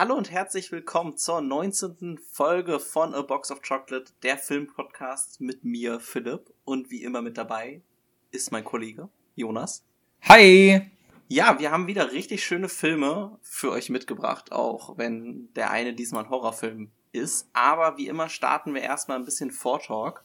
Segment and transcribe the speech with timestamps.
[0.00, 2.18] Hallo und herzlich willkommen zur 19.
[2.32, 6.54] Folge von A Box of Chocolate, der Filmpodcast mit mir, Philipp.
[6.64, 7.82] Und wie immer mit dabei
[8.30, 9.84] ist mein Kollege Jonas.
[10.22, 10.90] Hi!
[11.28, 16.24] Ja, wir haben wieder richtig schöne Filme für euch mitgebracht, auch wenn der eine diesmal
[16.24, 17.50] ein Horrorfilm ist.
[17.52, 20.24] Aber wie immer starten wir erstmal ein bisschen Vortalk.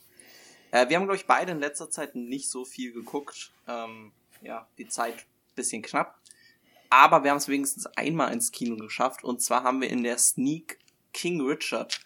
[0.72, 3.52] Äh, wir haben, glaube ich, beide in letzter Zeit nicht so viel geguckt.
[3.68, 6.18] Ähm, ja, die Zeit bisschen knapp.
[6.98, 9.26] Aber wir haben es wenigstens einmal ins Kino geschafft.
[9.26, 10.80] Und zwar haben wir in der Sneak
[11.12, 12.00] King Richard,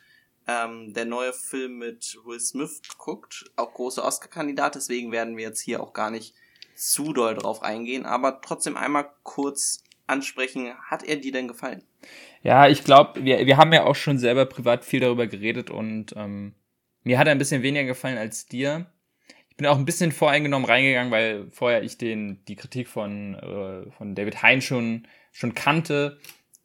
[0.47, 3.51] ähm, der neue Film mit Will Smith, geguckt.
[3.55, 4.73] Auch großer Oscar-Kandidat.
[4.73, 6.33] Deswegen werden wir jetzt hier auch gar nicht
[6.75, 8.07] zu doll drauf eingehen.
[8.07, 10.73] Aber trotzdem einmal kurz ansprechen.
[10.89, 11.83] Hat er dir denn gefallen?
[12.41, 16.15] Ja, ich glaube, wir, wir haben ja auch schon selber privat viel darüber geredet und
[16.15, 16.55] ähm,
[17.03, 18.87] mir hat er ein bisschen weniger gefallen als dir
[19.59, 24.15] bin auch ein bisschen voreingenommen reingegangen, weil vorher ich den, die Kritik von, äh, von
[24.15, 26.17] David Hein schon, schon kannte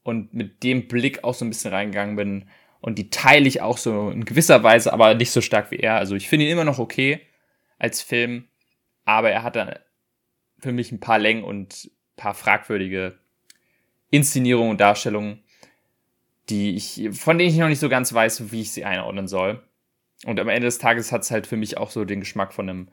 [0.05, 2.49] und mit dem Blick auch so ein bisschen reingegangen bin.
[2.81, 5.97] Und die teile ich auch so in gewisser Weise, aber nicht so stark wie er.
[5.97, 7.21] Also ich finde ihn immer noch okay
[7.81, 8.47] als Film,
[9.05, 9.81] aber er hat da
[10.61, 13.19] für mich ein paar Längen und ein paar fragwürdige
[14.11, 15.43] Inszenierungen und Darstellungen,
[16.49, 19.65] die ich, von denen ich noch nicht so ganz weiß, wie ich sie einordnen soll.
[20.25, 22.69] Und am Ende des Tages hat es halt für mich auch so den Geschmack von
[22.69, 22.89] einem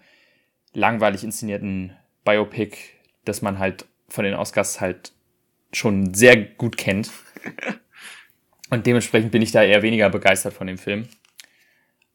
[0.74, 2.78] langweilig inszenierten Biopic,
[3.26, 5.14] das man halt von den Oscars halt
[5.74, 7.12] schon sehr gut kennt.
[8.70, 11.08] Und dementsprechend bin ich da eher weniger begeistert von dem Film.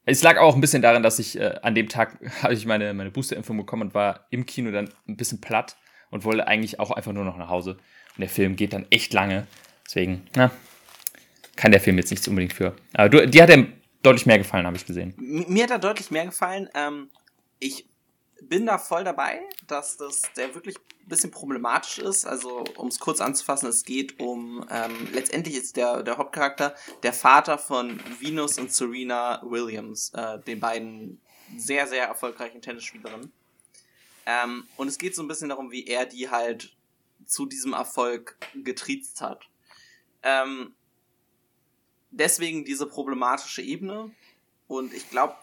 [0.04, 2.94] Es lag auch ein bisschen daran, dass ich äh, an dem Tag habe ich meine,
[2.94, 5.76] meine Booster-Impfung bekommen und war im Kino dann ein bisschen platt
[6.10, 7.72] und wollte eigentlich auch einfach nur noch nach Hause.
[7.72, 9.46] Und der Film geht dann echt lange.
[9.84, 10.50] Deswegen, na,
[11.56, 12.74] kann der Film jetzt nichts unbedingt für.
[12.94, 13.66] Aber du, die hat er
[14.06, 15.14] deutlich mehr gefallen, habe ich gesehen.
[15.16, 16.68] Mir hat er deutlich mehr gefallen.
[16.74, 17.10] Ähm,
[17.58, 17.88] ich
[18.40, 22.26] bin da voll dabei, dass das der wirklich ein bisschen problematisch ist.
[22.26, 27.12] Also, um es kurz anzufassen, es geht um, ähm, letztendlich ist der, der Hauptcharakter der
[27.12, 31.20] Vater von Venus und Serena Williams, äh, den beiden
[31.56, 33.32] sehr, sehr erfolgreichen Tennisspielerinnen.
[34.26, 36.76] Ähm, und es geht so ein bisschen darum, wie er die halt
[37.24, 39.48] zu diesem Erfolg getriezt hat.
[40.22, 40.74] Ähm,
[42.18, 44.10] deswegen diese problematische Ebene.
[44.68, 45.34] Und ich glaube,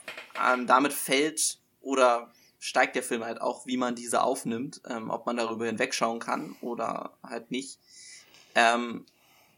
[0.46, 5.26] ähm, damit fällt oder steigt der Film halt auch, wie man diese aufnimmt, ähm, ob
[5.26, 7.80] man darüber hinwegschauen kann oder halt nicht.
[8.56, 9.06] Ähm,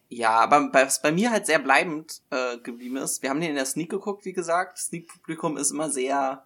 [0.10, 3.56] ja, aber was bei mir halt sehr bleibend äh, geblieben ist, wir haben den in
[3.56, 4.78] der Sneak geguckt, wie gesagt.
[4.78, 6.46] Sneak-Publikum ist immer sehr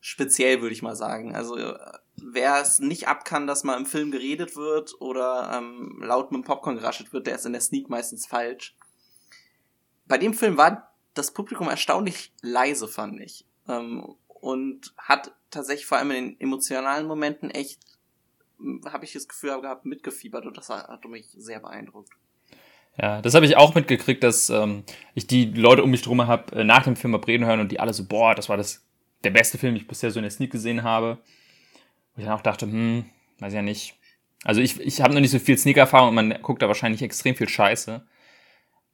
[0.00, 1.34] speziell, würde ich mal sagen.
[1.34, 1.78] Also äh,
[2.16, 6.42] wer es nicht ab kann, dass mal im Film geredet wird oder ähm, laut mit
[6.42, 8.76] dem Popcorn geraschelt wird, der ist in der Sneak meistens falsch
[10.08, 13.44] bei dem Film war das Publikum erstaunlich leise, fand ich.
[13.68, 17.80] Ähm, und hat tatsächlich vor allem in den emotionalen Momenten echt,
[18.58, 22.12] hm, habe ich das Gefühl gehabt, mitgefiebert und das hat mich sehr beeindruckt.
[23.00, 24.82] Ja, das habe ich auch mitgekriegt, dass ähm,
[25.14, 27.78] ich die Leute um mich drum habe äh, nach dem Film reden hören und die
[27.78, 28.84] alle so, boah, das war das
[29.22, 31.18] der beste Film, den ich bisher so in der Sneak gesehen habe.
[32.14, 33.04] Und ich dann auch dachte, hm,
[33.38, 33.94] weiß ja nicht.
[34.44, 37.36] Also ich, ich habe noch nicht so viel Sneak-Erfahrung und man guckt da wahrscheinlich extrem
[37.36, 38.04] viel Scheiße.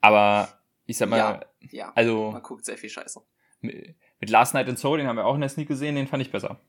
[0.00, 0.48] Aber
[0.86, 1.40] ich sag mal, ja,
[1.70, 1.92] ja.
[1.94, 2.32] also.
[2.32, 3.22] Man guckt sehr viel Scheiße.
[3.60, 6.06] Mit, mit Last Night in Soul, den haben wir auch in der Sneak gesehen, den
[6.06, 6.60] fand ich besser.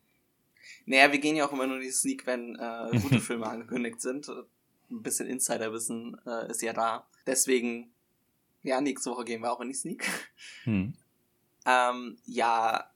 [0.85, 4.01] Naja, wir gehen ja auch immer nur in die Sneak, wenn äh, gute Filme angekündigt
[4.01, 4.27] sind.
[4.29, 7.07] Ein bisschen Insiderwissen äh, ist ja da.
[7.25, 7.91] Deswegen,
[8.63, 10.05] ja, nächste Woche gehen wir auch in die Sneak.
[10.63, 10.93] Hm.
[11.65, 12.89] ähm, ja,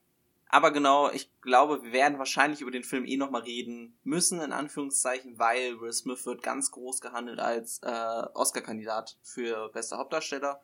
[0.52, 4.52] aber genau, ich glaube, wir werden wahrscheinlich über den Film eh nochmal reden müssen, in
[4.52, 10.60] Anführungszeichen, weil Will Smith wird ganz groß gehandelt als äh, Oscar-Kandidat für bester Hauptdarsteller.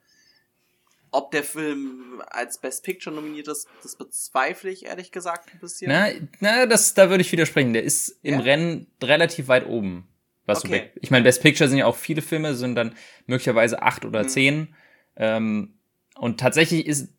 [1.15, 5.89] Ob der Film als Best Picture nominiert ist, das bezweifle ich ehrlich gesagt ein bisschen.
[5.89, 6.09] Na,
[6.41, 7.71] na das, da würde ich widersprechen.
[7.71, 8.39] Der ist im ja?
[8.41, 10.09] Rennen relativ weit oben.
[10.45, 10.91] Was okay.
[11.01, 12.95] ich meine, Best Picture sind ja auch viele Filme, sind dann
[13.27, 14.27] möglicherweise acht oder mhm.
[14.27, 14.75] zehn.
[15.15, 15.75] Ähm,
[16.17, 17.13] und tatsächlich ist,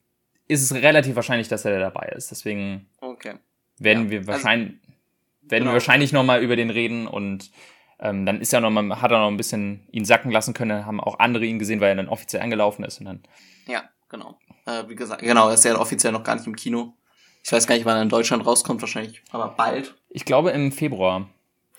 [0.46, 2.30] ist es relativ wahrscheinlich, dass er dabei ist.
[2.30, 3.36] Deswegen okay.
[3.78, 4.10] werden ja.
[4.10, 4.92] wir also wahrscheinlich, also,
[5.40, 5.70] werden genau.
[5.70, 7.50] wir wahrscheinlich noch mal über den reden und
[7.98, 10.86] ähm, dann ist er noch mal, hat er noch ein bisschen ihn sacken lassen können,
[10.86, 13.22] haben auch andere ihn gesehen, weil er dann offiziell angelaufen ist und dann.
[13.66, 14.38] Ja, genau.
[14.66, 16.94] Äh, wie gesagt, genau, er ist ja offiziell noch gar nicht im Kino.
[17.42, 19.94] Ich weiß gar nicht, wann er in Deutschland rauskommt, wahrscheinlich, aber bald.
[20.10, 21.28] Ich glaube im Februar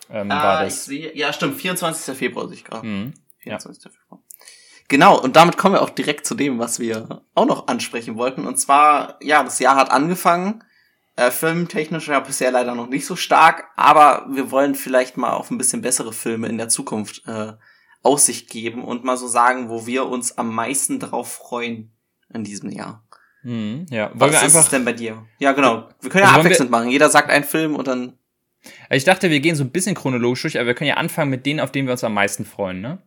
[0.09, 0.85] ähm, ah, war das.
[0.85, 2.17] Sehe, ja, stimmt, 24.
[2.17, 2.87] Februar sehe ich gerade.
[2.87, 3.83] Mhm, 24.
[3.83, 3.91] Ja.
[3.91, 4.21] Februar.
[4.87, 8.47] Genau, und damit kommen wir auch direkt zu dem, was wir auch noch ansprechen wollten.
[8.47, 10.63] Und zwar, ja, das Jahr hat angefangen
[11.17, 15.49] äh, filmtechnisch ja bisher leider noch nicht so stark, aber wir wollen vielleicht mal auf
[15.51, 17.53] ein bisschen bessere Filme in der Zukunft äh,
[18.03, 21.91] Aussicht geben und mal so sagen, wo wir uns am meisten drauf freuen
[22.31, 23.03] in diesem Jahr.
[23.41, 24.11] Hm, ja.
[24.13, 25.25] Wollen Was ist es denn bei dir?
[25.39, 25.89] Ja, genau.
[26.01, 26.89] Wir können ja also abwechselnd machen.
[26.89, 28.13] Jeder sagt einen Film und dann.
[28.91, 31.45] Ich dachte, wir gehen so ein bisschen chronologisch durch, aber wir können ja anfangen mit
[31.45, 33.01] denen, auf denen wir uns am meisten freuen, ne?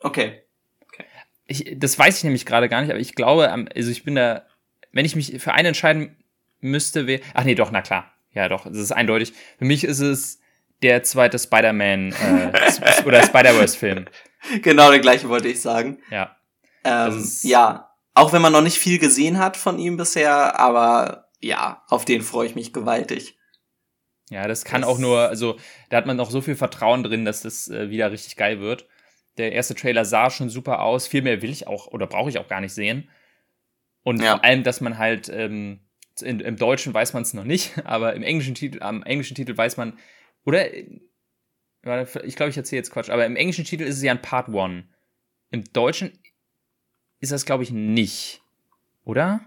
[0.00, 0.42] Okay.
[0.86, 1.04] okay.
[1.46, 4.46] ich, das weiß ich nämlich gerade gar nicht, aber ich glaube, also ich bin da,
[4.92, 6.16] wenn ich mich für einen entscheiden
[6.60, 9.32] müsste, wäre, ach nee, doch, na klar, ja doch, es ist eindeutig.
[9.58, 10.40] Für mich ist es
[10.82, 14.06] der zweite Spider-Man äh, oder Spider-Verse-Film.
[14.62, 15.98] Genau, der gleiche wollte ich sagen.
[16.10, 16.36] Ja.
[16.84, 21.82] Ähm, ja, auch wenn man noch nicht viel gesehen hat von ihm bisher, aber ja,
[21.88, 23.36] auf den freue ich mich gewaltig.
[24.30, 25.56] Ja, das kann das auch nur, also
[25.88, 28.86] da hat man noch so viel Vertrauen drin, dass das äh, wieder richtig geil wird.
[29.38, 31.06] Der erste Trailer sah schon super aus.
[31.06, 33.08] Viel mehr will ich auch oder brauche ich auch gar nicht sehen.
[34.02, 34.32] Und ja.
[34.32, 35.80] vor allem, dass man halt ähm,
[36.22, 39.56] in, im Deutschen weiß man es noch nicht, aber im englischen Titel, am englischen Titel
[39.56, 39.98] weiß man,
[40.44, 44.22] oder ich glaube, ich erzähle jetzt Quatsch, aber im englischen Titel ist es ja ein
[44.22, 44.84] Part One.
[45.50, 46.18] Im Deutschen
[47.20, 48.42] ist das, glaube ich, nicht.
[49.04, 49.40] Oder?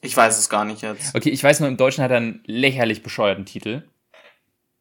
[0.00, 1.14] Ich weiß es gar nicht jetzt.
[1.14, 3.82] Okay, ich weiß nur, im Deutschen hat er einen lächerlich bescheuerten Titel.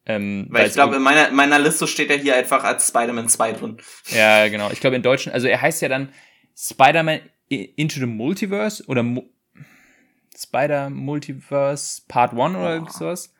[0.05, 3.27] Ähm, Weil ich glaube, in meiner, in meiner Liste steht er hier einfach als Spider-Man
[3.27, 3.77] 2 drin.
[4.15, 4.69] Ja, genau.
[4.71, 6.13] Ich glaube, im Deutschen, also er heißt ja dann
[6.55, 9.29] Spider-Man Into the Multiverse oder Mo
[10.37, 12.89] Spider Multiverse Part 1 oder oh.
[12.89, 13.33] sowas.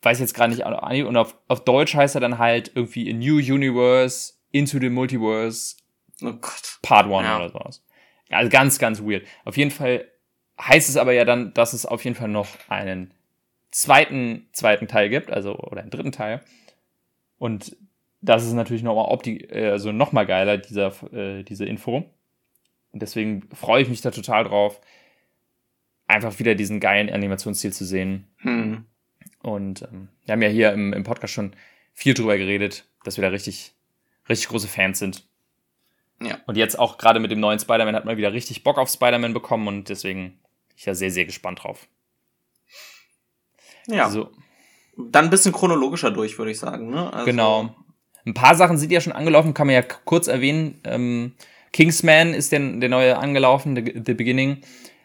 [0.00, 0.64] Weiß jetzt gerade nicht.
[0.64, 5.76] Und auf, auf Deutsch heißt er dann halt irgendwie A New Universe Into the Multiverse
[6.22, 6.78] oh Gott.
[6.82, 7.36] Part 1 ja.
[7.36, 7.84] oder sowas.
[8.30, 9.26] Also ganz, ganz weird.
[9.44, 10.08] Auf jeden Fall
[10.60, 13.12] heißt es aber ja dann, dass es auf jeden Fall noch einen
[13.70, 16.40] zweiten, zweiten Teil gibt, also, oder einen dritten Teil.
[17.38, 17.76] Und
[18.20, 22.04] das ist natürlich nochmal opti also noch mal geiler, dieser, äh, diese Info.
[22.92, 24.80] Und deswegen freue ich mich da total drauf,
[26.12, 28.28] einfach wieder diesen geilen Animationsstil zu sehen.
[28.38, 28.84] Hm.
[29.42, 31.54] Und ähm, wir haben ja hier im, im Podcast schon
[31.92, 33.72] viel drüber geredet, dass wir da richtig,
[34.28, 35.26] richtig große Fans sind.
[36.20, 36.38] Ja.
[36.46, 39.34] Und jetzt auch gerade mit dem neuen Spider-Man hat man wieder richtig Bock auf Spider-Man
[39.34, 40.38] bekommen und deswegen
[40.68, 41.88] bin ich ja sehr, sehr gespannt drauf.
[43.88, 44.08] Ja.
[44.08, 44.30] So.
[44.96, 46.90] Dann ein bisschen chronologischer durch, würde ich sagen.
[46.90, 47.12] Ne?
[47.12, 47.74] Also genau.
[48.24, 50.80] Ein paar Sachen sind ja schon angelaufen, kann man ja kurz erwähnen.
[50.84, 51.34] Ähm,
[51.72, 54.58] Kingsman ist der, der neue angelaufen, The, The Beginning.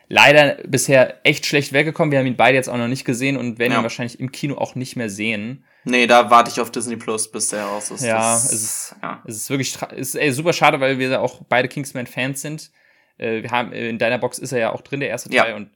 [0.10, 2.12] Leider bisher echt schlecht weggekommen.
[2.12, 3.80] Wir haben ihn beide jetzt auch noch nicht gesehen und werden ja.
[3.80, 5.66] ihn wahrscheinlich im Kino auch nicht mehr sehen.
[5.84, 8.04] Nee, da warte ich auf Disney Plus, bis der raus ist.
[8.04, 9.22] Ja, das, es ist, ja.
[9.26, 12.72] es ist wirklich es ist, ey, super schade, weil wir ja auch beide Kingsman-Fans sind.
[13.18, 15.50] Äh, wir haben, in deiner Box ist er ja auch drin, der erste Teil.
[15.50, 15.56] Ja.
[15.56, 15.72] Und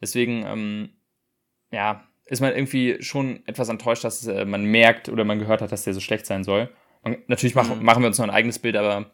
[0.00, 0.90] deswegen, ähm,
[1.72, 5.72] ja, ist man irgendwie schon etwas enttäuscht, dass äh, man merkt oder man gehört hat,
[5.72, 6.70] dass der so schlecht sein soll.
[7.02, 7.84] Und natürlich machen, mhm.
[7.84, 9.10] machen wir uns noch ein eigenes Bild, aber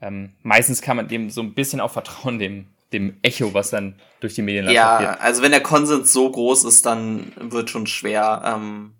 [0.00, 3.96] ähm, meistens kann man dem so ein bisschen auch vertrauen, dem, dem Echo, was dann
[4.20, 5.20] durch die Medien Ja, geht.
[5.20, 8.42] also wenn der Konsens so groß ist, dann wird schon schwer.
[8.44, 8.94] Ähm,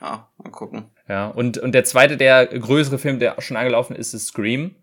[0.00, 0.86] ja, mal gucken.
[1.08, 4.74] Ja, und, und der zweite, der größere Film, der schon angelaufen ist, ist Scream.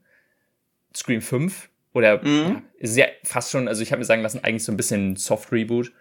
[0.96, 1.70] Scream 5.
[1.94, 2.48] Oder mhm.
[2.48, 5.16] ja, ist ja fast schon, also ich habe mir sagen lassen, eigentlich so ein bisschen
[5.16, 5.92] Soft-Reboot.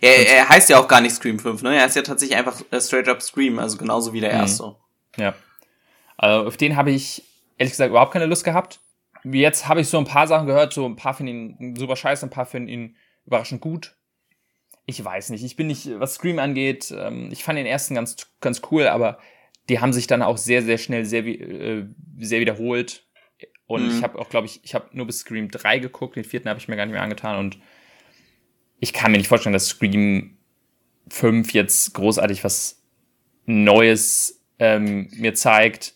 [0.00, 1.76] Ja, er, er heißt ja auch gar nicht Scream 5, ne?
[1.76, 4.40] Er ist ja tatsächlich einfach äh, straight up Scream, also genauso wie der mhm.
[4.40, 4.76] erste.
[5.16, 5.34] Ja.
[6.16, 7.24] Also auf den habe ich
[7.58, 8.80] ehrlich gesagt überhaupt keine Lust gehabt.
[9.24, 12.26] Jetzt habe ich so ein paar Sachen gehört, so ein paar finden ihn super scheiße,
[12.26, 12.96] ein paar finden ihn
[13.26, 13.96] überraschend gut.
[14.86, 18.16] Ich weiß nicht, ich bin nicht, was Scream angeht, ähm, ich fand den ersten ganz,
[18.40, 19.18] ganz cool, aber
[19.68, 21.86] die haben sich dann auch sehr, sehr schnell sehr, äh,
[22.18, 23.06] sehr wiederholt.
[23.66, 23.96] Und mhm.
[23.96, 26.58] ich habe auch, glaube ich, ich habe nur bis Scream 3 geguckt, den vierten habe
[26.58, 27.58] ich mir gar nicht mehr angetan und
[28.80, 30.38] ich kann mir nicht vorstellen, dass Scream
[31.10, 32.82] 5 jetzt großartig was
[33.46, 35.94] Neues ähm, mir zeigt.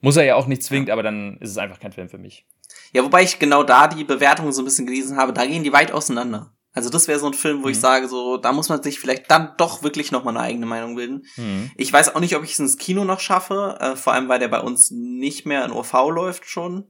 [0.00, 2.46] Muss er ja auch nicht zwingend, aber dann ist es einfach kein Film für mich.
[2.92, 5.72] Ja, wobei ich genau da die Bewertungen so ein bisschen gelesen habe, da gehen die
[5.72, 6.52] weit auseinander.
[6.72, 7.72] Also das wäre so ein Film, wo mhm.
[7.72, 10.66] ich sage, so, da muss man sich vielleicht dann doch wirklich noch mal eine eigene
[10.66, 11.24] Meinung bilden.
[11.36, 11.70] Mhm.
[11.76, 14.38] Ich weiß auch nicht, ob ich es ins Kino noch schaffe, äh, vor allem weil
[14.38, 16.86] der bei uns nicht mehr in OV läuft schon.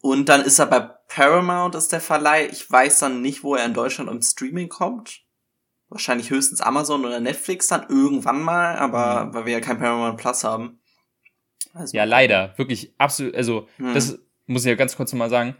[0.00, 2.48] Und dann ist er bei Paramount ist der Verleih.
[2.50, 5.22] Ich weiß dann nicht, wo er in Deutschland im Streaming kommt.
[5.88, 9.34] Wahrscheinlich höchstens Amazon oder Netflix dann irgendwann mal, aber mhm.
[9.34, 10.80] weil wir ja kein Paramount Plus haben.
[11.72, 12.54] Also ja, leider.
[12.56, 13.94] Wirklich absolut, also, mhm.
[13.94, 15.56] das muss ich ja ganz kurz nochmal sagen.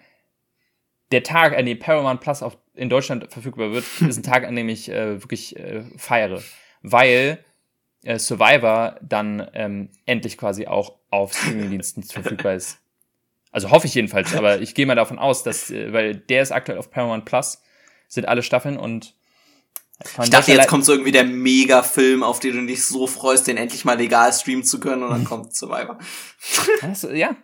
[1.12, 4.56] Der Tag, an dem Paramount Plus auf, in Deutschland verfügbar wird, ist ein Tag, an
[4.56, 6.42] dem ich äh, wirklich äh, feiere.
[6.82, 7.44] Weil
[8.04, 12.78] äh, Survivor dann ähm, endlich quasi auch auf Streamingdiensten verfügbar ist.
[13.50, 16.52] Also hoffe ich jedenfalls, aber ich gehe mal davon aus, dass, äh, weil der ist
[16.52, 17.62] aktuell auf Paramount Plus,
[18.06, 19.14] sind alle Staffeln und
[20.22, 23.56] ich dachte, jetzt kommt so irgendwie der Mega-Film, auf den du dich so freust, den
[23.56, 25.98] endlich mal legal streamen zu können und dann kommt Survivor.
[27.12, 27.36] Ja.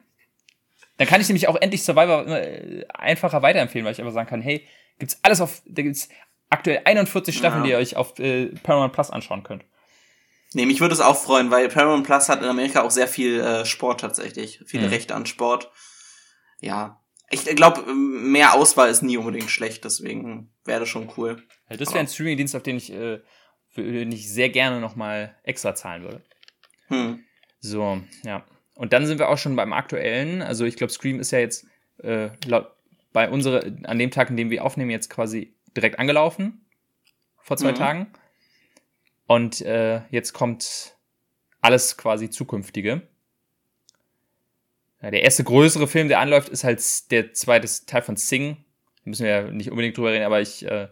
[0.97, 4.43] Dann kann ich nämlich auch endlich Survivor äh, einfacher weiterempfehlen, weil ich einfach sagen kann,
[4.43, 4.67] hey,
[4.99, 6.09] gibt's alles auf, da gibt's
[6.51, 7.67] aktuell 41 Staffeln, ja.
[7.67, 9.65] die ihr euch auf äh, Paramount Plus anschauen könnt.
[10.53, 13.41] Nee, mich würde es auch freuen, weil Paramount Plus hat in Amerika auch sehr viel
[13.41, 14.93] äh, Sport tatsächlich, viele mhm.
[14.93, 15.71] Rechte an Sport
[16.65, 21.43] ja, ich glaube, mehr Auswahl ist nie unbedingt schlecht, deswegen wäre das schon cool.
[21.69, 23.21] Ja, das wäre ein Streaming-Dienst, auf den ich, äh,
[23.69, 26.25] für den ich sehr gerne nochmal extra zahlen würde.
[26.89, 27.25] Hm.
[27.61, 28.45] So, ja.
[28.75, 30.43] Und dann sind wir auch schon beim aktuellen.
[30.43, 31.67] Also ich glaube, Scream ist ja jetzt
[32.03, 32.71] äh, laut,
[33.13, 36.65] bei unserer, an dem Tag, an dem wir aufnehmen, jetzt quasi direkt angelaufen.
[37.41, 37.77] Vor zwei mhm.
[37.77, 38.07] Tagen.
[39.27, 40.97] Und äh, jetzt kommt
[41.61, 43.03] alles quasi zukünftige.
[45.01, 48.57] Ja, der erste größere Film, der anläuft, ist halt der zweite Teil von Sing.
[49.05, 50.89] Da müssen wir ja nicht unbedingt drüber reden, aber ich, äh,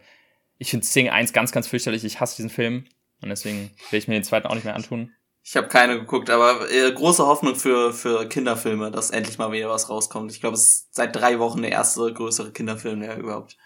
[0.58, 2.04] ich finde Sing 1 ganz, ganz fürchterlich.
[2.04, 2.84] Ich hasse diesen Film.
[3.22, 5.12] Und deswegen werde ich mir den zweiten auch nicht mehr antun.
[5.44, 9.68] Ich habe keine geguckt, aber äh, große Hoffnung für, für Kinderfilme, dass endlich mal wieder
[9.68, 10.30] was rauskommt.
[10.30, 13.56] Ich glaube, es ist seit drei Wochen der erste größere Kinderfilm, der überhaupt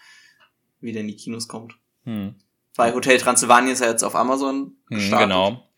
[0.81, 1.75] wieder in die Kinos kommt.
[2.03, 2.35] Hm.
[2.75, 5.27] Weil Hotel Transylvania ist ja jetzt auf Amazon hm, gestartet.
[5.27, 5.69] Genau.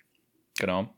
[0.57, 0.93] Genau.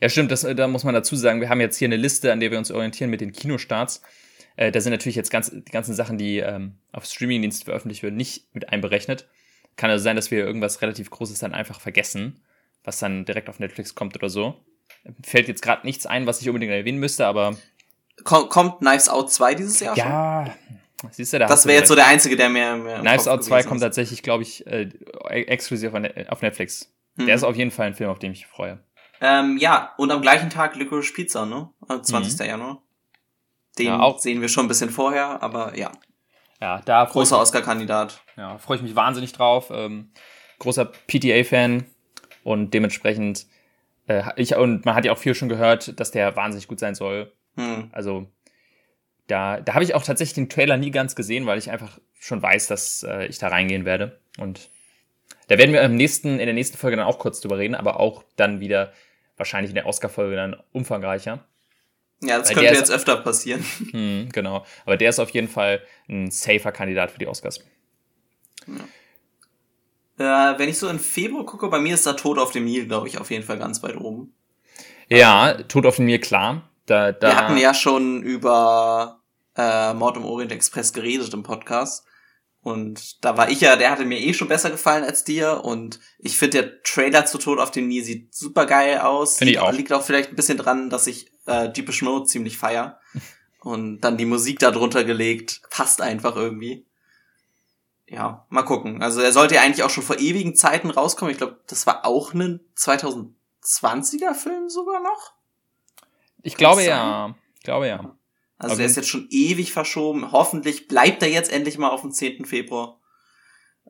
[0.00, 2.40] Ja, stimmt, das, da muss man dazu sagen, wir haben jetzt hier eine Liste, an
[2.40, 4.02] der wir uns orientieren mit den Kinostarts.
[4.56, 8.16] Äh, da sind natürlich jetzt ganz, die ganzen Sachen, die ähm, auf Streamingdiensten veröffentlicht werden,
[8.16, 9.26] nicht mit einberechnet.
[9.76, 12.42] Kann also sein, dass wir irgendwas relativ Großes dann einfach vergessen
[12.86, 14.54] was dann direkt auf Netflix kommt oder so.
[15.22, 17.56] Fällt jetzt gerade nichts ein, was ich unbedingt erwähnen müsste, aber.
[18.24, 21.10] kommt Knives Out 2 dieses Jahr ja, schon?
[21.10, 23.82] Siehst du, da das wäre jetzt so der einzige, der mehr Knives Out 2 kommt
[23.82, 24.88] tatsächlich, glaube ich, äh,
[25.28, 25.92] exklusiv
[26.28, 26.92] auf Netflix.
[27.18, 27.26] Hm.
[27.26, 28.78] Der ist auf jeden Fall ein Film, auf den ich mich freue.
[29.20, 31.70] Ähm, ja, und am gleichen Tag Licorice Pizza, ne?
[31.88, 32.38] Am 20.
[32.38, 32.46] Mhm.
[32.46, 32.82] Januar.
[33.78, 34.18] Den ja, auch.
[34.18, 35.90] sehen wir schon ein bisschen vorher, aber ja.
[36.60, 38.22] Ja, da Großer Oscar-Kandidat.
[38.36, 39.70] Ja, freue ich mich wahnsinnig drauf.
[39.70, 40.12] Ähm,
[40.58, 41.84] großer PTA-Fan.
[42.46, 43.46] Und dementsprechend,
[44.06, 46.94] äh, ich, und man hat ja auch viel schon gehört, dass der wahnsinnig gut sein
[46.94, 47.32] soll.
[47.56, 47.88] Hm.
[47.90, 48.30] Also,
[49.26, 52.40] da, da habe ich auch tatsächlich den Trailer nie ganz gesehen, weil ich einfach schon
[52.40, 54.20] weiß, dass äh, ich da reingehen werde.
[54.38, 54.70] Und
[55.48, 57.98] da werden wir im nächsten, in der nächsten Folge dann auch kurz drüber reden, aber
[57.98, 58.92] auch dann wieder
[59.36, 61.44] wahrscheinlich in der Oscar-Folge dann umfangreicher.
[62.22, 63.64] Ja, das Weil könnte jetzt ist, öfter passieren.
[63.90, 64.64] Hm, genau.
[64.84, 67.64] Aber der ist auf jeden Fall ein safer Kandidat für die Oscars.
[68.68, 68.84] Ja.
[70.18, 70.22] Äh,
[70.58, 73.08] wenn ich so in Februar gucke, bei mir ist da Tod auf dem Nil, glaube
[73.08, 74.34] ich, auf jeden Fall ganz weit oben.
[75.08, 76.68] Ja, Tod auf dem Nil, klar.
[76.86, 79.20] Da, da Wir hatten ja schon über
[79.56, 82.04] äh, Mord im Orient Express geredet im Podcast.
[82.62, 85.64] Und da war ich ja, der hatte mir eh schon besser gefallen als dir.
[85.64, 89.36] Und ich finde, der Trailer zu Tod auf dem Nil sieht super geil aus.
[89.36, 89.72] Finde ich auch.
[89.72, 93.00] Liegt auch vielleicht ein bisschen dran, dass ich äh, Deepish Mode ziemlich feier.
[93.60, 95.60] Und dann die Musik da drunter gelegt.
[95.70, 96.85] Passt einfach irgendwie
[98.08, 99.02] ja, mal gucken.
[99.02, 101.32] Also er sollte ja eigentlich auch schon vor ewigen Zeiten rauskommen.
[101.32, 105.32] Ich glaube, das war auch ein 2020er Film sogar noch.
[106.42, 107.34] Ich glaube ja.
[107.56, 108.16] Ich glaube ja.
[108.58, 110.30] Also Aber der ist jetzt schon ewig verschoben.
[110.32, 112.44] Hoffentlich bleibt er jetzt endlich mal auf dem 10.
[112.46, 113.00] Februar.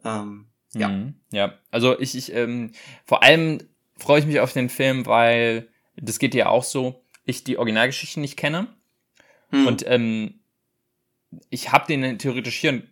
[0.02, 0.88] Ähm, ja.
[0.88, 2.72] Mhm, ja, also ich, ich ähm,
[3.04, 3.58] vor allem
[3.96, 8.20] freue ich mich auf den Film, weil das geht ja auch so, ich die Originalgeschichte
[8.20, 8.68] nicht kenne.
[9.50, 9.66] Hm.
[9.66, 10.40] Und ähm,
[11.50, 12.82] ich habe den theoretisch hier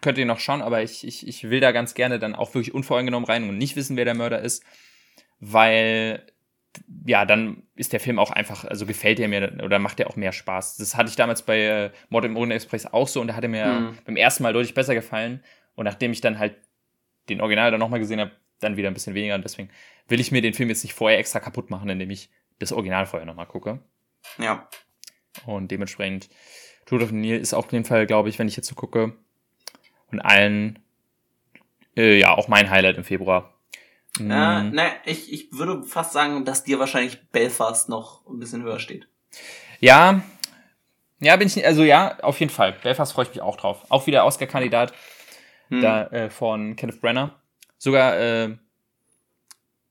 [0.00, 2.74] könnt ihr noch schauen, aber ich, ich, ich will da ganz gerne dann auch wirklich
[2.74, 4.64] unvoreingenommen rein und nicht wissen, wer der Mörder ist,
[5.40, 6.26] weil
[7.06, 10.16] ja, dann ist der Film auch einfach, also gefällt er mir oder macht er auch
[10.16, 10.76] mehr Spaß.
[10.76, 13.42] Das hatte ich damals bei äh, Mord im Orient Express auch so und da hat
[13.42, 13.98] er mir mhm.
[14.04, 15.42] beim ersten Mal deutlich besser gefallen
[15.74, 16.56] und nachdem ich dann halt
[17.28, 19.70] den Original dann nochmal gesehen habe, dann wieder ein bisschen weniger und deswegen
[20.08, 23.06] will ich mir den Film jetzt nicht vorher extra kaputt machen, indem ich das Original
[23.06, 23.80] vorher nochmal gucke.
[24.38, 24.68] Ja.
[25.46, 26.28] Und dementsprechend
[26.86, 29.14] Tod of the Nil ist auf jeden Fall, glaube ich, wenn ich jetzt so gucke,
[30.10, 30.78] und allen,
[31.96, 33.54] äh, ja, auch mein Highlight im Februar.
[34.18, 34.30] Mhm.
[34.30, 38.80] Äh, ne, ich, ich würde fast sagen, dass dir wahrscheinlich Belfast noch ein bisschen höher
[38.80, 39.08] steht.
[39.80, 40.22] Ja,
[41.20, 42.76] ja, bin ich, also ja, auf jeden Fall.
[42.82, 43.84] Belfast freue ich mich auch drauf.
[43.88, 44.92] Auch wieder Oscar-Kandidat
[45.68, 45.82] hm.
[45.82, 47.34] da äh, von Kenneth Brenner.
[47.76, 48.56] Sogar, äh,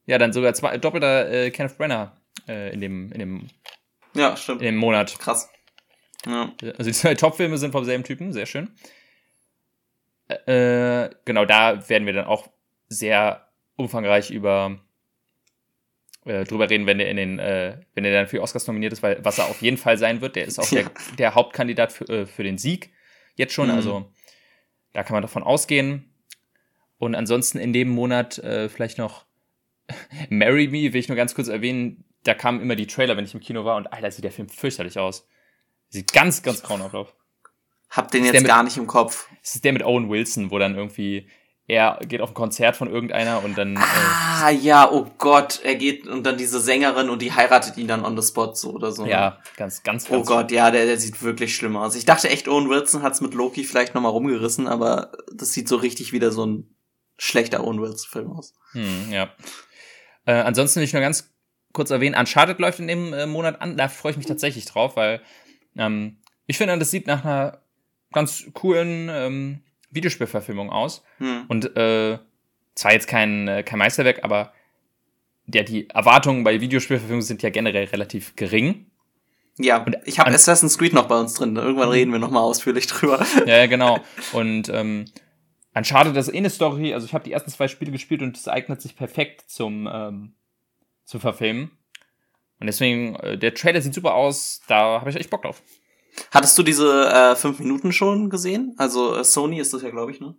[0.06, 2.16] ja, dann sogar zwei, doppelter äh, Kenneth Brenner
[2.48, 3.48] äh, in dem, in dem,
[4.14, 4.62] ja, stimmt.
[4.62, 5.20] In dem Monat.
[5.20, 5.50] Krass.
[6.26, 6.52] Ja.
[6.78, 8.72] Also die zwei Top-Filme sind vom selben Typen, sehr schön.
[10.28, 12.48] Äh, genau, da werden wir dann auch
[12.90, 14.80] sehr umfangreich über
[16.26, 19.04] äh, drüber reden, wenn der in den, äh, wenn er dann für Oscars nominiert ist,
[19.04, 20.84] weil was er auf jeden Fall sein wird, der ist auch ja.
[20.84, 22.92] der, der Hauptkandidat für, äh, für den Sieg
[23.36, 23.76] jetzt schon, mhm.
[23.76, 24.12] also
[24.94, 26.14] da kann man davon ausgehen.
[26.98, 29.26] Und ansonsten in dem Monat äh, vielleicht noch
[30.30, 33.34] Marry Me, will ich nur ganz kurz erwähnen, da kamen immer die Trailer, wenn ich
[33.34, 35.28] im Kino war und Alter, sieht der Film fürchterlich aus.
[35.90, 37.16] Sieht ganz, ganz grauenhaft aus.
[37.90, 39.28] Hab den jetzt mit, gar nicht im Kopf.
[39.42, 41.28] Es ist der mit Owen Wilson, wo dann irgendwie
[41.70, 43.78] er geht auf ein Konzert von irgendeiner und dann.
[43.78, 47.90] Ah, äh, ja, oh Gott, er geht und dann diese Sängerin und die heiratet ihn
[47.90, 49.06] dann on the spot so oder so.
[49.06, 50.10] Ja, ganz, ganz, ganz.
[50.10, 51.96] Oh Gott, ja, der, der sieht wirklich schlimm aus.
[51.96, 55.76] Ich dachte echt, Owen Wilson hat's mit Loki vielleicht nochmal rumgerissen, aber das sieht so
[55.76, 56.74] richtig wieder so ein
[57.18, 58.54] schlechter Owen Wilson-Film aus.
[58.72, 59.30] Hm, ja.
[60.26, 61.34] Äh, ansonsten will ich nur ganz
[61.74, 64.96] kurz erwähnen, Uncharted läuft in dem äh, Monat an, da freue ich mich tatsächlich drauf,
[64.96, 65.22] weil
[65.76, 67.62] ähm, ich finde, das sieht nach einer
[68.12, 71.04] ganz coolen ähm, Videospielverfilmung aus.
[71.18, 71.46] Hm.
[71.48, 72.20] Und äh,
[72.76, 74.54] zwar jetzt kein, äh, kein Meisterwerk, aber
[75.48, 78.88] ja, die Erwartungen bei Videospielverfilmungen sind ja generell relativ gering.
[79.60, 81.56] Ja, und ich habe Assassin's Creed noch bei uns drin.
[81.56, 83.26] Irgendwann reden wir noch mal ausführlich drüber.
[83.46, 84.00] Ja, ja genau.
[84.34, 85.06] Und ähm,
[85.74, 86.94] Uncharted das ist eh eine Story.
[86.94, 90.34] Also ich habe die ersten zwei Spiele gespielt und es eignet sich perfekt zum ähm,
[91.06, 91.72] zu verfilmen.
[92.60, 94.62] Und deswegen, äh, der Trailer sieht super aus.
[94.68, 95.62] Da habe ich echt Bock drauf.
[96.32, 98.74] Hattest du diese äh, fünf Minuten schon gesehen?
[98.78, 100.36] Also äh, Sony ist das ja, glaube ich, ne?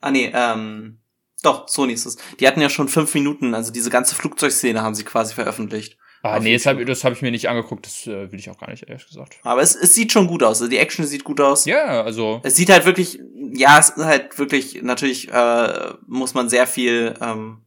[0.00, 1.00] Ah nee, ähm,
[1.42, 2.16] doch, Sony ist es.
[2.40, 5.98] Die hatten ja schon fünf Minuten, also diese ganze Flugzeugszene haben sie quasi veröffentlicht.
[6.24, 8.70] Ah, nee, das habe hab ich mir nicht angeguckt, das äh, will ich auch gar
[8.70, 9.38] nicht, ehrlich gesagt.
[9.42, 11.64] Aber es, es sieht schon gut aus, also die Action sieht gut aus.
[11.64, 12.40] Ja, also.
[12.44, 13.20] Es sieht halt wirklich,
[13.52, 17.64] ja, es ist halt wirklich, natürlich äh, muss man sehr viel ähm,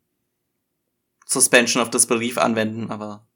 [1.26, 3.28] Suspension of Disbelief anwenden, aber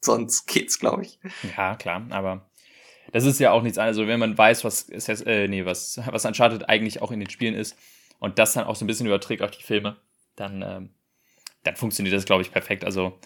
[0.00, 1.18] sonst geht's, glaube ich.
[1.56, 2.49] Ja, klar, aber
[3.12, 3.98] das ist ja auch nichts anderes.
[3.98, 7.54] Also wenn man weiß, was, äh, nee, was, was Uncharted eigentlich auch in den Spielen
[7.54, 7.76] ist
[8.18, 9.96] und das dann auch so ein bisschen überträgt auf die Filme,
[10.36, 10.90] dann, ähm,
[11.64, 12.84] dann funktioniert das, glaube ich, perfekt.
[12.84, 13.18] Also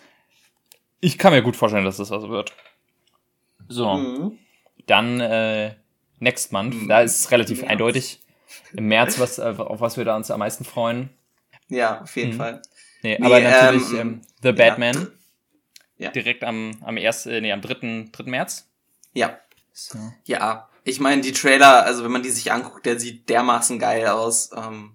[1.01, 2.53] ich kann mir gut vorstellen, dass das was wird.
[3.69, 3.95] So.
[3.95, 4.39] Mhm.
[4.87, 5.75] Dann äh,
[6.19, 6.75] Next Month.
[6.75, 6.89] Mhm.
[6.89, 7.71] Da ist es relativ März.
[7.71, 8.21] eindeutig.
[8.73, 11.11] Im März, was, äh, auf was wir da uns am meisten freuen.
[11.69, 12.37] Ja, auf jeden mhm.
[12.37, 12.63] Fall.
[13.03, 15.09] Nee, nee aber natürlich ähm, ähm, The Batman.
[15.97, 16.11] Ja.
[16.11, 18.09] Direkt am, am ersten, äh, nee, am 3.
[18.11, 18.25] 3.
[18.25, 18.69] März.
[19.13, 19.39] Ja.
[19.75, 19.99] So.
[20.25, 20.71] Ja.
[20.85, 24.51] Ich meine, die Trailer, also wenn man die sich anguckt, der sieht dermaßen geil aus.
[24.57, 24.93] Ähm,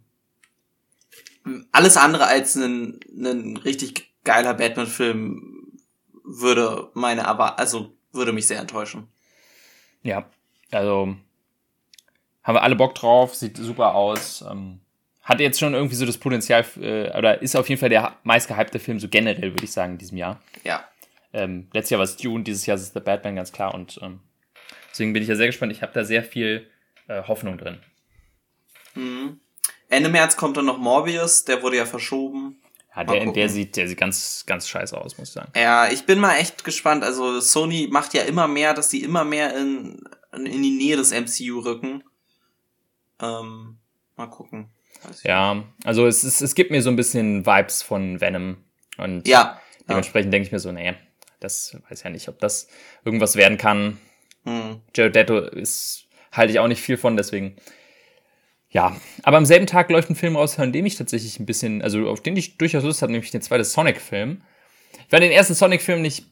[1.71, 5.79] alles andere als ein, ein richtig geiler Batman-Film
[6.23, 9.07] würde meine aber also würde mich sehr enttäuschen.
[10.03, 10.29] Ja,
[10.71, 11.15] also
[12.43, 14.43] haben wir alle Bock drauf, sieht super aus.
[14.49, 14.79] Ähm,
[15.21, 18.79] hat jetzt schon irgendwie so das Potenzial, äh, oder ist auf jeden Fall der meistgehypte
[18.79, 20.39] Film, so generell, würde ich sagen, in diesem Jahr.
[20.63, 20.85] Ja.
[21.33, 23.73] Ähm, letztes Jahr war es Dune, dieses Jahr ist es The Batman, ganz klar.
[23.73, 24.21] Und ähm,
[24.91, 25.71] deswegen bin ich ja sehr gespannt.
[25.71, 26.69] Ich habe da sehr viel
[27.07, 27.79] äh, Hoffnung drin.
[28.95, 29.39] Mhm.
[29.89, 32.61] Ende März kommt dann noch Morbius, der wurde ja verschoben.
[32.95, 35.51] Ja, der, der sieht, der sieht ganz, ganz scheiße aus, muss ich sagen.
[35.55, 37.03] Ja, ich bin mal echt gespannt.
[37.03, 40.03] Also Sony macht ja immer mehr, dass sie immer mehr in,
[40.33, 42.03] in die Nähe des MCU rücken.
[43.21, 43.77] Ähm,
[44.15, 44.69] mal gucken.
[45.23, 48.57] Ja, also es, es, es gibt mir so ein bisschen Vibes von Venom.
[48.97, 50.31] Und ja, dementsprechend ja.
[50.31, 50.93] denke ich mir so, nee,
[51.39, 52.67] das weiß ja nicht, ob das
[53.05, 53.97] irgendwas werden kann.
[54.45, 54.81] Hm.
[54.95, 57.57] Jared Leto ist, halte ich auch nicht viel von, deswegen
[58.71, 61.81] ja, aber am selben Tag läuft ein Film raus, von dem ich tatsächlich ein bisschen,
[61.81, 64.41] also auf den ich durchaus Lust habe, nämlich den zweiten Sonic-Film.
[64.93, 66.27] Ich fand den ersten Sonic-Film nicht,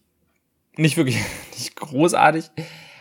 [0.76, 1.18] nicht wirklich,
[1.54, 2.46] nicht großartig,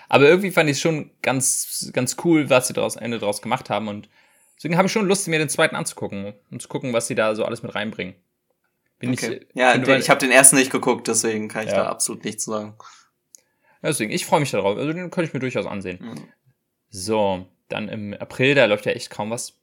[0.08, 3.68] aber irgendwie fand ich es schon ganz, ganz cool, was sie daraus, Ende daraus gemacht
[3.68, 4.08] haben und
[4.56, 7.34] deswegen habe ich schon Lust, mir den zweiten anzugucken und zu gucken, was sie da
[7.34, 8.14] so alles mit reinbringen.
[8.98, 9.42] Bin okay.
[9.42, 11.82] ich, ja, den, ich habe den ersten nicht geguckt, deswegen kann ich ja.
[11.82, 12.74] da absolut nichts sagen.
[13.82, 14.76] Deswegen, ich freue mich darauf.
[14.76, 15.98] Also den könnte ich mir durchaus ansehen.
[16.00, 16.28] Mhm.
[16.88, 19.60] So, dann im April, da läuft ja echt kaum was.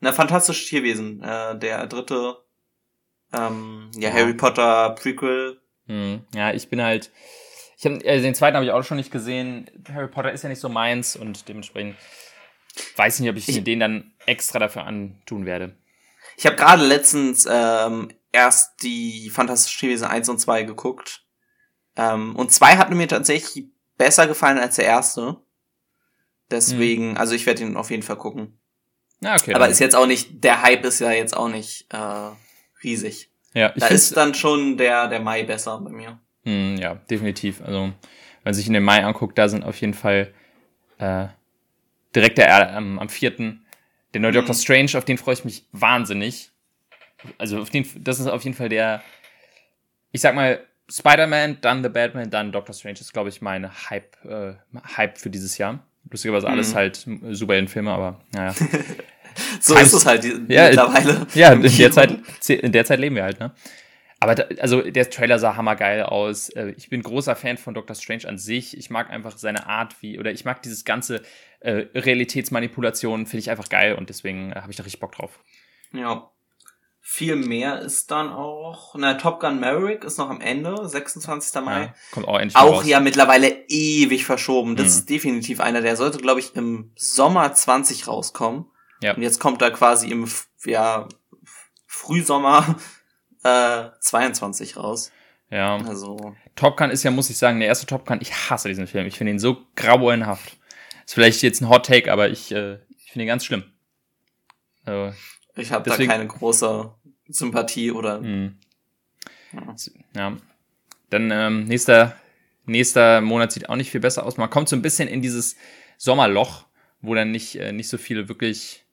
[0.00, 2.36] Na, fantastisches Tierwesen, äh, der dritte,
[3.32, 5.60] ähm, ja, ja, Harry Potter Prequel.
[5.86, 7.10] Hm, ja, ich bin halt,
[7.78, 9.70] ich hab, äh, den zweiten habe ich auch schon nicht gesehen.
[9.92, 11.96] Harry Potter ist ja nicht so meins und dementsprechend
[12.96, 15.76] weiß nicht, ob ich, ich den dann extra dafür antun werde.
[16.36, 21.23] Ich habe gerade letztens ähm, erst die Fantastischen Tierwesen 1 und 2 geguckt.
[21.96, 25.36] Ähm, und 2 hat mir tatsächlich besser gefallen als der erste.
[26.50, 27.16] Deswegen, mhm.
[27.16, 28.58] also ich werde ihn auf jeden Fall gucken.
[29.20, 29.54] Ja, okay.
[29.54, 32.30] Aber ist jetzt auch nicht, der Hype ist ja jetzt auch nicht äh,
[32.82, 33.30] riesig.
[33.54, 36.18] Ja, ich da ist dann schon der, der Mai besser bei mir.
[36.44, 37.62] Hm, ja, definitiv.
[37.62, 37.94] Also, wenn
[38.44, 40.34] man sich in den Mai anguckt, da sind auf jeden Fall
[40.98, 41.28] äh,
[42.14, 43.64] direkt der ähm, am vierten
[44.14, 44.36] der neue mhm.
[44.36, 46.50] Doctor Strange, auf den freue ich mich wahnsinnig.
[47.38, 49.02] Also auf den, das ist auf jeden Fall der,
[50.12, 54.16] ich sag mal, Spider-Man, dann The Batman, dann Doctor Strange ist, glaube ich, mein Hype,
[54.24, 54.54] äh,
[54.96, 55.80] Hype für dieses Jahr.
[56.10, 56.76] Lustigerweise alles mhm.
[56.76, 58.52] halt Superheldenfilme, aber naja.
[59.60, 61.26] so Times, ist es halt ja, mittlerweile.
[61.34, 62.18] Ja, in der, Zeit,
[62.48, 63.52] in der Zeit leben wir halt, ne?
[64.20, 66.48] Aber da, also der Trailer sah hammergeil aus.
[66.50, 68.76] Äh, ich bin großer Fan von Doctor Strange an sich.
[68.76, 71.22] Ich mag einfach seine Art, wie, oder ich mag dieses ganze
[71.60, 75.40] äh, Realitätsmanipulation, finde ich einfach geil und deswegen äh, habe ich da richtig Bock drauf.
[75.92, 76.30] Ja,
[77.06, 81.62] viel mehr ist dann auch, na, Top Gun Maverick ist noch am Ende, 26.
[81.62, 81.80] Mai.
[81.82, 82.86] Ja, kommt auch endlich Auch raus.
[82.86, 84.74] ja mittlerweile ewig verschoben.
[84.74, 84.88] Das mhm.
[84.88, 88.64] ist definitiv einer, der sollte, glaube ich, im Sommer 20 rauskommen.
[89.02, 89.14] Ja.
[89.14, 90.26] Und jetzt kommt er quasi im,
[90.64, 91.06] ja,
[91.86, 92.74] Frühsommer
[93.44, 95.12] äh, 22 raus.
[95.50, 95.76] Ja.
[95.76, 96.34] Also.
[96.56, 99.06] Top Gun ist ja, muss ich sagen, der erste Top Gun, ich hasse diesen Film.
[99.06, 100.56] Ich finde ihn so grauenhaft.
[101.04, 103.64] Ist vielleicht jetzt ein Hot Take, aber ich, äh, ich finde ihn ganz schlimm.
[104.86, 105.14] Also,
[105.56, 106.92] ich habe da keine große
[107.28, 108.20] Sympathie oder.
[108.20, 108.58] Mhm.
[110.14, 110.36] Ja.
[111.10, 112.16] Dann ähm, nächster,
[112.66, 114.36] nächster Monat sieht auch nicht viel besser aus.
[114.36, 115.56] Man kommt so ein bisschen in dieses
[115.96, 116.66] Sommerloch,
[117.00, 118.84] wo dann nicht, äh, nicht so viele wirklich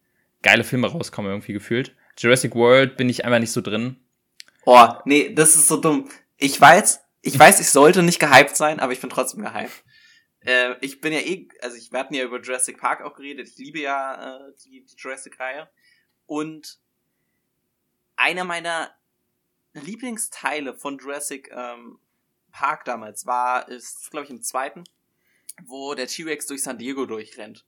[0.44, 1.96] geile Filme rauskommen, irgendwie gefühlt.
[2.18, 3.98] Jurassic World bin ich einfach nicht so drin.
[4.66, 6.10] Oh, nee, das ist so dumm.
[6.38, 9.84] Ich weiß, ich weiß, ich sollte nicht gehypt sein, aber ich bin trotzdem gehypt.
[10.42, 13.48] Äh, ich bin ja eh, also ich, wir hatten ja über Jurassic Park auch geredet.
[13.48, 15.70] Ich liebe ja äh, die, die Jurassic-Reihe.
[16.32, 16.80] Und
[18.16, 18.96] einer meiner
[19.74, 22.00] Lieblingsteile von Jurassic ähm,
[22.54, 24.86] Park damals war, ist, glaube ich, im zweiten,
[25.64, 27.66] wo der T-Rex durch San Diego durchrennt.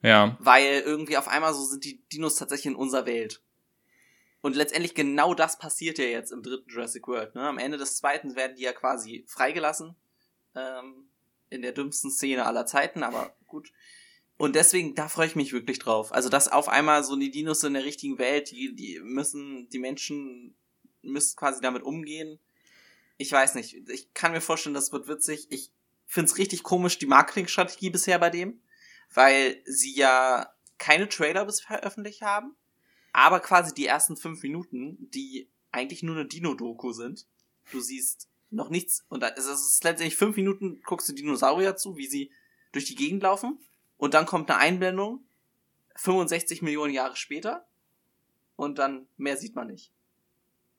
[0.00, 0.38] Ja.
[0.40, 3.42] Weil irgendwie auf einmal so sind die Dinos tatsächlich in unserer Welt.
[4.40, 7.34] Und letztendlich genau das passiert ja jetzt im dritten Jurassic World.
[7.34, 7.46] Ne?
[7.46, 9.96] Am Ende des zweiten werden die ja quasi freigelassen.
[10.54, 11.10] Ähm,
[11.50, 13.70] in der dümmsten Szene aller Zeiten, aber gut.
[14.40, 16.14] Und deswegen, da freue ich mich wirklich drauf.
[16.14, 19.78] Also, dass auf einmal so die Dinos in der richtigen Welt, die, die müssen, die
[19.78, 20.54] Menschen
[21.02, 22.38] müssen quasi damit umgehen.
[23.18, 23.74] Ich weiß nicht.
[23.90, 25.48] Ich kann mir vorstellen, das wird witzig.
[25.50, 25.72] Ich
[26.06, 28.62] find's richtig komisch, die Marketingstrategie bisher bei dem,
[29.12, 32.56] weil sie ja keine Trailer bis veröffentlicht haben,
[33.12, 37.26] aber quasi die ersten fünf Minuten, die eigentlich nur eine Dino-Doku sind.
[37.72, 42.06] Du siehst noch nichts und es ist letztendlich fünf Minuten, guckst du Dinosaurier zu, wie
[42.06, 42.32] sie
[42.72, 43.58] durch die Gegend laufen
[44.00, 45.20] und dann kommt eine Einblendung
[45.96, 47.66] 65 Millionen Jahre später
[48.56, 49.92] und dann mehr sieht man nicht.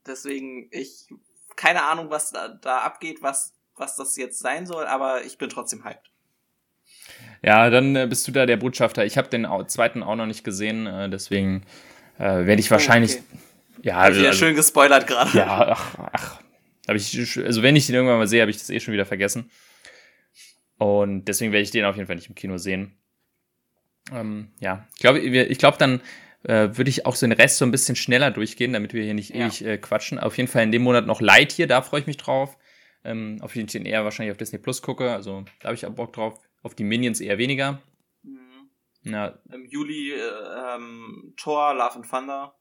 [0.08, 1.08] Deswegen, ich,
[1.56, 5.50] keine Ahnung, was da, da abgeht, was, was das jetzt sein soll, aber ich bin
[5.50, 6.12] trotzdem hyped.
[7.44, 9.06] Ja, dann äh, bist du da der Botschafter.
[9.06, 11.64] Ich habe den zweiten auch noch nicht gesehen, äh, deswegen
[12.18, 13.18] äh, werde ich wahrscheinlich.
[13.18, 13.38] Oh,
[13.78, 13.88] okay.
[13.88, 15.38] Ja, also, ja schön gespoilert gerade.
[15.38, 16.40] Ja, ach, ach.
[16.88, 19.06] Hab ich, also wenn ich den irgendwann mal sehe, habe ich das eh schon wieder
[19.06, 19.52] vergessen.
[20.80, 22.98] Und deswegen werde ich den auf jeden Fall nicht im Kino sehen.
[24.12, 26.02] Ähm, ja, ich glaube, ich glaube dann
[26.44, 29.14] äh, würde ich auch so den Rest so ein bisschen schneller durchgehen, damit wir hier
[29.14, 29.46] nicht ja.
[29.46, 30.20] ewig äh, quatschen.
[30.20, 32.58] Auf jeden Fall in dem Monat noch Light hier, da freue ich mich drauf.
[33.04, 35.86] Ähm, auf den ich den eher wahrscheinlich auf Disney Plus gucke, also da habe ich
[35.86, 36.40] auch Bock drauf.
[36.64, 37.82] Auf die Minions eher weniger.
[38.22, 38.70] Mhm.
[39.12, 39.40] Ja.
[39.52, 42.56] Im Juli äh, ähm, Thor, Love and Thunder.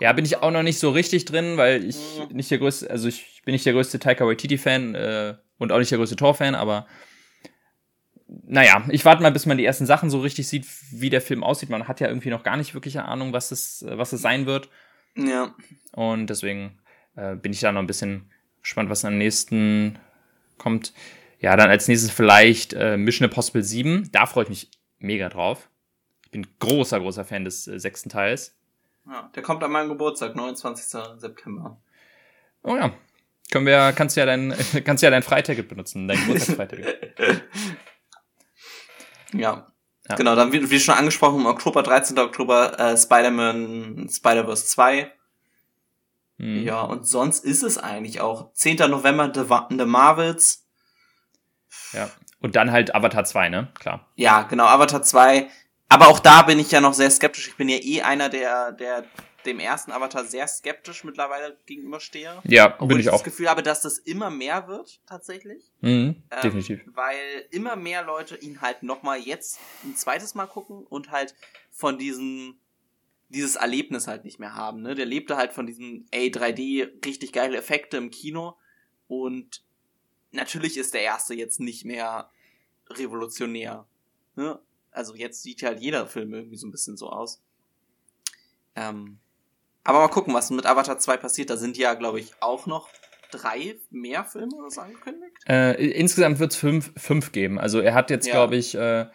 [0.00, 2.36] Ja, bin ich auch noch nicht so richtig drin, weil ich mhm.
[2.36, 5.90] nicht der größte, also ich bin nicht der größte Taika Waititi-Fan äh, und auch nicht
[5.90, 6.86] der größte Thor-Fan, aber
[8.42, 11.44] naja, ich warte mal, bis man die ersten Sachen so richtig sieht, wie der Film
[11.44, 11.70] aussieht.
[11.70, 14.46] Man hat ja irgendwie noch gar nicht wirklich eine Ahnung, was es, was es sein
[14.46, 14.68] wird.
[15.16, 15.54] Ja.
[15.92, 16.78] Und deswegen
[17.16, 18.30] äh, bin ich da noch ein bisschen
[18.62, 19.98] gespannt, was am nächsten
[20.58, 20.92] kommt.
[21.38, 24.08] Ja, dann als nächstes vielleicht äh, Mission Impossible 7.
[24.12, 25.68] Da freue ich mich mega drauf.
[26.24, 28.56] Ich bin großer, großer Fan des äh, sechsten Teils.
[29.06, 31.00] Ja, der kommt an meinem Geburtstag, 29.
[31.18, 31.76] September.
[32.62, 32.94] Oh ja.
[33.50, 37.14] Können wir, kannst du ja dein, kannst ja dein Freiticket benutzen, dein Geburtstagsfreiticket.
[39.38, 39.72] Ja.
[40.08, 40.16] ja.
[40.16, 42.18] Genau, dann wie, wie schon angesprochen, im Oktober, 13.
[42.18, 45.12] Oktober, äh, Spider-Man, Spider-Verse 2.
[46.38, 46.62] Mhm.
[46.64, 48.90] Ja, und sonst ist es eigentlich auch 10.
[48.90, 49.44] November The,
[49.76, 50.66] The Marvels.
[51.92, 52.10] Ja.
[52.40, 53.68] Und dann halt Avatar 2, ne?
[53.78, 54.06] Klar.
[54.16, 55.48] Ja, genau, Avatar 2.
[55.88, 57.48] Aber auch da bin ich ja noch sehr skeptisch.
[57.48, 59.04] Ich bin ja eh einer, der, der
[59.46, 62.40] dem ersten Avatar sehr skeptisch mittlerweile gegenüberstehe.
[62.44, 63.14] Ja, Obwohl bin ich, ich auch.
[63.16, 65.72] das Gefühl habe, dass das immer mehr wird, tatsächlich.
[65.80, 66.80] Mhm, ähm, definitiv.
[66.86, 71.34] Weil immer mehr Leute ihn halt nochmal jetzt ein zweites Mal gucken und halt
[71.70, 72.58] von diesem,
[73.28, 74.82] dieses Erlebnis halt nicht mehr haben.
[74.82, 74.94] Ne?
[74.94, 78.56] Der lebte halt von diesem, ey, 3D, richtig geile Effekte im Kino.
[79.08, 79.62] Und
[80.32, 82.30] natürlich ist der erste jetzt nicht mehr
[82.90, 83.86] revolutionär.
[84.36, 84.58] Ne?
[84.90, 87.42] Also jetzt sieht halt jeder Film irgendwie so ein bisschen so aus.
[88.76, 89.18] Ähm,
[89.84, 91.50] aber mal gucken, was mit Avatar 2 passiert.
[91.50, 92.88] Da sind ja, glaube ich, auch noch
[93.30, 95.36] drei mehr Filme oder so angekündigt.
[95.48, 97.58] Äh, insgesamt wird es fünf, fünf geben.
[97.58, 98.32] Also er hat jetzt, ja.
[98.32, 99.06] glaube ich, äh,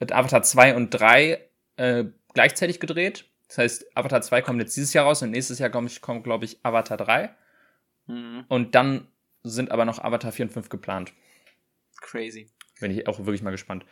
[0.00, 1.40] mit Avatar 2 und 3
[1.76, 3.26] äh, gleichzeitig gedreht.
[3.48, 6.46] Das heißt, Avatar 2 kommt jetzt dieses Jahr raus und nächstes Jahr kommt, kommt glaube
[6.46, 7.34] ich, Avatar 3.
[8.06, 8.44] Mhm.
[8.48, 9.08] Und dann
[9.42, 11.12] sind aber noch Avatar 4 und 5 geplant.
[12.00, 12.50] Crazy.
[12.80, 13.84] Bin ich auch wirklich mal gespannt.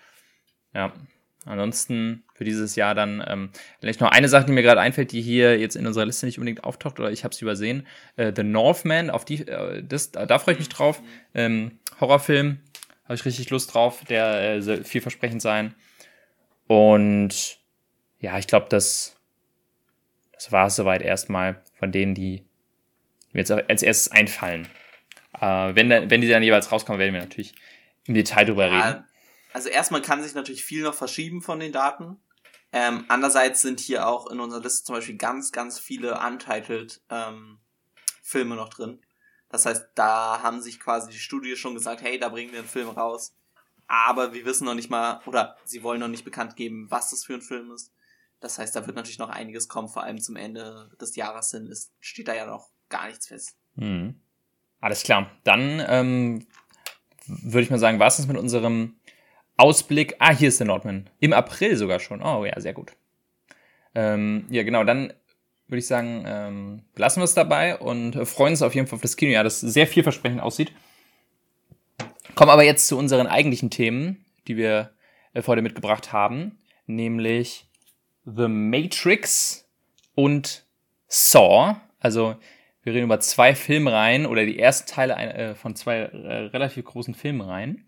[0.75, 0.93] Ja.
[1.47, 3.51] Ansonsten für dieses Jahr dann ähm,
[3.81, 6.39] vielleicht noch eine Sache, die mir gerade einfällt, die hier jetzt in unserer Liste nicht
[6.39, 7.87] unbedingt auftaucht oder ich habe es übersehen.
[8.17, 11.03] Äh, The Northman, auf die, äh, das, da freue ich mich drauf.
[11.35, 12.61] Ähm, Horrorfilm,
[13.05, 15.75] habe ich richtig Lust drauf, der äh, soll vielversprechend sein.
[16.67, 17.59] Und
[18.21, 19.17] ja, ich glaube, das,
[20.33, 22.45] das war es soweit erstmal von denen, die
[23.33, 24.69] mir jetzt als erstes einfallen.
[25.41, 27.55] Äh, wenn, wenn die dann jeweils rauskommen, werden wir natürlich
[28.05, 29.05] im Detail drüber ja, reden
[29.53, 32.21] also erstmal kann sich natürlich viel noch verschieben von den Daten.
[32.73, 37.59] Ähm, andererseits sind hier auch in unserer Liste zum Beispiel ganz, ganz viele untitled ähm,
[38.23, 39.01] Filme noch drin.
[39.49, 42.69] Das heißt, da haben sich quasi die Studie schon gesagt, hey, da bringen wir einen
[42.69, 43.35] Film raus.
[43.89, 47.25] Aber wir wissen noch nicht mal, oder sie wollen noch nicht bekannt geben, was das
[47.25, 47.93] für ein Film ist.
[48.39, 51.67] Das heißt, da wird natürlich noch einiges kommen, vor allem zum Ende des Jahres hin.
[51.67, 53.57] Es steht da ja noch gar nichts fest.
[53.77, 54.15] Hm.
[54.81, 55.31] Alles klar.
[55.43, 56.47] Dann ähm,
[57.27, 59.00] würde ich mal sagen, war es das mit unserem
[59.61, 60.17] Ausblick.
[60.19, 61.09] Ah, hier ist der Nordman.
[61.21, 62.23] Im April sogar schon.
[62.23, 62.93] Oh ja, sehr gut.
[63.95, 65.13] Ähm, ja, genau, dann
[65.69, 69.03] würde ich sagen, ähm, lassen wir es dabei und freuen uns auf jeden Fall auf
[69.03, 70.73] das Kinojahr, das sehr vielversprechend aussieht.
[72.35, 74.93] Kommen aber jetzt zu unseren eigentlichen Themen, die wir
[75.35, 77.69] äh, heute mitgebracht haben, nämlich
[78.25, 79.69] The Matrix
[80.15, 80.65] und
[81.07, 81.77] Saw.
[81.99, 82.37] Also
[82.83, 87.15] wir reden über zwei Filmreihen oder die ersten Teile äh, von zwei äh, relativ großen
[87.15, 87.85] Filmreihen.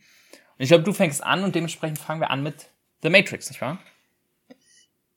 [0.63, 2.69] Ich glaube, du fängst an und dementsprechend fangen wir an mit
[3.03, 3.79] The Matrix, nicht wahr?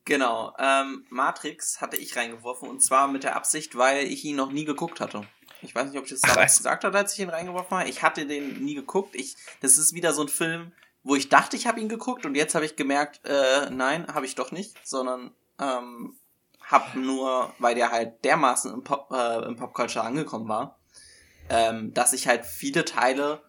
[0.04, 0.56] Genau.
[0.58, 4.66] Ähm, Matrix hatte ich reingeworfen und zwar mit der Absicht, weil ich ihn noch nie
[4.66, 5.22] geguckt hatte.
[5.62, 7.88] Ich weiß nicht, ob ich das damals gesagt habe, als ich ihn reingeworfen habe.
[7.88, 9.14] Ich hatte den nie geguckt.
[9.14, 10.72] Ich, das ist wieder so ein Film,
[11.04, 14.26] wo ich dachte, ich habe ihn geguckt und jetzt habe ich gemerkt, äh, nein, habe
[14.26, 15.30] ich doch nicht, sondern
[15.62, 16.16] ähm,
[16.60, 20.80] hab nur, weil der halt dermaßen im Pop, äh, im Popculture angekommen war,
[21.50, 23.44] ähm, dass ich halt viele Teile,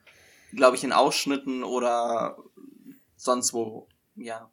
[0.53, 2.39] glaube ich, in Ausschnitten oder
[3.17, 4.51] sonst wo, ja,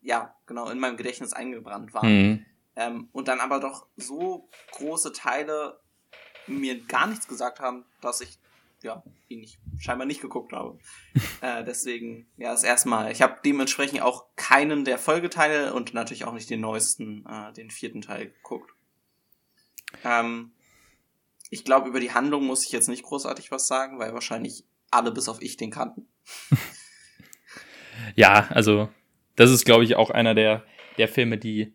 [0.00, 2.08] ja, genau, in meinem Gedächtnis eingebrannt waren.
[2.08, 2.46] Mhm.
[2.76, 5.80] Ähm, und dann aber doch so große Teile
[6.46, 8.38] mir gar nichts gesagt haben, dass ich
[8.82, 10.78] ja, ihn nicht, scheinbar nicht geguckt habe.
[11.40, 13.10] äh, deswegen, ja, das erste Mal.
[13.10, 17.70] Ich habe dementsprechend auch keinen der Folgeteile und natürlich auch nicht den neuesten, äh, den
[17.70, 18.72] vierten Teil geguckt.
[20.04, 20.52] Ähm,
[21.50, 25.12] ich glaube, über die Handlung muss ich jetzt nicht großartig was sagen, weil wahrscheinlich alle
[25.12, 26.08] bis auf ich den kannten.
[28.16, 28.88] ja, also
[29.36, 30.64] das ist, glaube ich, auch einer der,
[30.98, 31.74] der Filme, die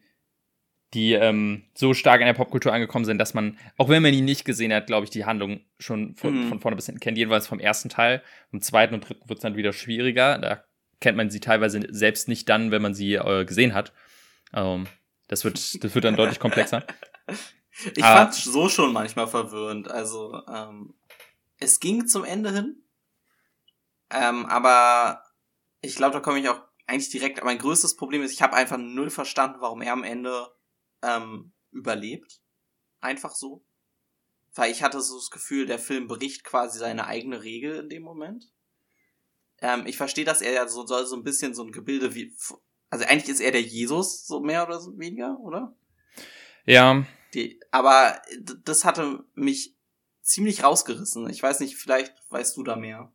[0.93, 4.25] die ähm, so stark in der Popkultur angekommen sind, dass man, auch wenn man ihn
[4.25, 6.49] nicht gesehen hat, glaube ich, die Handlung schon von, mhm.
[6.49, 7.17] von vorne bis hinten kennt.
[7.17, 8.21] Jedenfalls vom ersten Teil.
[8.51, 10.37] Im zweiten und dritten wird es dann wieder schwieriger.
[10.37, 10.63] Da
[11.01, 13.91] kennt man sie teilweise selbst nicht dann, wenn man sie äh, gesehen hat.
[14.53, 14.87] Ähm,
[15.27, 16.85] das, wird, das wird dann deutlich komplexer.
[17.95, 18.17] Ich ah.
[18.17, 19.89] fand so schon manchmal verwirrend.
[19.89, 20.93] Also, ähm,
[21.57, 22.82] es ging zum Ende hin.
[24.13, 25.23] Ähm, aber
[25.81, 27.43] ich glaube, da komme ich auch eigentlich direkt.
[27.43, 30.47] Mein größtes Problem ist, ich habe einfach null verstanden, warum er am Ende
[31.01, 32.41] ähm, überlebt.
[32.99, 33.65] Einfach so.
[34.55, 38.03] Weil ich hatte so das Gefühl, der Film bricht quasi seine eigene Regel in dem
[38.03, 38.53] Moment.
[39.59, 42.35] Ähm, ich verstehe, dass er ja so soll so ein bisschen so ein Gebilde wie.
[42.89, 45.75] Also eigentlich ist er der Jesus, so mehr oder so weniger, oder?
[46.65, 47.03] Ja.
[47.33, 48.21] Die, aber
[48.63, 49.75] das hatte mich
[50.21, 51.27] ziemlich rausgerissen.
[51.29, 53.11] Ich weiß nicht, vielleicht weißt du da mehr.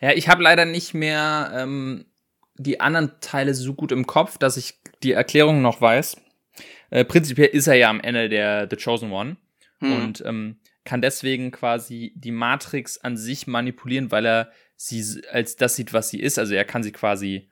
[0.00, 2.06] Ja, ich habe leider nicht mehr ähm,
[2.58, 6.16] die anderen Teile so gut im Kopf, dass ich die Erklärung noch weiß.
[6.90, 9.36] Äh, prinzipiell ist er ja am Ende der The Chosen One
[9.80, 9.92] hm.
[9.92, 15.76] und ähm, kann deswegen quasi die Matrix an sich manipulieren, weil er sie als das
[15.76, 16.38] sieht, was sie ist.
[16.38, 17.48] Also er kann sie quasi,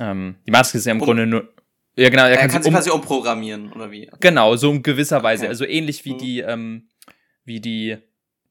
[0.00, 1.48] ähm, die Matrix ist ja im um, Grunde nur,
[1.96, 4.10] ja genau, er, er kann, kann, sie um, quasi umprogrammieren oder wie?
[4.20, 5.50] Genau, so in gewisser Weise, okay.
[5.50, 6.18] also ähnlich wie hm.
[6.18, 6.88] die, ähm,
[7.44, 7.98] wie die,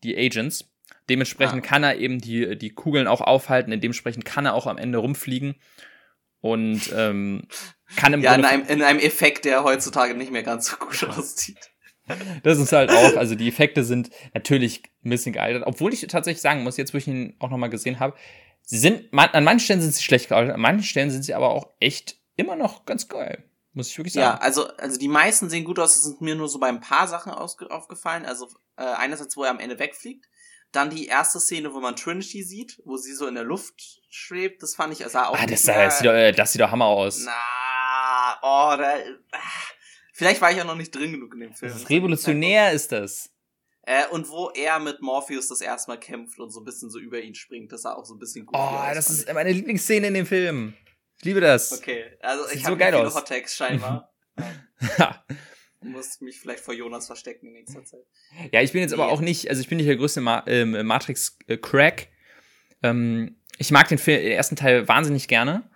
[0.04, 0.71] die Agents.
[1.12, 1.68] Dementsprechend ah.
[1.68, 5.56] kann er eben die, die Kugeln auch aufhalten, dementsprechend kann er auch am Ende rumfliegen
[6.40, 7.50] und ähm,
[7.98, 10.78] kann im ja, Grunde in einem, in einem Effekt, der heutzutage nicht mehr ganz so
[10.78, 11.58] gut aussieht.
[12.44, 16.42] Das ist halt auch, also die Effekte sind natürlich ein bisschen gealtert, obwohl ich tatsächlich
[16.42, 18.16] sagen muss, jetzt wo ich ihn auch nochmal gesehen habe,
[18.64, 21.34] sie sind, man, an manchen Stellen sind sie schlecht gealtert, an manchen Stellen sind sie
[21.34, 23.46] aber auch echt immer noch ganz geil.
[23.74, 24.24] Muss ich wirklich sagen.
[24.24, 26.82] Ja, also, also die meisten sehen gut aus, es sind mir nur so bei ein
[26.82, 28.26] paar Sachen aufgefallen.
[28.26, 30.26] Also äh, einerseits, wo er am Ende wegfliegt,
[30.72, 34.64] dann die erste Szene, wo man Trinity sieht, wo sie so in der Luft schwebt,
[34.64, 35.38] das fand ich, sah auch.
[35.38, 37.24] Ah, das, sah, das, sieht doch, äh, das sieht doch Hammer aus.
[37.26, 38.96] Na, oh, da,
[40.14, 41.72] vielleicht war ich auch noch nicht drin genug in dem Film.
[41.72, 43.30] Das ist revolutionär ist das.
[43.84, 47.00] Äh, und wo er mit Morpheus das erste Mal kämpft und so ein bisschen so
[47.00, 48.90] über ihn springt, das sah auch so ein bisschen gut oh, aus.
[48.92, 49.34] Oh, das ist ich.
[49.34, 50.76] meine Lieblingsszene in dem Film.
[51.18, 51.74] Ich liebe das.
[51.74, 53.16] Okay, also ich habe so viele aus.
[53.16, 54.14] Hot scheinbar.
[55.84, 58.06] muss mich vielleicht vor Jonas verstecken in nächster Zeit.
[58.52, 60.86] Ja, ich bin jetzt aber auch nicht, also ich bin nicht der größte Ma ähm,
[60.86, 62.08] Matrix-Crack.
[62.84, 65.70] Ähm, ich mag den, Film, den ersten Teil wahnsinnig gerne.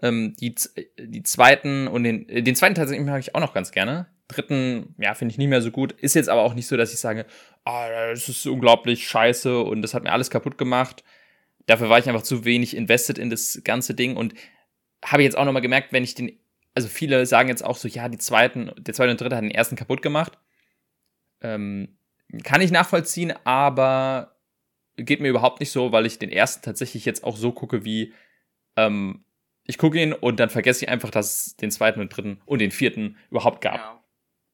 [0.00, 0.54] Ähm, die,
[0.98, 4.06] die zweiten und den, den zweiten Teil mag ich auch noch ganz gerne.
[4.28, 5.92] Dritten, ja, finde ich nicht mehr so gut.
[5.92, 7.26] Ist jetzt aber auch nicht so, dass ich sage,
[7.64, 11.04] ah, oh, das ist unglaublich scheiße und das hat mir alles kaputt gemacht.
[11.66, 14.34] Dafür war ich einfach zu wenig invested in das ganze Ding und
[15.04, 16.38] habe jetzt auch noch mal gemerkt, wenn ich den
[16.74, 19.50] also viele sagen jetzt auch so, ja, die zweiten, der zweite und dritte hat den
[19.50, 20.38] ersten kaputt gemacht.
[21.40, 21.96] Ähm,
[22.44, 24.36] kann ich nachvollziehen, aber
[24.96, 28.12] geht mir überhaupt nicht so, weil ich den ersten tatsächlich jetzt auch so gucke, wie
[28.76, 29.24] ähm,
[29.64, 32.60] ich gucke ihn und dann vergesse ich einfach, dass es den zweiten und dritten und
[32.60, 33.76] den vierten überhaupt gab.
[33.76, 34.04] Ja.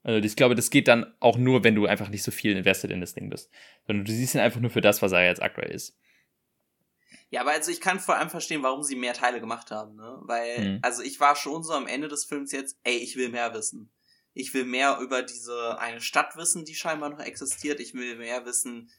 [0.03, 2.91] Also ich glaube, das geht dann auch nur, wenn du einfach nicht so viel invested
[2.91, 3.51] in das Ding bist.
[3.87, 5.99] Sondern du siehst ihn einfach nur für das, was er jetzt aktuell ist.
[7.31, 10.19] Ja, aber also ich kann vor allem verstehen, warum sie mehr Teile gemacht haben, ne?
[10.23, 10.79] Weil, mhm.
[10.83, 13.91] also ich war schon so am Ende des Films jetzt, ey, ich will mehr wissen.
[14.33, 17.81] Ich will mehr über diese eine Stadt wissen, die scheinbar noch existiert.
[17.81, 18.91] Ich will mehr wissen,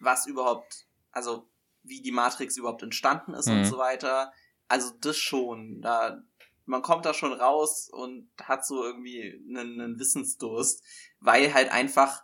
[0.00, 1.48] was überhaupt, also
[1.82, 3.58] wie die Matrix überhaupt entstanden ist mhm.
[3.58, 4.32] und so weiter.
[4.68, 5.80] Also das schon.
[5.80, 6.22] Da,
[6.66, 10.82] man kommt da schon raus und hat so irgendwie einen, einen Wissensdurst,
[11.20, 12.23] weil halt einfach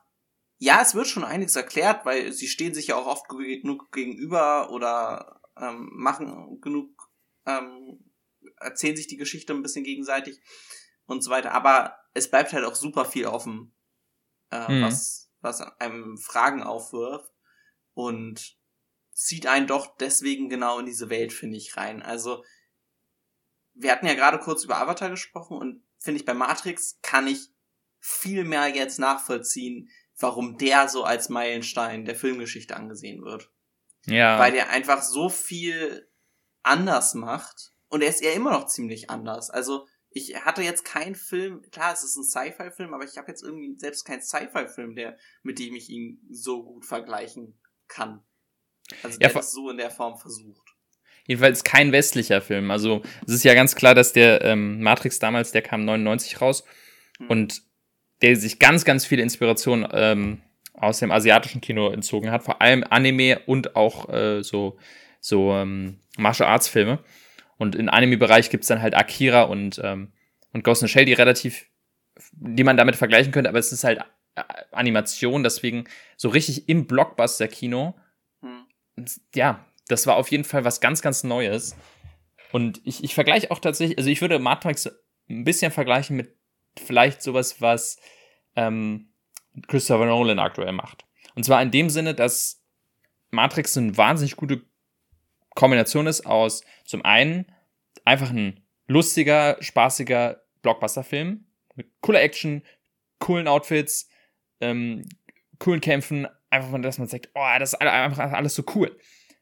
[0.63, 4.71] ja, es wird schon einiges erklärt, weil sie stehen sich ja auch oft genug gegenüber
[4.71, 7.11] oder ähm, machen genug,
[7.47, 8.13] ähm,
[8.59, 10.39] erzählen sich die Geschichte ein bisschen gegenseitig
[11.07, 11.53] und so weiter.
[11.53, 13.75] Aber es bleibt halt auch super viel offen,
[14.51, 14.83] äh, mhm.
[14.83, 17.33] was, was einem Fragen aufwirft
[17.95, 18.59] und
[19.15, 22.03] zieht einen doch deswegen genau in diese Welt, finde ich, rein.
[22.03, 22.45] Also,
[23.73, 27.49] wir hatten ja gerade kurz über Avatar gesprochen und finde ich bei Matrix kann ich
[27.99, 29.89] viel mehr jetzt nachvollziehen,
[30.21, 33.51] warum der so als Meilenstein der Filmgeschichte angesehen wird.
[34.07, 34.39] Ja.
[34.39, 36.09] Weil der einfach so viel
[36.63, 37.73] anders macht.
[37.89, 39.51] Und er ist ja immer noch ziemlich anders.
[39.51, 43.43] Also, ich hatte jetzt keinen Film, klar, es ist ein Sci-Fi-Film, aber ich habe jetzt
[43.43, 48.25] irgendwie selbst keinen Sci-Fi-Film, der, mit dem ich ihn so gut vergleichen kann.
[49.05, 50.67] Also der ja, das so in der Form versucht.
[51.27, 52.73] Jedenfalls kein westlicher Film.
[52.73, 56.65] Also es ist ja ganz klar, dass der ähm, Matrix damals, der kam 99 raus
[57.19, 57.29] hm.
[57.29, 57.63] und
[58.23, 60.43] der sich ganz, ganz viel Inspiration ähm,
[60.75, 64.79] aus dem asiatischen Kino entzogen hat, vor allem Anime und auch äh, so,
[65.21, 66.99] so ähm, Martial Arts Filme.
[67.59, 70.13] Und im Anime-Bereich gibt's dann halt Akira und, ähm,
[70.53, 71.67] und Ghost in the Shell, die relativ,
[72.33, 74.01] die man damit vergleichen könnte, aber es ist halt
[74.37, 75.85] äh, Animation, deswegen
[76.17, 77.95] so richtig im Blockbuster-Kino.
[78.41, 79.05] Hm.
[79.35, 81.77] Ja, das war auf jeden Fall was ganz, ganz Neues.
[82.53, 84.91] Und ich, ich vergleiche auch tatsächlich, also ich würde Matrix
[85.29, 86.40] ein bisschen vergleichen mit
[86.79, 87.99] vielleicht sowas, was
[88.57, 89.13] ähm,
[89.69, 91.05] Christopher Nolan aktuell macht.
[91.35, 92.63] Und zwar in dem Sinne, dass
[93.31, 94.63] Matrix eine wahnsinnig gute
[95.55, 97.47] Kombination ist aus zum einen
[98.05, 102.63] einfach ein lustiger, spaßiger Blockbuster-Film mit cooler Action,
[103.19, 104.09] coolen Outfits,
[104.61, 105.09] ähm,
[105.59, 108.99] coolen Kämpfen, einfach dass man sagt, oh, das ist einfach alles so cool.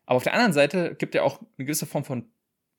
[0.06, 2.30] Aber auf der anderen Seite gibt er auch eine gewisse Form von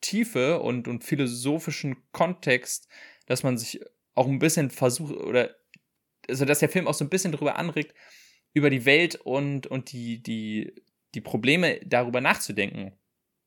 [0.01, 2.87] Tiefe und, und philosophischen Kontext,
[3.25, 3.81] dass man sich
[4.19, 5.55] auch ein bisschen versucht oder
[6.27, 7.95] also dass der Film auch so ein bisschen darüber anregt,
[8.53, 10.73] über die Welt und, und die, die,
[11.15, 12.93] die Probleme darüber nachzudenken.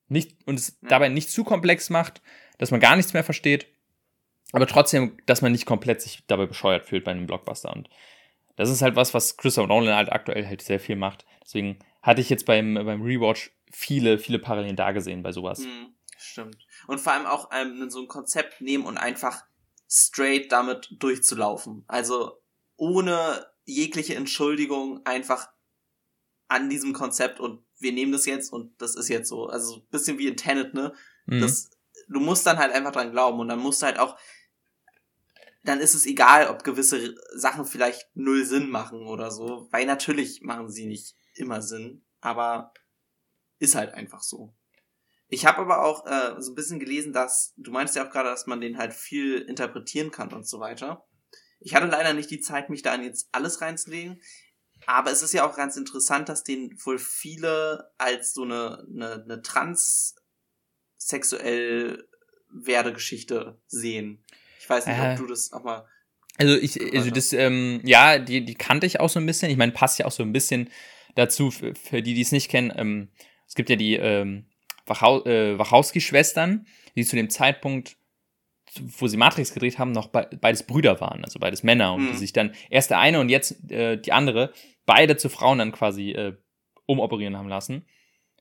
[0.09, 2.23] Nicht, und es dabei nicht zu komplex macht,
[2.59, 3.67] dass man gar nichts mehr versteht,
[4.53, 7.73] aber trotzdem, dass man nicht komplett sich dabei bescheuert fühlt bei einem Blockbuster.
[7.73, 7.89] Und
[8.57, 11.25] das ist halt was, was Christopher Nolan halt aktuell halt sehr viel macht.
[11.45, 15.61] Deswegen hatte ich jetzt beim, beim Rewatch viele, viele Parallelen da gesehen bei sowas.
[15.61, 16.59] Mhm, stimmt.
[16.87, 19.45] Und vor allem auch ähm, so ein Konzept nehmen und einfach
[19.93, 21.85] straight damit durchzulaufen.
[21.87, 22.43] Also
[22.77, 25.51] ohne jegliche Entschuldigung einfach
[26.49, 29.47] an diesem Konzept und wir nehmen das jetzt und das ist jetzt so.
[29.49, 30.95] Also ein bisschen wie in Tenet, ne?
[31.27, 31.43] Mhm.
[31.43, 31.71] Das,
[32.09, 34.17] du musst dann halt einfach dran glauben und dann musst du halt auch,
[35.63, 40.41] dann ist es egal, ob gewisse Sachen vielleicht null Sinn machen oder so, weil natürlich
[40.41, 42.73] machen sie nicht immer Sinn, aber
[43.59, 44.55] ist halt einfach so.
[45.33, 48.29] Ich habe aber auch äh, so ein bisschen gelesen, dass, du meinst ja auch gerade,
[48.29, 51.07] dass man den halt viel interpretieren kann und so weiter.
[51.59, 54.21] Ich hatte leider nicht die Zeit, mich da an jetzt alles reinzulegen.
[54.85, 59.25] Aber es ist ja auch ganz interessant, dass den wohl viele als so eine, eine,
[59.25, 62.07] eine transsexuell
[62.51, 64.23] Werdegeschichte sehen.
[64.61, 65.89] Ich weiß nicht, äh, ob du das auch mal.
[66.37, 69.51] Also ich, also das, ähm, ja, die, die kannte ich auch so ein bisschen.
[69.51, 70.69] Ich meine, passt ja auch so ein bisschen
[71.15, 72.71] dazu, für, für die, die es nicht kennen.
[72.77, 73.09] Ähm,
[73.49, 74.45] es gibt ja die ähm,
[74.87, 76.67] Wachau äh, Wachowski-Schwestern,
[76.97, 77.97] die zu dem Zeitpunkt,
[78.81, 82.11] wo sie Matrix gedreht haben, noch be beides Brüder waren, also beides Männer und mhm.
[82.13, 84.53] die sich dann erst der eine und jetzt äh, die andere
[84.87, 86.37] beide zu Frauen dann quasi äh,
[86.87, 87.85] umoperieren haben lassen.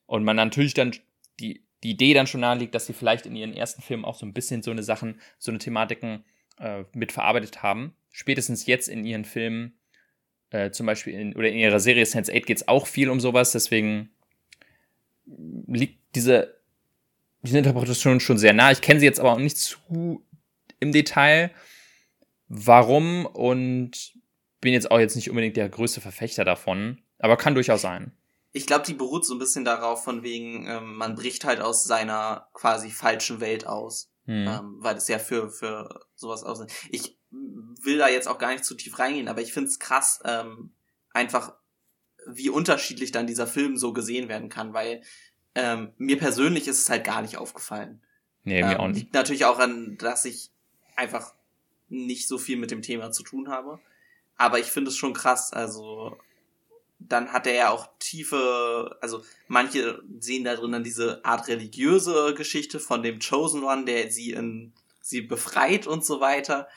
[0.05, 0.95] Und man natürlich dann
[1.39, 4.25] die, die Idee dann schon naheliegt, dass sie vielleicht in ihren ersten Filmen auch so
[4.25, 6.25] ein bisschen so eine Sachen, so eine Thematiken
[6.59, 7.95] äh, mitverarbeitet haben.
[8.11, 9.77] Spätestens jetzt in ihren Filmen,
[10.49, 13.51] äh, zum Beispiel in, oder in ihrer Serie Sense8 geht es auch viel um sowas,
[13.51, 14.09] deswegen
[15.25, 16.59] liegt diese,
[17.41, 18.71] diese Interpretation schon sehr nah.
[18.71, 20.23] Ich kenne sie jetzt aber auch nicht zu
[20.79, 21.51] im Detail,
[22.47, 24.13] warum und
[24.61, 28.11] bin jetzt auch jetzt nicht unbedingt der größte Verfechter davon, aber kann durchaus sein.
[28.51, 31.85] Ich glaube, die beruht so ein bisschen darauf, von wegen, ähm, man bricht halt aus
[31.85, 34.11] seiner quasi falschen Welt aus.
[34.25, 34.47] Hm.
[34.47, 36.65] Ähm, weil das ja für, für sowas aus.
[36.89, 40.21] Ich will da jetzt auch gar nicht zu tief reingehen, aber ich finde es krass,
[40.25, 40.73] ähm,
[41.11, 41.53] einfach
[42.27, 45.01] wie unterschiedlich dann dieser Film so gesehen werden kann, weil
[45.55, 48.01] ähm, mir persönlich ist es halt gar nicht aufgefallen.
[48.43, 48.99] Nee, mir ähm, auch nicht.
[48.99, 50.51] Liegt natürlich auch an, dass ich
[50.95, 51.33] einfach
[51.89, 53.79] nicht so viel mit dem Thema zu tun habe.
[54.37, 56.17] Aber ich finde es schon krass, also
[56.99, 62.33] dann hat er ja auch tiefe, also manche sehen da drin dann diese Art religiöse
[62.35, 66.67] Geschichte von dem Chosen One, der sie in sie befreit und so weiter.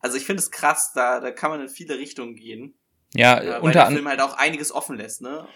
[0.00, 2.74] Also ich finde es krass, da, da kann man in viele Richtungen gehen.
[3.14, 5.48] Ja, äh, weil unter der Film halt auch einiges offen lässt, ne?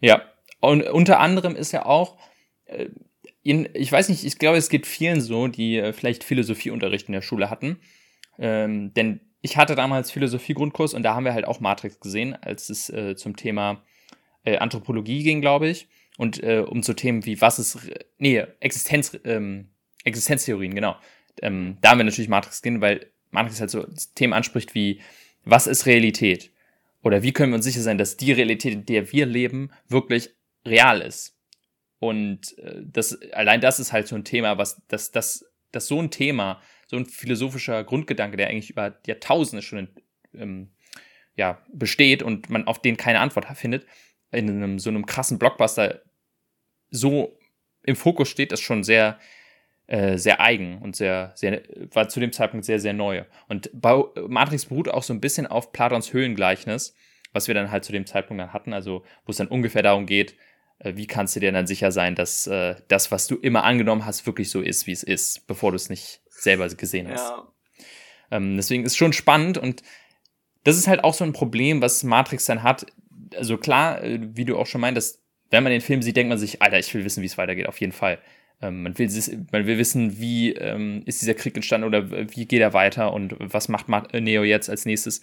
[0.00, 0.31] Ja,
[0.62, 2.16] und unter anderem ist ja auch,
[2.66, 2.88] äh,
[3.42, 7.12] in, ich weiß nicht, ich glaube, es geht vielen so, die äh, vielleicht Philosophieunterricht in
[7.12, 7.80] der Schule hatten.
[8.38, 12.70] Ähm, denn ich hatte damals Philosophie-Grundkurs und da haben wir halt auch Matrix gesehen, als
[12.70, 13.82] es äh, zum Thema
[14.44, 15.88] äh, Anthropologie ging, glaube ich.
[16.16, 17.78] Und äh, um so Themen wie was ist,
[18.18, 19.68] nee, Existenz, ähm,
[20.04, 20.94] Existenztheorien, genau.
[21.40, 23.84] Ähm, da haben wir natürlich Matrix gehen, weil Matrix halt so
[24.14, 25.00] Themen anspricht wie,
[25.44, 26.52] was ist Realität?
[27.02, 30.30] Oder wie können wir uns sicher sein, dass die Realität, in der wir leben, wirklich
[30.64, 31.38] real ist?
[31.98, 36.00] Und äh, das, allein das ist halt so ein Thema, was, das, das, das so
[36.00, 39.88] ein Thema, so ein philosophischer Grundgedanke, der eigentlich über Jahrtausende schon
[40.34, 40.72] ähm,
[41.36, 43.86] ja, besteht und man auf den keine Antwort findet,
[44.30, 46.02] in einem, so einem krassen Blockbuster
[46.90, 47.38] so
[47.84, 49.18] im Fokus steht, ist schon sehr,
[49.86, 53.24] äh, sehr eigen und sehr, sehr, war zu dem Zeitpunkt sehr, sehr neu.
[53.48, 53.70] Und
[54.28, 56.94] Matrix beruht auch so ein bisschen auf Platons Höhlengleichnis,
[57.32, 60.06] was wir dann halt zu dem Zeitpunkt dann hatten, also wo es dann ungefähr darum
[60.06, 60.36] geht,
[60.84, 64.26] wie kannst du dir dann sicher sein, dass äh, das, was du immer angenommen hast,
[64.26, 67.30] wirklich so ist, wie es ist, bevor du es nicht selber gesehen hast.
[67.30, 67.52] Ja.
[68.32, 69.82] Ähm, deswegen ist es schon spannend und
[70.64, 72.86] das ist halt auch so ein Problem, was Matrix dann hat.
[73.36, 76.38] Also klar, äh, wie du auch schon meintest, wenn man den Film sieht, denkt man
[76.38, 78.18] sich, Alter, ich will wissen, wie es weitergeht, auf jeden Fall.
[78.62, 79.08] Ähm, man, will,
[79.52, 83.34] man will wissen, wie ähm, ist dieser Krieg entstanden oder wie geht er weiter und
[83.38, 85.20] was macht Neo jetzt als nächstes.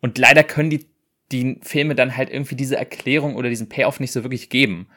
[0.00, 0.86] Und leider können die,
[1.32, 4.88] die Filme dann halt irgendwie diese Erklärung oder diesen Payoff nicht so wirklich geben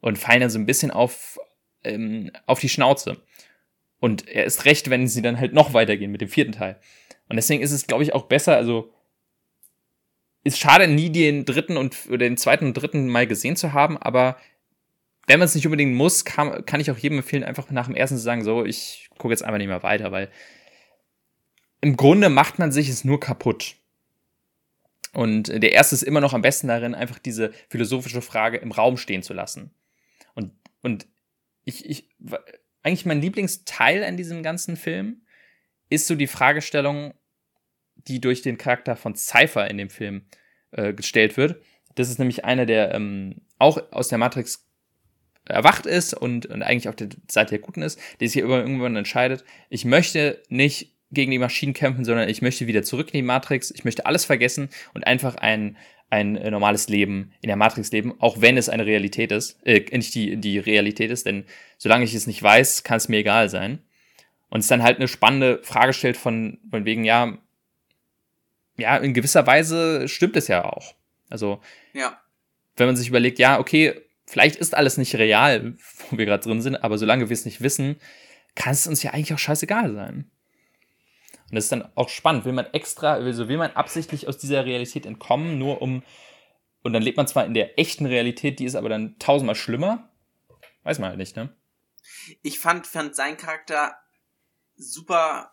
[0.00, 1.38] und fallen dann so ein bisschen auf,
[1.84, 3.18] ähm, auf die Schnauze.
[3.98, 6.80] Und er ist recht, wenn sie dann halt noch weitergehen mit dem vierten Teil.
[7.28, 8.92] Und deswegen ist es, glaube ich, auch besser, also
[10.42, 13.98] ist schade, nie den dritten und oder den zweiten und dritten Mal gesehen zu haben,
[13.98, 14.36] aber
[15.26, 17.94] wenn man es nicht unbedingt muss, kann, kann ich auch jedem empfehlen, einfach nach dem
[17.94, 20.30] ersten zu sagen, so, ich gucke jetzt einfach nicht mehr weiter, weil
[21.82, 23.76] im Grunde macht man sich es nur kaputt.
[25.12, 28.96] Und der erste ist immer noch am besten darin, einfach diese philosophische Frage im Raum
[28.96, 29.72] stehen zu lassen.
[30.34, 30.52] Und,
[30.82, 31.06] und
[31.64, 32.08] ich, ich,
[32.82, 35.22] eigentlich mein Lieblingsteil an diesem ganzen Film
[35.88, 37.14] ist so die Fragestellung,
[37.96, 40.26] die durch den Charakter von Cypher in dem Film
[40.70, 41.60] äh, gestellt wird.
[41.96, 44.66] Das ist nämlich einer, der ähm, auch aus der Matrix
[45.44, 48.96] erwacht ist und, und eigentlich auf der Seite der Guten ist, der sich aber irgendwann
[48.96, 53.22] entscheidet, ich möchte nicht gegen die Maschinen kämpfen, sondern ich möchte wieder zurück in die
[53.22, 55.76] Matrix, ich möchte alles vergessen und einfach ein,
[56.08, 60.14] ein normales Leben in der Matrix leben, auch wenn es eine Realität ist, äh, nicht
[60.14, 61.44] die, die Realität ist, denn
[61.78, 63.80] solange ich es nicht weiß, kann es mir egal sein.
[64.48, 67.38] Und es dann halt eine spannende Frage stellt von, von wegen, ja,
[68.76, 70.94] ja, in gewisser Weise stimmt es ja auch.
[71.28, 71.60] Also,
[71.92, 72.20] ja.
[72.76, 73.94] wenn man sich überlegt, ja, okay,
[74.26, 75.74] vielleicht ist alles nicht real,
[76.10, 77.96] wo wir gerade drin sind, aber solange wir es nicht wissen,
[78.56, 80.30] kann es uns ja eigentlich auch scheißegal sein.
[81.50, 82.44] Und das ist dann auch spannend.
[82.44, 86.04] Will man extra, also will man absichtlich aus dieser Realität entkommen, nur um,
[86.82, 90.08] und dann lebt man zwar in der echten Realität, die ist aber dann tausendmal schlimmer.
[90.84, 91.54] Weiß man halt nicht, ne?
[92.42, 93.96] Ich fand, fand sein Charakter
[94.76, 95.52] super,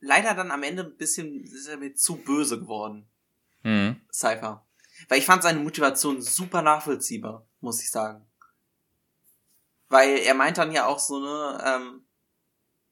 [0.00, 3.06] leider dann am Ende ein bisschen, ist er mir zu böse geworden.
[3.62, 4.00] Mhm.
[4.12, 4.66] Cypher.
[5.08, 8.26] Weil ich fand seine Motivation super nachvollziehbar, muss ich sagen.
[9.88, 12.03] Weil er meint dann ja auch so, ne, ähm,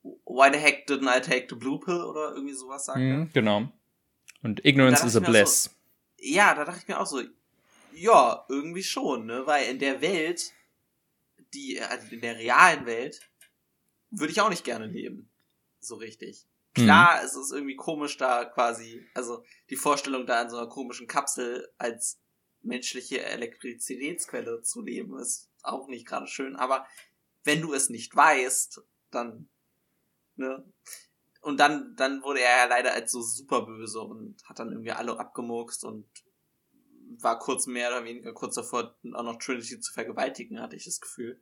[0.03, 3.19] why the heck didn't I take the blue pill oder irgendwie sowas sagen.
[3.19, 3.71] Mhm, genau.
[4.41, 5.63] Und Ignorance is a bliss.
[5.63, 5.71] So,
[6.17, 7.21] ja, da dachte ich mir auch so,
[7.93, 10.51] ja, irgendwie schon, ne, weil in der Welt,
[11.53, 13.21] die, also in der realen Welt,
[14.09, 15.29] würde ich auch nicht gerne leben.
[15.79, 16.45] So richtig.
[16.73, 17.25] Klar, mhm.
[17.25, 21.69] es ist irgendwie komisch da quasi, also die Vorstellung da in so einer komischen Kapsel
[21.77, 22.19] als
[22.61, 26.87] menschliche Elektrizitätsquelle zu leben, ist auch nicht gerade schön, aber
[27.43, 28.81] wenn du es nicht weißt,
[29.11, 29.49] dann,
[30.35, 30.63] ne,
[31.41, 34.91] und dann, dann wurde er ja leider als so super böse und hat dann irgendwie
[34.91, 36.05] alle abgemurkst und
[37.19, 41.01] war kurz mehr oder weniger kurz davor, auch noch Trinity zu vergewaltigen, hatte ich das
[41.01, 41.41] Gefühl.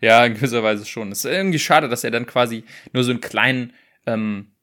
[0.00, 1.12] Ja, in gewisser Weise schon.
[1.12, 3.74] Es ist irgendwie schade, dass er dann quasi nur so einen kleinen
[4.06, 4.55] ähm,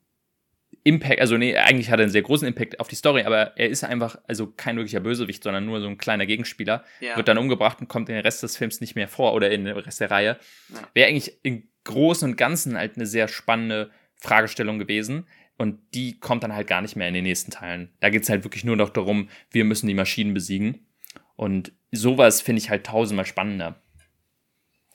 [0.86, 3.70] Impact, also nee, eigentlich hat er einen sehr großen Impact auf die Story, aber er
[3.70, 7.16] ist einfach, also kein wirklicher Bösewicht, sondern nur so ein kleiner Gegenspieler, ja.
[7.16, 9.64] wird dann umgebracht und kommt in den Rest des Films nicht mehr vor oder in
[9.64, 10.38] den Rest der Reihe.
[10.70, 10.80] Ja.
[10.94, 15.28] Wäre eigentlich im Großen und Ganzen halt eine sehr spannende Fragestellung gewesen.
[15.58, 17.94] Und die kommt dann halt gar nicht mehr in den nächsten Teilen.
[18.00, 20.88] Da geht es halt wirklich nur noch darum, wir müssen die Maschinen besiegen.
[21.36, 23.82] Und sowas finde ich halt tausendmal spannender.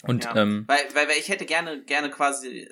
[0.03, 2.69] Und, ja, ähm, weil, weil, weil ich hätte gerne, gerne quasi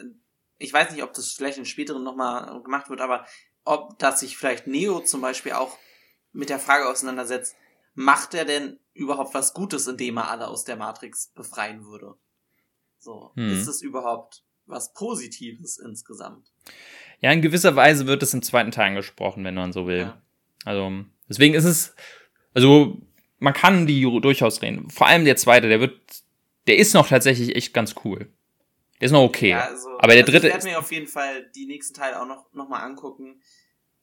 [0.59, 3.27] ich weiß nicht, ob das vielleicht in späteren nochmal gemacht wird, aber
[3.65, 5.77] ob dass sich vielleicht Neo zum Beispiel auch
[6.33, 7.57] mit der Frage auseinandersetzt,
[7.95, 12.15] macht er denn überhaupt was Gutes, indem er alle aus der Matrix befreien würde?
[12.99, 13.53] So, hm.
[13.53, 16.53] ist es überhaupt was Positives insgesamt?
[17.21, 19.99] Ja, in gewisser Weise wird es im zweiten Teil angesprochen, wenn man so will.
[19.99, 20.23] Ja.
[20.65, 21.95] Also, deswegen ist es,
[22.53, 23.01] also,
[23.39, 24.91] man kann die durchaus reden.
[24.91, 26.01] Vor allem der zweite, der wird,
[26.67, 28.33] der ist noch tatsächlich echt ganz cool.
[29.01, 29.51] Der ist noch okay.
[29.51, 30.49] Ja, also, aber der also dritte.
[30.49, 33.41] Ich werde mir auf jeden Fall die nächsten Teile auch noch, noch mal angucken.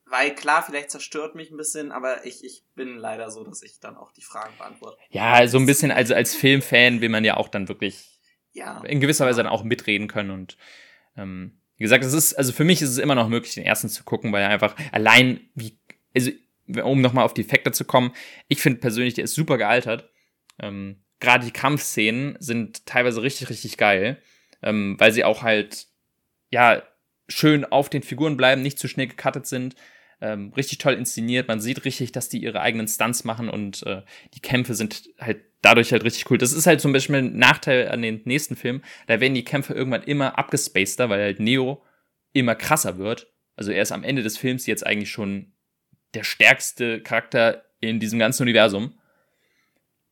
[0.05, 3.79] weil klar, vielleicht zerstört mich ein bisschen, aber ich, ich bin leider so, dass ich
[3.79, 4.97] dann auch die Fragen beantworte.
[5.09, 8.19] Ja, so ein bisschen, also als Filmfan will man ja auch dann wirklich
[8.51, 8.83] Ja.
[8.83, 10.57] in gewisser Weise dann auch mitreden können und
[11.17, 13.89] ähm, wie gesagt, es ist, also für mich ist es immer noch möglich, den ersten
[13.89, 15.79] zu gucken, weil er einfach allein wie,
[16.15, 16.31] also
[16.83, 18.13] um nochmal auf die Effekte zu kommen,
[18.47, 20.09] ich finde persönlich, der ist super gealtert.
[20.59, 24.21] Ähm, Gerade die Kampfszenen sind teilweise richtig, richtig geil,
[24.63, 25.87] ähm, weil sie auch halt,
[26.51, 26.83] ja,
[27.27, 29.75] schön auf den Figuren bleiben, nicht zu schnell gecuttet sind,
[30.21, 31.47] ähm, richtig toll inszeniert.
[31.47, 34.01] Man sieht richtig, dass die ihre eigenen Stunts machen und äh,
[34.33, 36.37] die Kämpfe sind halt dadurch halt richtig cool.
[36.37, 38.83] Das ist halt zum Beispiel ein Nachteil an den nächsten Filmen.
[39.07, 41.83] Da werden die Kämpfe irgendwann immer abgespaceder, weil halt Neo
[42.33, 43.31] immer krasser wird.
[43.55, 45.53] Also er ist am Ende des Films jetzt eigentlich schon
[46.13, 48.99] der stärkste Charakter in diesem ganzen Universum.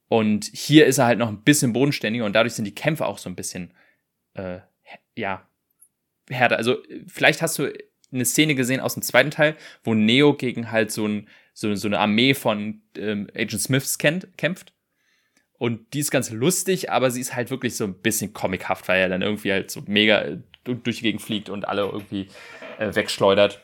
[0.07, 3.17] Und hier ist er halt noch ein bisschen bodenständiger und dadurch sind die Kämpfe auch
[3.17, 3.73] so ein bisschen,
[4.33, 4.59] äh,
[5.15, 5.47] ja,
[6.29, 6.57] härter.
[6.57, 6.77] Also
[7.07, 7.71] vielleicht hast du
[8.11, 11.87] eine Szene gesehen aus dem zweiten Teil, wo Neo gegen halt so, ein, so, so
[11.87, 14.73] eine Armee von ähm, Agent Smiths kennt, kämpft.
[15.57, 18.99] Und die ist ganz lustig, aber sie ist halt wirklich so ein bisschen comichaft, weil
[18.99, 22.27] er dann irgendwie halt so mega äh, durch die Gegend fliegt und alle irgendwie
[22.79, 23.61] äh, wegschleudert.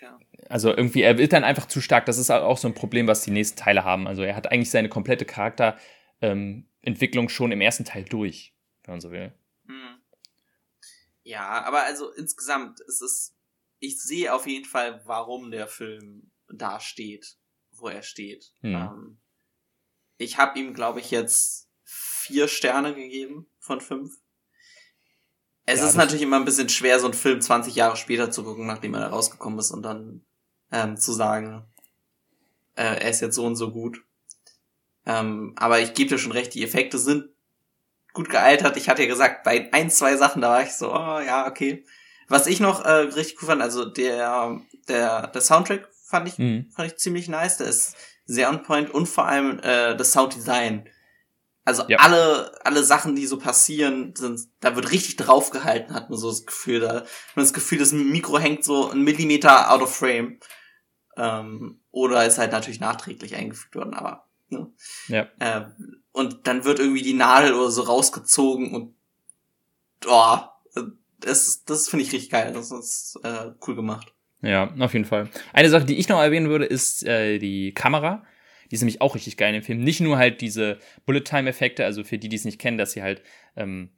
[0.00, 0.18] Ja.
[0.48, 2.06] Also irgendwie, er wird dann einfach zu stark.
[2.06, 4.06] Das ist auch so ein Problem, was die nächsten Teile haben.
[4.06, 9.12] Also er hat eigentlich seine komplette Charakterentwicklung schon im ersten Teil durch, wenn man so
[9.12, 9.32] will.
[11.30, 13.36] Ja, aber also insgesamt ist es,
[13.78, 17.38] ich sehe auf jeden Fall, warum der Film da steht,
[17.70, 18.52] wo er steht.
[18.62, 18.74] Hm.
[18.74, 19.20] Ähm,
[20.16, 24.12] ich habe ihm, glaube ich, jetzt vier Sterne gegeben von fünf.
[25.66, 28.42] Es Ja, ist natürlich immer ein bisschen schwer, so einen Film 20 Jahre später zu
[28.42, 30.26] gucken, nachdem er da rausgekommen ist und dann
[30.72, 31.64] ähm, zu sagen,
[32.74, 34.04] äh, er ist jetzt so und so gut.
[35.06, 37.30] Ähm, aber ich gebe dir schon recht, die Effekte sind
[38.12, 38.76] gut gealtert.
[38.76, 41.84] Ich hatte ja gesagt, bei ein, zwei Sachen, da war ich so, oh ja, okay.
[42.28, 46.70] Was ich noch äh, richtig cool fand, also der, der, der Soundtrack fand ich, Mhm.
[46.74, 47.56] fand ich ziemlich nice.
[47.58, 50.88] Der ist sehr on point und vor allem äh, das Sounddesign.
[51.64, 51.98] Also Ja.
[51.98, 56.46] alle, alle Sachen, die so passieren, sind, da wird richtig draufgehalten, hat man so das
[56.46, 56.80] Gefühl.
[56.80, 60.38] Da hat man das Gefühl, das Mikro hängt so einen Millimeter out of frame.
[61.16, 64.72] Ähm, oder ist halt natürlich nachträglich eingefügt worden, aber ne?
[65.08, 65.26] Ja.
[65.40, 65.62] Äh,
[66.12, 68.94] und dann wird irgendwie die Nadel oder so rausgezogen und
[70.06, 70.38] oh,
[71.20, 72.52] das, das finde ich richtig geil.
[72.52, 74.12] Das ist äh, cool gemacht.
[74.42, 75.28] Ja, auf jeden Fall.
[75.52, 78.24] Eine Sache, die ich noch erwähnen würde, ist äh, die Kamera.
[78.70, 79.80] Die ist nämlich auch richtig geil dem Film.
[79.80, 83.22] Nicht nur halt diese Bullet-Time-Effekte, also für die, die es nicht kennen, dass sie halt
[83.56, 83.90] ähm,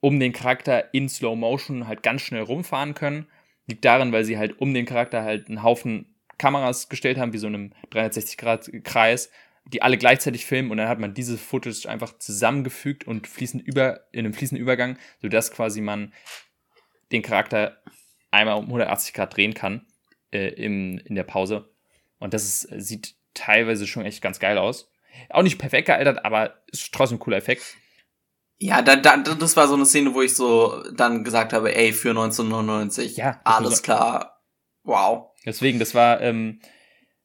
[0.00, 3.26] um den Charakter in Slow Motion halt ganz schnell rumfahren können.
[3.66, 7.38] Liegt daran, weil sie halt um den Charakter halt einen Haufen Kameras gestellt haben, wie
[7.38, 9.30] so einem 360-Grad-Kreis,
[9.66, 14.06] die alle gleichzeitig filmen und dann hat man diese Footage einfach zusammengefügt und fließend über,
[14.12, 16.12] in einem fließenden Übergang, sodass quasi man
[17.12, 17.82] den Charakter
[18.30, 19.86] einmal um 180 Grad drehen kann
[20.32, 21.70] äh, im, in der Pause.
[22.18, 24.90] Und das ist, sieht teilweise schon echt ganz geil aus.
[25.30, 27.76] Auch nicht perfekt gealtert, aber ist trotzdem ein cooler Effekt.
[28.58, 31.92] Ja, da, da, das war so eine Szene, wo ich so dann gesagt habe, ey,
[31.92, 34.42] für 1999, Ja, alles klar,
[34.82, 35.30] wow.
[35.44, 36.60] Deswegen, das war, ähm,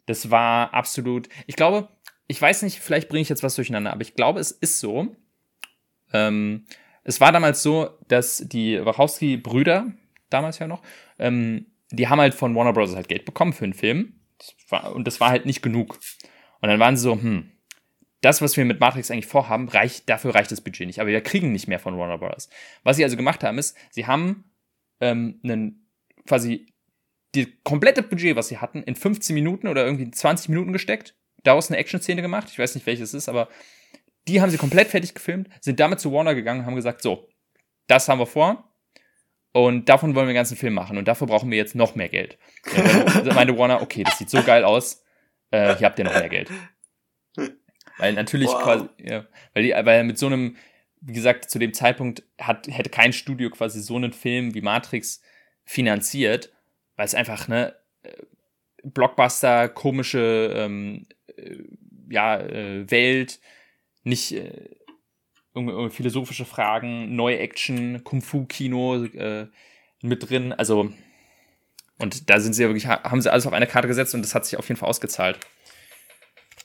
[0.05, 1.29] das war absolut.
[1.45, 1.87] Ich glaube,
[2.29, 5.15] ich weiß nicht, vielleicht bringe ich jetzt was durcheinander, aber ich glaube, es ist so.
[6.13, 6.65] Ähm,
[7.03, 9.91] es war damals so, dass die Wachowski-Brüder,
[10.29, 10.83] damals ja noch,
[11.17, 12.95] ähm, die haben halt von Warner Bros.
[12.95, 14.13] halt Geld bekommen für einen Film.
[14.37, 15.99] Das war, und das war halt nicht genug.
[16.61, 17.49] Und dann waren sie so, hm,
[18.21, 21.01] das, was wir mit Matrix eigentlich vorhaben, reicht, dafür reicht das Budget nicht.
[21.01, 22.47] Aber wir kriegen nicht mehr von Warner Bros.
[22.83, 24.51] Was sie also gemacht haben, ist, sie haben
[25.01, 25.89] ähm, einen
[26.27, 26.67] quasi
[27.33, 31.69] die komplette Budget, was sie hatten, in 15 Minuten oder irgendwie 20 Minuten gesteckt, daraus
[31.69, 32.47] eine Action-Szene gemacht.
[32.51, 33.49] Ich weiß nicht, welches es ist, aber
[34.27, 37.27] die haben sie komplett fertig gefilmt, sind damit zu Warner gegangen und haben gesagt, so,
[37.87, 38.71] das haben wir vor
[39.51, 42.09] und davon wollen wir den ganzen Film machen und dafür brauchen wir jetzt noch mehr
[42.09, 42.37] Geld.
[42.75, 45.03] Und meinte Warner, okay, das sieht so geil aus,
[45.51, 46.49] äh, hier habt ihr noch mehr Geld.
[47.97, 48.63] Weil natürlich Wow.
[48.63, 50.55] quasi, ja, weil, die, weil mit so einem,
[51.01, 55.21] wie gesagt, zu dem Zeitpunkt hat, hätte kein Studio quasi so einen Film wie Matrix
[55.65, 56.53] finanziert,
[56.95, 58.11] weil es einfach, ne, äh,
[58.83, 61.05] Blockbuster, komische, ähm,
[61.35, 61.57] äh,
[62.09, 63.39] ja, äh, Welt,
[64.03, 64.69] nicht äh,
[65.89, 69.47] philosophische Fragen, neue Action, Kung-Fu-Kino äh,
[70.01, 70.91] mit drin, also
[71.99, 74.33] und da sind sie ja wirklich, haben sie alles auf eine Karte gesetzt und das
[74.33, 75.37] hat sich auf jeden Fall ausgezahlt.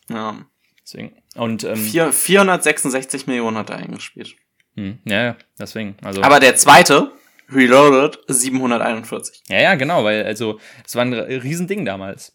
[0.08, 0.46] Ja.
[0.82, 1.16] Deswegen.
[1.34, 4.36] Und ähm, Vier, 466 Millionen hat er eingespielt.
[4.76, 5.96] hm, ja, ja, deswegen.
[6.02, 7.10] Also, Aber der zweite,
[7.50, 9.42] Reloaded, 741.
[9.48, 12.34] ja, ja, genau, weil also es war ein Riesending damals.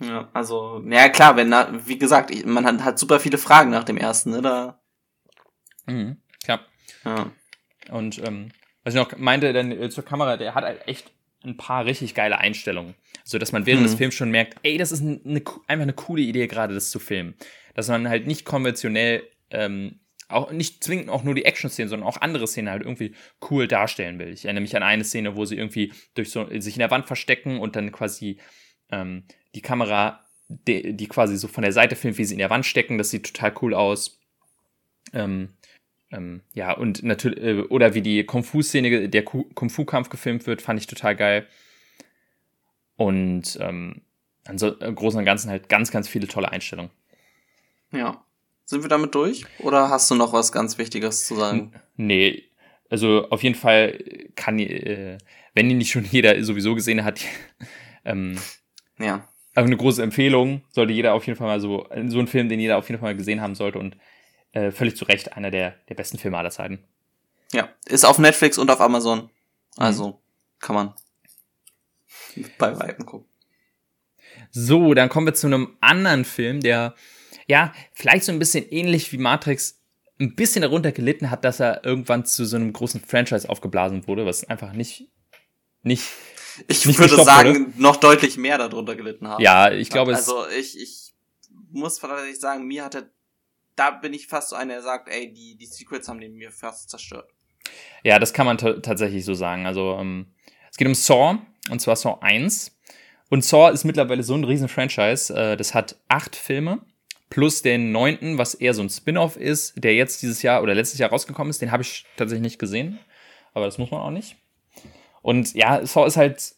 [0.00, 3.70] Ja, also, ja klar, wenn, na, wie gesagt, ich- man hat, hat super viele Fragen
[3.70, 4.78] nach dem ersten, ne, da,
[5.86, 6.60] Mhm, klar.
[7.04, 7.30] ja.
[7.90, 8.50] Und ähm,
[8.84, 11.10] was ich noch meinte, dann äh, zur Kamera, der hat halt echt
[11.44, 12.94] ein paar richtig geile Einstellungen.
[13.24, 13.86] So dass man während mhm.
[13.86, 16.98] des Films schon merkt, ey, das ist eine, einfach eine coole Idee, gerade das zu
[17.00, 17.34] filmen.
[17.74, 19.98] Dass man halt nicht konventionell, ähm,
[20.32, 23.14] auch nicht zwingend auch nur die Action-Szenen, sondern auch andere Szenen halt irgendwie
[23.50, 24.28] cool darstellen will.
[24.28, 27.06] Ich erinnere mich an eine Szene, wo sie irgendwie durch so sich in der Wand
[27.06, 28.38] verstecken und dann quasi
[28.90, 29.24] ähm,
[29.54, 32.66] die Kamera, die, die quasi so von der Seite filmt, wie sie in der Wand
[32.66, 32.98] stecken.
[32.98, 34.20] Das sieht total cool aus.
[35.12, 35.50] Ähm,
[36.10, 40.86] ähm, ja, und natürlich, äh, oder wie die Kung-Fu-Szene, der Kung-Fu-Kampf gefilmt wird, fand ich
[40.86, 41.46] total geil.
[42.96, 44.02] Und ähm,
[44.56, 46.90] so, im Großen und Ganzen halt ganz, ganz viele tolle Einstellungen.
[47.92, 48.24] Ja.
[48.64, 49.44] Sind wir damit durch?
[49.58, 51.72] Oder hast du noch was ganz Wichtiges zu sagen?
[51.96, 52.44] Nee,
[52.88, 53.98] also auf jeden Fall
[54.34, 55.18] kann, äh,
[55.54, 57.20] wenn ihn nicht schon jeder sowieso gesehen hat,
[58.04, 58.38] ähm,
[58.98, 59.28] ja.
[59.54, 62.58] Also eine große Empfehlung, sollte jeder auf jeden Fall mal so, so ein Film, den
[62.58, 63.96] jeder auf jeden Fall mal gesehen haben sollte und
[64.52, 66.82] äh, völlig zu Recht einer der, der besten Filme aller Zeiten.
[67.52, 69.28] Ja, ist auf Netflix und auf Amazon.
[69.76, 70.14] Also mhm.
[70.58, 70.94] kann man
[72.58, 73.28] bei Weitem gucken.
[74.50, 76.94] So, dann kommen wir zu einem anderen Film, der
[77.46, 79.80] ja vielleicht so ein bisschen ähnlich wie Matrix
[80.20, 84.26] ein bisschen darunter gelitten hat, dass er irgendwann zu so einem großen Franchise aufgeblasen wurde,
[84.26, 85.08] was einfach nicht
[85.82, 86.04] nicht
[86.68, 87.82] ich nicht würde sagen, wurde.
[87.82, 89.42] noch deutlich mehr darunter gelitten haben.
[89.42, 90.44] Ja, ich glaube also, es.
[90.44, 91.14] Also ich, ich
[91.70, 93.10] muss tatsächlich sagen, mir hat er
[93.76, 96.50] da bin ich fast so einer, der sagt, ey, die, die Secrets haben den mir
[96.50, 97.30] fast zerstört.
[98.02, 99.66] Ja, das kann man tatsächlich so sagen.
[99.66, 100.26] Also, ähm,
[100.70, 101.38] es geht um Saw,
[101.70, 102.76] und zwar Saw 1.
[103.30, 105.34] Und Saw ist mittlerweile so ein riesen Franchise.
[105.34, 106.80] Äh, das hat acht Filme,
[107.32, 110.98] plus den neunten, was eher so ein Spin-off ist, der jetzt dieses Jahr oder letztes
[110.98, 111.62] Jahr rausgekommen ist.
[111.62, 112.98] Den habe ich tatsächlich nicht gesehen.
[113.54, 114.36] Aber das muss man auch nicht.
[115.22, 116.54] Und ja, Saw ist halt,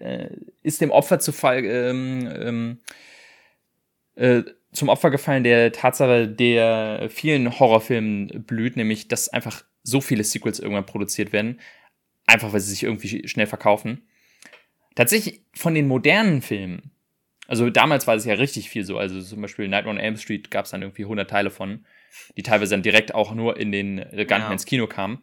[0.00, 0.26] äh,
[0.64, 2.78] ist dem Opfer zu Fall, ähm, ähm,
[4.16, 10.24] äh, zum Opfer gefallen der Tatsache, der vielen Horrorfilmen blüht, nämlich dass einfach so viele
[10.24, 11.60] Sequels irgendwann produziert werden,
[12.26, 14.02] einfach weil sie sich irgendwie schnell verkaufen.
[14.96, 16.90] Tatsächlich von den modernen Filmen,
[17.48, 20.50] also damals war es ja richtig viel so, also zum Beispiel Night on Elm Street
[20.50, 21.84] gab es dann irgendwie 100 Teile von,
[22.36, 25.22] die teilweise dann direkt auch nur in den äh, gar nicht ins Kino kamen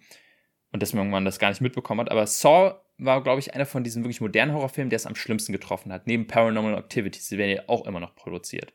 [0.72, 2.12] und dass man irgendwann das gar nicht mitbekommen hat.
[2.12, 5.52] Aber Saw war, glaube ich, einer von diesen wirklich modernen Horrorfilmen, der es am schlimmsten
[5.52, 6.08] getroffen hat.
[6.08, 8.74] Neben Paranormal Activities, die werden ja auch immer noch produziert.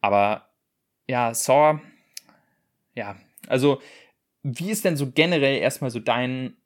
[0.00, 0.50] Aber
[1.08, 1.80] ja, Saw,
[2.94, 3.16] ja,
[3.46, 3.80] also
[4.42, 6.56] wie ist denn so generell erstmal so dein,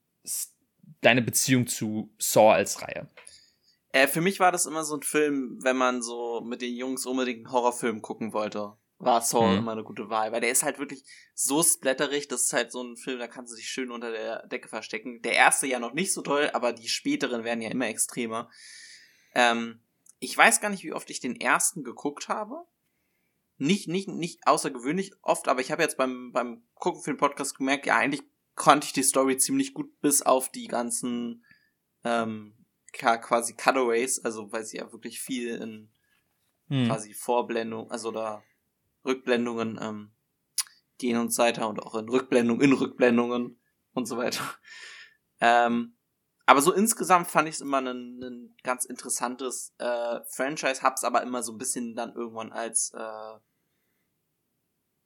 [1.01, 3.09] deine Beziehung zu Saw als Reihe?
[3.95, 7.07] Äh, für mich war das immer so ein Film, wenn man so mit den Jungs
[7.07, 9.59] unbedingt einen Horrorfilm gucken wollte, war Saw mhm.
[9.59, 12.83] immer eine gute Wahl, weil der ist halt wirklich so splatterig, das ist halt so
[12.83, 15.23] ein Film, da kannst du dich schön unter der Decke verstecken.
[15.23, 18.51] Der erste ja noch nicht so toll, aber die späteren werden ja immer extremer.
[19.35, 19.81] Ähm,
[20.19, 22.65] ich weiß gar nicht, wie oft ich den ersten geguckt habe
[23.57, 27.57] nicht, nicht, nicht außergewöhnlich oft, aber ich habe jetzt beim, beim Gucken für den Podcast
[27.57, 28.23] gemerkt, ja, eigentlich
[28.55, 31.45] konnte ich die Story ziemlich gut bis auf die ganzen
[32.03, 32.64] ähm,
[32.99, 35.91] quasi Cutaways, also weil sie ja wirklich viel in
[36.69, 36.89] hm.
[36.89, 38.43] quasi Vorblendung, also da
[39.05, 40.13] Rückblendungen ähm,
[40.99, 43.61] gehen und so weiter und auch in Rückblendungen, in Rückblendungen
[43.93, 44.43] und so weiter.
[45.41, 45.97] Ähm,
[46.47, 51.23] aber so insgesamt fand ich es immer ein, ein ganz interessantes äh, Franchise, hab's aber
[51.23, 53.39] immer so ein bisschen dann irgendwann als äh,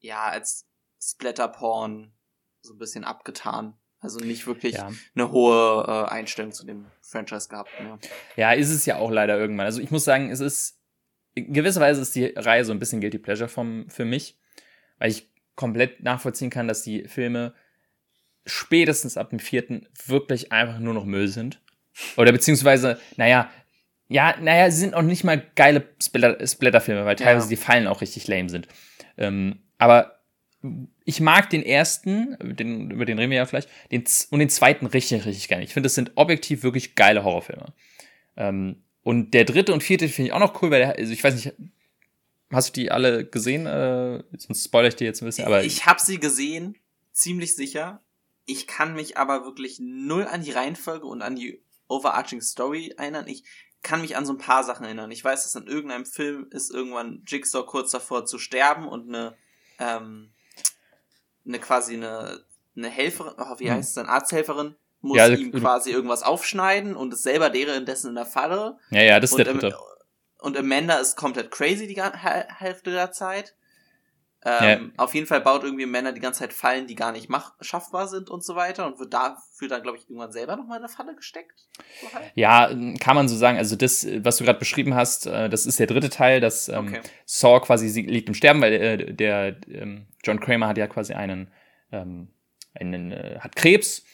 [0.00, 0.68] ja, als
[1.00, 2.12] Splatterporn
[2.60, 3.78] so ein bisschen abgetan.
[4.00, 4.90] Also nicht wirklich ja.
[5.14, 7.70] eine hohe äh, Einstellung zu dem Franchise gehabt.
[7.80, 7.98] Ne?
[8.36, 9.66] Ja, ist es ja auch leider irgendwann.
[9.66, 10.78] Also ich muss sagen, es ist
[11.34, 14.36] in gewisser Weise ist die Reihe so ein bisschen Guilty Pleasure vom, für mich,
[14.98, 17.54] weil ich komplett nachvollziehen kann, dass die Filme
[18.46, 21.60] spätestens ab dem vierten wirklich einfach nur noch Müll sind.
[22.16, 23.50] Oder beziehungsweise, naja,
[24.08, 27.50] ja, naja, sie sind auch nicht mal geile Splatter-Filme, weil teilweise ja.
[27.50, 28.68] die Fallen auch richtig lame sind.
[29.18, 30.17] Ähm, aber
[31.04, 34.86] ich mag den ersten, den, über den reden wir ja vielleicht, den, und den zweiten
[34.86, 35.64] richtig, richtig gerne.
[35.64, 37.72] Ich finde, das sind objektiv wirklich geile Horrorfilme.
[38.36, 41.22] Ähm, und der dritte und vierte finde ich auch noch cool, weil der, also ich
[41.22, 41.54] weiß nicht,
[42.50, 43.66] hast du die alle gesehen?
[43.66, 45.46] Äh, sonst spoilere ich dir jetzt ein bisschen.
[45.46, 46.76] Aber ich habe sie gesehen,
[47.12, 48.02] ziemlich sicher.
[48.44, 53.26] Ich kann mich aber wirklich null an die Reihenfolge und an die overarching Story erinnern.
[53.28, 53.44] Ich
[53.82, 55.10] kann mich an so ein paar Sachen erinnern.
[55.10, 59.36] Ich weiß, dass in irgendeinem Film ist irgendwann Jigsaw kurz davor zu sterben und eine,
[59.78, 60.32] ähm,
[61.48, 62.44] eine quasi eine,
[62.76, 63.74] eine Helferin, oh, wie hm.
[63.74, 68.14] heißt es dann, Arzthelferin, muss ja, ihm quasi irgendwas aufschneiden und ist selber währenddessen in
[68.14, 68.78] der Falle.
[68.90, 69.78] Ja, ja, das ist und der dritte.
[70.40, 73.56] Und Amanda ist komplett crazy die Hälfte der Zeit.
[74.44, 75.04] Ähm, ja.
[75.04, 78.06] Auf jeden Fall baut irgendwie Männer die ganze Zeit Fallen, die gar nicht mach schaffbar
[78.06, 80.92] sind und so weiter und wird dafür dann, glaube ich, irgendwann selber nochmal in eine
[80.92, 81.66] Falle gesteckt.
[82.00, 82.30] So halt.
[82.36, 82.68] Ja,
[83.00, 83.58] kann man so sagen.
[83.58, 86.88] Also das, was du gerade beschrieben hast, äh, das ist der dritte Teil, dass ähm,
[86.88, 87.00] okay.
[87.24, 91.50] Saw quasi liegt im Sterben, weil äh, der ähm, John Kramer hat ja quasi einen,
[91.90, 92.28] ähm,
[92.74, 94.04] einen äh, hat Krebs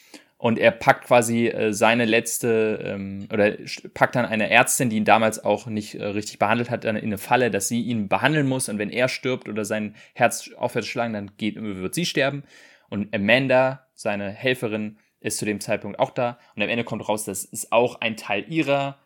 [0.45, 3.57] Und er packt quasi äh, seine letzte, ähm, oder
[3.95, 7.07] packt dann eine Ärztin, die ihn damals auch nicht äh, richtig behandelt hat, dann in
[7.07, 8.69] eine Falle, dass sie ihn behandeln muss.
[8.69, 12.43] Und wenn er stirbt oder sein Herz aufhört zu schlagen, dann geht, wird sie sterben.
[12.91, 16.39] Und Amanda, seine Helferin, ist zu dem Zeitpunkt auch da.
[16.55, 18.99] Und am Ende kommt raus, das ist auch ein Teil ihrer,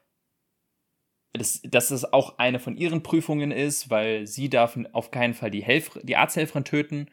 [1.35, 5.53] dass, dass es auch eine von ihren Prüfungen ist, weil sie darf auf keinen Fall
[5.53, 7.07] die, Helfer, die Arzthelferin töten.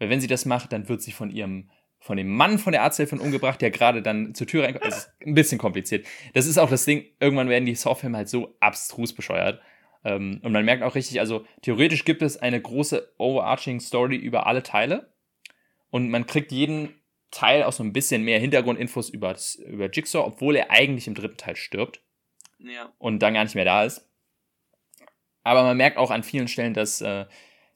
[0.00, 1.70] Weil wenn sie das macht, dann wird sie von ihrem
[2.00, 4.84] von dem Mann von der Arzthelferin umgebracht, der gerade dann zur Tür reinkommt.
[4.84, 6.06] Das ist ein bisschen kompliziert.
[6.34, 9.60] Das ist auch das Ding, irgendwann werden die Saw-Filme halt so abstrus bescheuert.
[10.04, 14.46] Ähm, und man merkt auch richtig, also theoretisch gibt es eine große overarching Story über
[14.46, 15.12] alle Teile.
[15.90, 16.94] Und man kriegt jeden
[17.30, 19.36] Teil auch so ein bisschen mehr Hintergrundinfos über,
[19.66, 22.00] über Jigsaw, obwohl er eigentlich im dritten Teil stirbt.
[22.58, 22.92] Ja.
[22.98, 24.08] Und dann gar nicht mehr da ist.
[25.42, 27.26] Aber man merkt auch an vielen Stellen, dass, äh,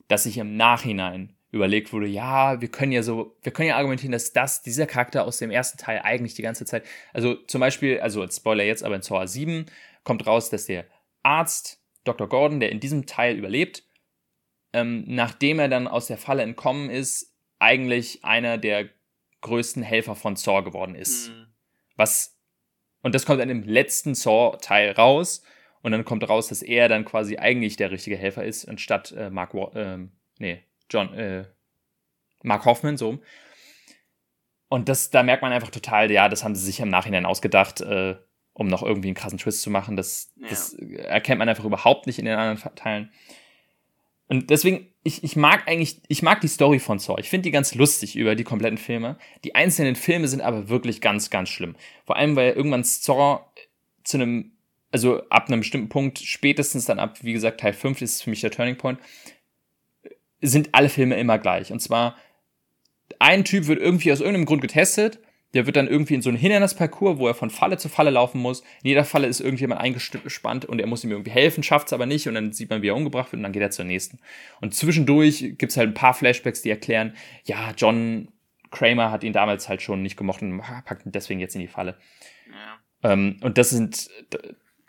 [0.08, 4.12] dass sich im Nachhinein überlegt wurde, ja, wir können ja so, wir können ja argumentieren,
[4.12, 8.00] dass das, dieser Charakter aus dem ersten Teil eigentlich die ganze Zeit, also zum Beispiel,
[8.00, 9.66] also als Spoiler jetzt, aber in Saw 7
[10.02, 10.86] kommt raus, dass der
[11.22, 12.28] Arzt, Dr.
[12.28, 13.84] Gordon, der in diesem Teil überlebt,
[14.72, 18.88] ähm, nachdem er dann aus der Falle entkommen ist, eigentlich einer der
[19.42, 21.28] größten Helfer von Saw geworden ist.
[21.28, 21.46] Mhm.
[21.96, 22.36] Was,
[23.02, 25.42] und das kommt dann im letzten Saw-Teil raus,
[25.82, 29.30] und dann kommt raus, dass er dann quasi eigentlich der richtige Helfer ist, anstatt äh,
[29.30, 29.98] Mark, äh,
[30.38, 30.62] nee,
[30.92, 31.44] John, äh,
[32.42, 33.18] Mark Hoffman, so.
[34.68, 37.80] Und das, da merkt man einfach total, ja, das haben sie sich im Nachhinein ausgedacht,
[37.82, 38.16] äh,
[38.54, 39.96] um noch irgendwie einen krassen Twist zu machen.
[39.96, 40.48] Das, ja.
[40.48, 43.12] das erkennt man einfach überhaupt nicht in den anderen Teilen.
[44.28, 47.20] Und deswegen, ich, ich mag eigentlich, ich mag die Story von Saw.
[47.20, 49.18] Ich finde die ganz lustig über die kompletten Filme.
[49.44, 51.76] Die einzelnen Filme sind aber wirklich ganz, ganz schlimm.
[52.06, 53.40] Vor allem, weil irgendwann Saw
[54.04, 54.52] zu einem,
[54.90, 58.40] also ab einem bestimmten Punkt, spätestens dann ab, wie gesagt, Teil 5 ist für mich
[58.40, 59.00] der Turning Point,
[60.42, 61.72] sind alle Filme immer gleich.
[61.72, 62.16] Und zwar,
[63.18, 65.20] ein Typ wird irgendwie aus irgendeinem Grund getestet,
[65.54, 68.40] der wird dann irgendwie in so einen Hindernisparcours, wo er von Falle zu Falle laufen
[68.40, 68.60] muss.
[68.82, 72.06] In jeder Falle ist irgendjemand eingespannt und er muss ihm irgendwie helfen, schafft es aber
[72.06, 74.18] nicht und dann sieht man, wie er umgebracht wird und dann geht er zur nächsten.
[74.60, 77.14] Und zwischendurch gibt's halt ein paar Flashbacks, die erklären,
[77.44, 78.28] ja, John
[78.70, 81.68] Kramer hat ihn damals halt schon nicht gemocht und packt ihn deswegen jetzt in die
[81.68, 81.96] Falle.
[82.50, 83.12] Ja.
[83.12, 84.08] Ähm, und das sind,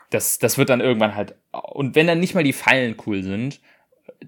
[0.08, 3.60] das, das wird dann irgendwann halt, und wenn dann nicht mal die Fallen cool sind,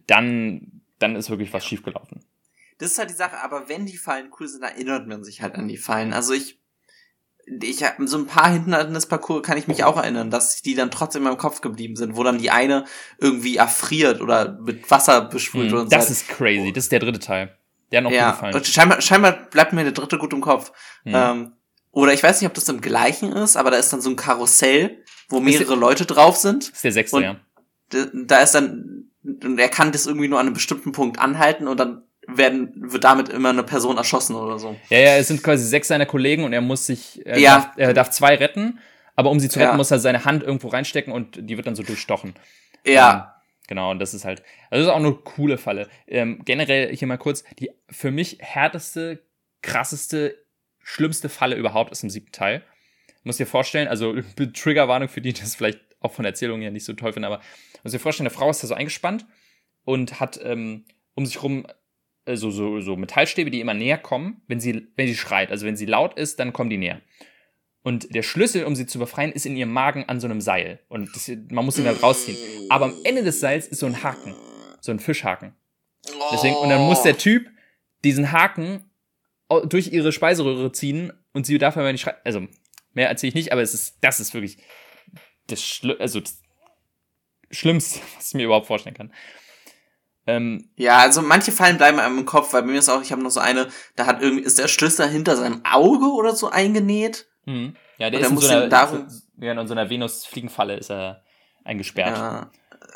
[0.06, 2.24] dann dann ist wirklich was schiefgelaufen.
[2.78, 5.54] Das ist halt die Sache, aber wenn die Fallen cool sind, erinnert man sich halt
[5.54, 6.12] an die Fallen.
[6.12, 6.58] Also ich,
[7.46, 11.22] ich habe so ein paar Hindernisparcours kann ich mich auch erinnern, dass die dann trotzdem
[11.22, 12.84] in meinem Kopf geblieben sind, wo dann die eine
[13.18, 16.12] irgendwie erfriert oder mit Wasser besprüht mm, und Das so.
[16.12, 16.72] ist crazy.
[16.72, 17.56] Das ist der dritte Teil.
[17.90, 18.54] Der hat noch ja, gefallen.
[18.54, 20.72] Und scheinbar, scheinbar bleibt mir der dritte gut im Kopf.
[21.04, 21.14] Mm.
[21.14, 21.52] Ähm,
[21.92, 24.16] oder ich weiß nicht, ob das im gleichen ist, aber da ist dann so ein
[24.16, 26.64] Karussell, wo mehrere der, Leute drauf sind.
[26.64, 27.36] Das ist der sechste, ja.
[27.88, 31.78] Da ist dann und er kann das irgendwie nur an einem bestimmten Punkt anhalten und
[31.78, 34.76] dann werden, wird damit immer eine Person erschossen oder so.
[34.88, 37.54] Ja, ja, es sind quasi sechs seiner Kollegen und er muss sich, er, ja.
[37.56, 38.78] darf, er darf zwei retten,
[39.14, 39.76] aber um sie zu retten, ja.
[39.76, 42.34] muss er seine Hand irgendwo reinstecken und die wird dann so durchstochen.
[42.84, 43.14] Ja.
[43.14, 45.88] Ähm, genau, und das ist halt, also das ist auch eine coole Falle.
[46.06, 49.22] Ähm, generell hier mal kurz, die für mich härteste,
[49.62, 50.36] krasseste,
[50.82, 52.62] schlimmste Falle überhaupt ist im siebten Teil.
[53.22, 54.14] Muss dir vorstellen, also
[54.54, 57.40] Triggerwarnung für die, die das vielleicht auch von Erzählungen ja nicht so toll finden, aber
[57.82, 59.26] muss dir vorstellen, eine Frau ist da so eingespannt
[59.84, 60.84] und hat ähm,
[61.14, 61.66] um sich rum
[62.24, 65.50] äh, so, so, so Metallstäbe, die immer näher kommen, wenn sie, wenn sie schreit.
[65.50, 67.00] Also wenn sie laut ist, dann kommen die näher.
[67.82, 70.80] Und der Schlüssel, um sie zu befreien, ist in ihrem Magen an so einem Seil.
[70.88, 72.36] Und das, man muss ihn da rausziehen.
[72.68, 74.34] Aber am Ende des Seils ist so ein Haken.
[74.80, 75.54] So ein Fischhaken.
[76.32, 77.48] Deswegen, und dann muss der Typ
[78.02, 78.90] diesen Haken
[79.68, 82.16] durch ihre Speiseröhre ziehen und sie darf aber nicht schreien.
[82.24, 82.48] Also,
[82.92, 84.58] mehr erzähle ich nicht, aber es ist, das ist wirklich
[85.46, 86.40] das, Schli also das
[87.50, 89.12] Schlimmste, was ich mir überhaupt vorstellen kann.
[90.28, 93.12] Ähm, ja, also manche Fallen bleiben einem im Kopf, weil bei mir ist auch, ich
[93.12, 96.50] habe noch so eine, da hat irgendwie, ist der Schlüssel hinter seinem Auge oder so
[96.50, 97.28] eingenäht.
[97.44, 97.76] Mhm.
[97.98, 99.06] Ja, der ist in so, einer, darum,
[99.38, 101.22] ja, in so einer Venus-Fliegenfalle ist er
[101.64, 102.18] eingesperrt.
[102.18, 102.50] Ja,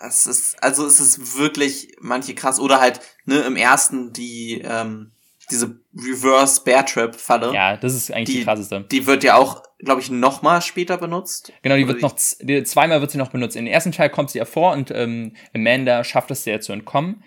[0.07, 2.59] es ist, also es ist wirklich manche krass.
[2.59, 5.13] Oder halt, ne, im ersten die, ähm,
[5.51, 7.53] diese Reverse Bear Trap Falle.
[7.53, 8.85] Ja, das ist eigentlich die, die krasseste.
[8.91, 11.53] Die wird ja auch, glaube ich, noch mal später benutzt.
[11.63, 13.57] Genau, die wird noch die, zweimal wird sie noch benutzt.
[13.57, 16.73] In den ersten Teil kommt sie ja vor und ähm, Amanda schafft es sehr zu
[16.73, 17.23] entkommen.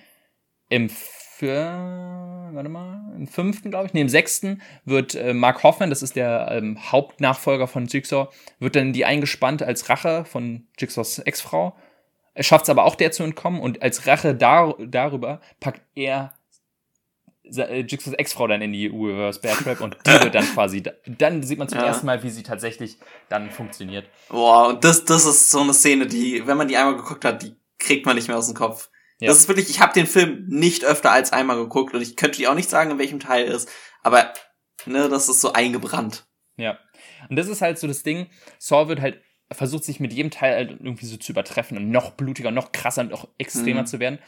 [0.69, 5.89] Im für, warte mal, im fünften, glaube ich, nee, im sechsten wird äh, Mark Hoffman,
[5.89, 11.19] das ist der ähm, Hauptnachfolger von Jigsaw, wird dann die eingespannt als Rache von Jigsaws
[11.19, 11.76] Ex-Frau.
[12.34, 16.34] Er schafft es aber auch der zu entkommen und als Rache dar darüber packt er
[17.62, 21.60] Jigsaws Ex-Frau dann in die Reverse Bear Trap und die wird dann quasi, dann sieht
[21.60, 21.86] man zum ja.
[21.86, 22.97] ersten Mal, wie sie tatsächlich
[23.30, 24.08] dann funktioniert.
[24.30, 27.43] Boah, und das, das ist so eine Szene, die, wenn man die einmal geguckt hat,
[27.43, 28.89] die kriegt man nicht mehr aus dem Kopf.
[29.20, 29.28] Ja.
[29.28, 32.39] Das ist wirklich, ich habe den Film nicht öfter als einmal geguckt und ich könnte
[32.39, 33.70] dir auch nicht sagen, in welchem Teil ist,
[34.01, 34.34] aber
[34.86, 36.26] ne, das ist so eingebrannt.
[36.58, 36.78] Ja.
[37.30, 38.28] Und das ist halt so das Ding,
[38.60, 42.12] Saw wird halt, versucht sich mit jedem Teil halt irgendwie so zu übertreffen und noch
[42.12, 43.86] blutiger, noch krasser und noch extremer mhm.
[43.86, 44.20] zu werden.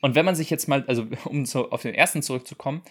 [0.00, 2.82] Und wenn man sich jetzt mal, also um so auf den ersten zurückzukommen,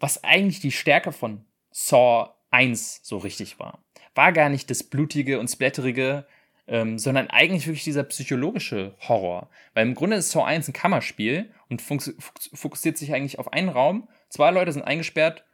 [0.00, 3.82] was eigentlich die Stärke von Saw 1 so richtig war,
[4.14, 6.26] war gar nicht das blutige und splatterige,
[6.66, 9.48] ähm, sondern eigentlich wirklich dieser psychologische Horror.
[9.74, 14.08] Weil im Grunde ist Saw 1 ein Kammerspiel und fokussiert sich eigentlich auf einen Raum.
[14.28, 15.44] Zwei Leute sind eingesperrt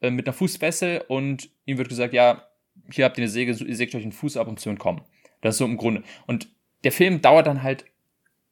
[0.00, 2.44] äh, mit einer Fußfessel und ihnen wird gesagt, ja,
[2.90, 5.02] hier habt ihr eine Säge, ihr sägt euch den Fuß ab, um zu entkommen.
[5.40, 6.02] Das ist so im Grunde.
[6.26, 6.48] Und
[6.84, 7.84] der Film dauert dann halt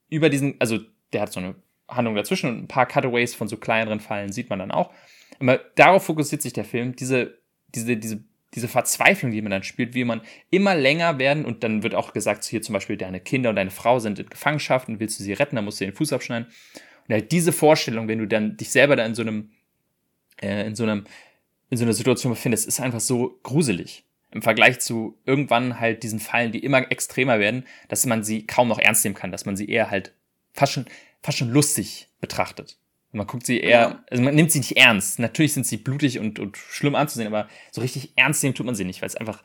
[0.09, 0.79] über diesen, also
[1.13, 1.55] der hat so eine
[1.89, 4.93] Handlung dazwischen und ein paar Cutaways von so kleineren Fallen sieht man dann auch.
[5.39, 7.39] Aber darauf fokussiert sich der Film, diese,
[7.75, 8.25] diese, diese
[8.57, 12.13] diese Verzweiflung, die man dann spielt, wie man immer länger werden und dann wird auch
[12.13, 15.25] gesagt, hier zum Beispiel deine Kinder und deine Frau sind in Gefangenschaft und willst du
[15.25, 16.49] sie retten, dann musst du den Fuß abschneiden.
[17.07, 19.51] Und halt diese Vorstellung, wenn du dann dich selber da in so einem,
[20.41, 21.05] äh, in so einem,
[21.69, 24.05] in so einer Situation befindest, ist einfach so gruselig.
[24.31, 28.69] Im Vergleich zu irgendwann halt diesen Fallen, die immer extremer werden, dass man sie kaum
[28.69, 30.15] noch ernst nehmen kann, dass man sie eher halt
[30.53, 30.87] fast schon,
[31.27, 32.79] fast schon lustig betrachtet.
[33.11, 35.19] Man guckt sie eher, also man nimmt sie nicht ernst.
[35.19, 38.77] Natürlich sind sie blutig und, und schlimm anzusehen, aber so richtig ernst nehmen tut man
[38.77, 39.43] sie nicht, weil es einfach,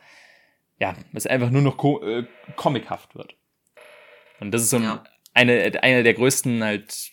[0.79, 3.35] ja, weil es einfach nur noch co äh, comichaft wird.
[4.39, 5.03] Und das ist so ein, ja.
[5.33, 7.11] eine, eine der größten halt,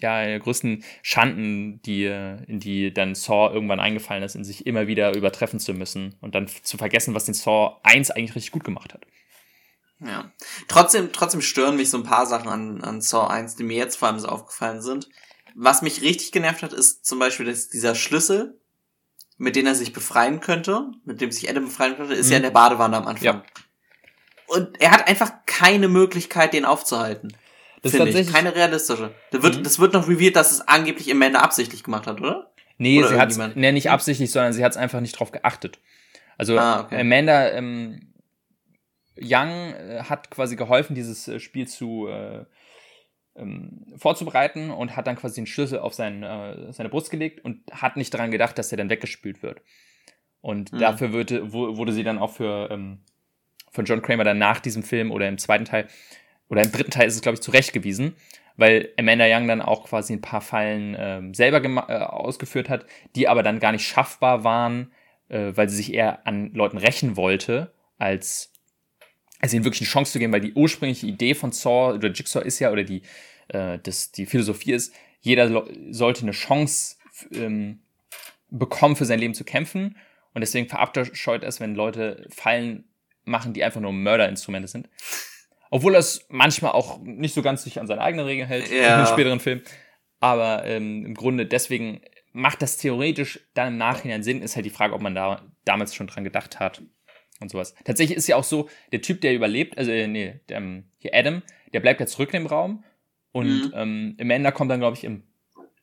[0.00, 4.86] ja, der größten Schanden, die, in die dann Saw irgendwann eingefallen ist, in sich immer
[4.86, 8.64] wieder übertreffen zu müssen und dann zu vergessen, was den Saw 1 eigentlich richtig gut
[8.64, 9.06] gemacht hat.
[10.00, 10.30] Ja.
[10.68, 13.96] Trotzdem, trotzdem stören mich so ein paar Sachen an, an Saw 1, die mir jetzt
[13.96, 15.08] vor allem so aufgefallen sind.
[15.54, 18.58] Was mich richtig genervt hat, ist zum Beispiel dass dieser Schlüssel,
[19.38, 22.32] mit dem er sich befreien könnte, mit dem sich Adam befreien könnte, ist mhm.
[22.32, 23.24] ja in der Badewanne am Anfang.
[23.24, 23.44] Ja.
[24.46, 27.36] Und er hat einfach keine Möglichkeit, den aufzuhalten.
[27.82, 28.34] Das ist tatsächlich ich.
[28.34, 29.14] keine realistische.
[29.30, 29.62] Das wird, mhm.
[29.62, 32.50] das wird noch revealed, dass es angeblich Amanda absichtlich gemacht hat, oder?
[32.78, 35.78] Nee, oder sie hat nee, nicht absichtlich, sondern sie hat es einfach nicht drauf geachtet.
[36.36, 37.00] Also ah, okay.
[37.00, 38.13] Amanda ähm,
[39.16, 42.44] Young äh, hat quasi geholfen, dieses äh, Spiel zu äh,
[43.36, 47.62] ähm, vorzubereiten und hat dann quasi den Schlüssel auf sein, äh, seine Brust gelegt und
[47.72, 49.60] hat nicht daran gedacht, dass er dann weggespült wird.
[50.40, 50.78] Und mhm.
[50.78, 53.00] dafür wurde, wurde sie dann auch für ähm,
[53.70, 55.88] von John Kramer dann nach diesem Film oder im zweiten Teil
[56.48, 58.14] oder im dritten Teil ist es, glaube ich, zurechtgewiesen,
[58.56, 62.86] weil Amanda Young dann auch quasi ein paar Fallen ähm, selber äh, ausgeführt hat,
[63.16, 64.92] die aber dann gar nicht schaffbar waren,
[65.28, 68.53] äh, weil sie sich eher an Leuten rächen wollte, als
[69.44, 72.42] also ihnen wirklich eine Chance zu geben, weil die ursprüngliche Idee von Saw oder Jigsaw
[72.42, 73.02] ist ja, oder die,
[73.48, 76.96] äh, das, die Philosophie ist, jeder sollte eine Chance
[77.30, 77.80] ähm,
[78.48, 79.98] bekommen, für sein Leben zu kämpfen.
[80.32, 82.84] Und deswegen verabscheut es, wenn Leute Fallen
[83.24, 84.88] machen, die einfach nur Mörderinstrumente sind.
[85.70, 89.00] Obwohl er es manchmal auch nicht so ganz sich an seine eigenen Regeln hält ja.
[89.00, 89.62] in späteren Filmen.
[90.20, 92.00] Aber ähm, im Grunde deswegen
[92.32, 95.94] macht das theoretisch dann im Nachhinein Sinn, ist halt die Frage, ob man da damals
[95.94, 96.80] schon dran gedacht hat
[97.40, 97.74] und sowas.
[97.84, 101.14] Tatsächlich ist ja auch so, der Typ, der überlebt, also äh, nee, der, ähm, hier
[101.14, 102.84] Adam, der bleibt ja zurück im Raum
[103.32, 103.72] und mhm.
[103.74, 105.24] ähm, Amanda kommt dann, glaube ich, im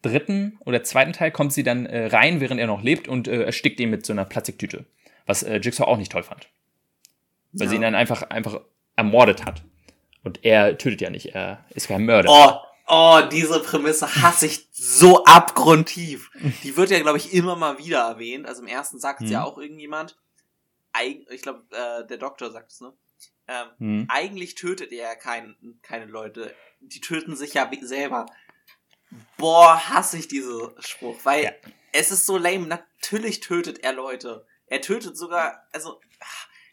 [0.02, 3.44] dritten oder zweiten Teil kommt sie dann äh, rein, während er noch lebt und äh,
[3.44, 4.86] erstickt ihn mit so einer Plastiktüte.
[5.26, 6.48] Was äh, Jigsaw auch nicht toll fand.
[7.54, 7.70] Weil ja.
[7.70, 8.62] sie ihn dann einfach, einfach
[8.96, 9.64] ermordet hat.
[10.24, 12.30] Und er tötet ja nicht, er ist kein Mörder.
[12.32, 12.54] Oh,
[12.88, 16.32] oh, diese Prämisse hasse ich so abgrundtief.
[16.64, 18.48] Die wird ja, glaube ich, immer mal wieder erwähnt.
[18.48, 19.34] Also im ersten sagt es mhm.
[19.34, 20.18] ja auch irgendjemand
[21.30, 22.94] ich glaube, äh, der Doktor sagt es, ne?
[23.48, 24.06] Ähm, hm.
[24.10, 26.56] Eigentlich tötet er kein, keine Leute.
[26.80, 28.26] Die töten sich ja selber.
[29.38, 31.52] Boah, hasse ich diesen Spruch, weil ja.
[31.92, 32.68] es ist so lame.
[32.68, 34.46] Natürlich tötet er Leute.
[34.68, 36.00] Er tötet sogar, also,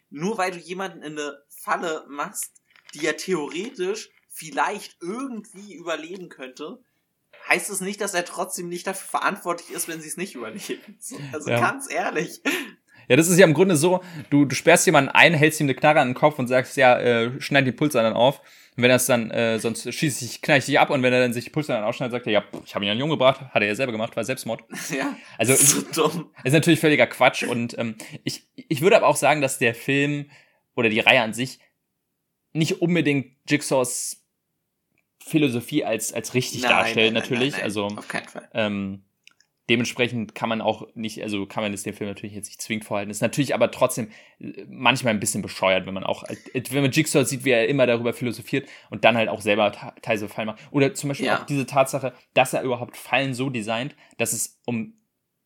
[0.09, 2.61] nur weil du jemanden in eine Falle machst,
[2.93, 6.81] die ja theoretisch vielleicht irgendwie überleben könnte,
[7.49, 10.97] heißt es nicht, dass er trotzdem nicht dafür verantwortlich ist, wenn sie es nicht überleben.
[11.33, 11.59] Also ja.
[11.59, 12.41] ganz ehrlich.
[13.09, 15.73] Ja, das ist ja im Grunde so, du, du sperrst jemanden ein, hältst ihm eine
[15.73, 18.39] Knarre an den Kopf und sagst, ja, äh, schneid die Pulsadern auf.
[18.77, 21.11] Und wenn er es dann, äh, sonst schieße ich, knall ich dich ab und wenn
[21.11, 23.41] er dann sich die Pulsadern ausschneidet, sagt er, ja, ich habe ihn an Jungen gebracht,
[23.41, 24.63] hat er ja selber gemacht, war Selbstmord.
[24.95, 25.15] Ja.
[25.37, 26.29] Also ist, so dumm.
[26.43, 30.29] ist natürlich völliger Quatsch und ähm, ich, ich würde aber auch sagen, dass der Film
[30.75, 31.59] oder die Reihe an sich
[32.53, 34.23] nicht unbedingt Jigsaws
[35.19, 37.53] Philosophie als, als richtig nein, darstellt, nein, natürlich.
[37.53, 38.49] Nein, also, auf keinen Fall.
[38.53, 39.03] Ähm,
[39.69, 42.85] dementsprechend kann man auch nicht, also kann man es dem Film natürlich jetzt nicht zwingend
[42.85, 43.11] vorhalten.
[43.11, 44.09] Ist natürlich aber trotzdem
[44.39, 47.67] äh, manchmal ein bisschen bescheuert, wenn man auch, äh, wenn man Jigsaw sieht, wie er
[47.67, 50.59] immer darüber philosophiert und dann halt auch selber Teile so Fallen macht.
[50.71, 51.39] Oder zum Beispiel ja.
[51.39, 54.95] auch diese Tatsache, dass er überhaupt Fallen so designt, dass es um,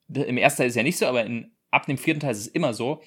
[0.07, 2.47] im ersten Teil ist ja nicht so, aber in, ab dem vierten Teil ist es
[2.47, 3.01] immer so,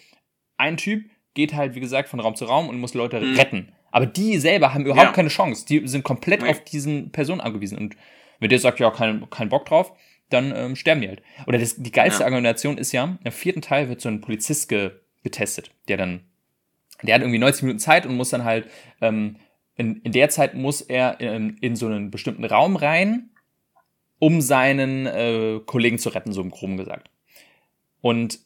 [0.58, 1.04] ein Typ
[1.34, 3.36] geht halt, wie gesagt, von Raum zu Raum und muss Leute mhm.
[3.36, 3.72] retten.
[3.90, 5.12] Aber die selber haben überhaupt ja.
[5.12, 5.64] keine Chance.
[5.66, 6.50] Die sind komplett nee.
[6.50, 7.78] auf diesen Personen angewiesen.
[7.78, 7.96] Und
[8.40, 9.92] wenn der sagt, ja, kein, kein Bock drauf,
[10.30, 11.22] dann ähm, sterben die halt.
[11.46, 12.26] Oder das, die geilste ja.
[12.26, 16.20] Argumentation ist ja, im vierten Teil wird so ein Polizist ge getestet, der dann,
[17.02, 18.70] der hat irgendwie 90 Minuten Zeit und muss dann halt,
[19.00, 19.38] ähm,
[19.74, 23.30] in, in der Zeit muss er in, in so einen bestimmten Raum rein,
[24.20, 27.10] um seinen äh, Kollegen zu retten, so im Groben gesagt.
[28.00, 28.38] Und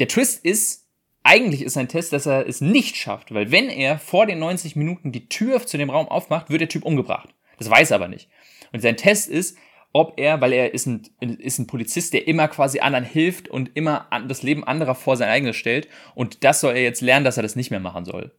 [0.00, 0.88] der Twist ist,
[1.22, 4.76] eigentlich ist sein Test, dass er es nicht schafft, weil wenn er vor den 90
[4.76, 7.28] Minuten die Tür zu dem Raum aufmacht, wird der Typ umgebracht.
[7.58, 8.30] Das weiß er aber nicht.
[8.72, 9.58] Und sein Test ist,
[9.92, 13.70] ob er, weil er ist ein, ist ein Polizist, der immer quasi anderen hilft und
[13.74, 15.88] immer an, das Leben anderer vor sein eigenes stellt.
[16.14, 18.32] Und das soll er jetzt lernen, dass er das nicht mehr machen soll.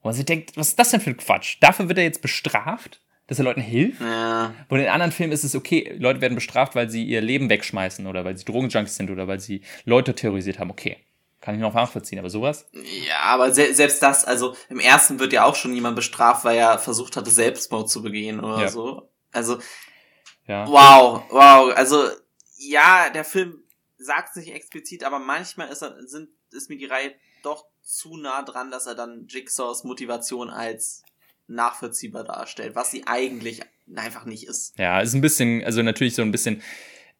[0.00, 1.58] Und man sich denkt, was ist das denn für ein Quatsch?
[1.60, 4.00] Dafür wird er jetzt bestraft, dass er Leuten hilft?
[4.00, 4.54] Ja.
[4.68, 8.06] Und in anderen Filmen ist es okay, Leute werden bestraft, weil sie ihr Leben wegschmeißen
[8.06, 10.70] oder weil sie Drogenjunkies sind oder weil sie Leute terrorisiert haben.
[10.70, 10.98] Okay.
[11.40, 12.68] Kann ich noch nachvollziehen, aber sowas?
[12.72, 16.56] Ja, aber se selbst das, also im ersten wird ja auch schon jemand bestraft, weil
[16.56, 18.68] er versucht hatte, Selbstmord zu begehen oder ja.
[18.68, 19.10] so.
[19.32, 19.58] Also,
[20.46, 20.66] ja.
[20.66, 21.76] wow, wow.
[21.76, 22.08] Also,
[22.56, 23.62] ja, der Film
[23.98, 28.16] sagt es nicht explizit, aber manchmal ist, er, sind, ist mir die Reihe doch zu
[28.16, 31.02] nah dran, dass er dann Jigsaws Motivation als
[31.46, 33.60] nachvollziehbar darstellt, was sie eigentlich
[33.94, 34.78] einfach nicht ist.
[34.78, 36.62] Ja, ist ein bisschen, also natürlich so ein bisschen,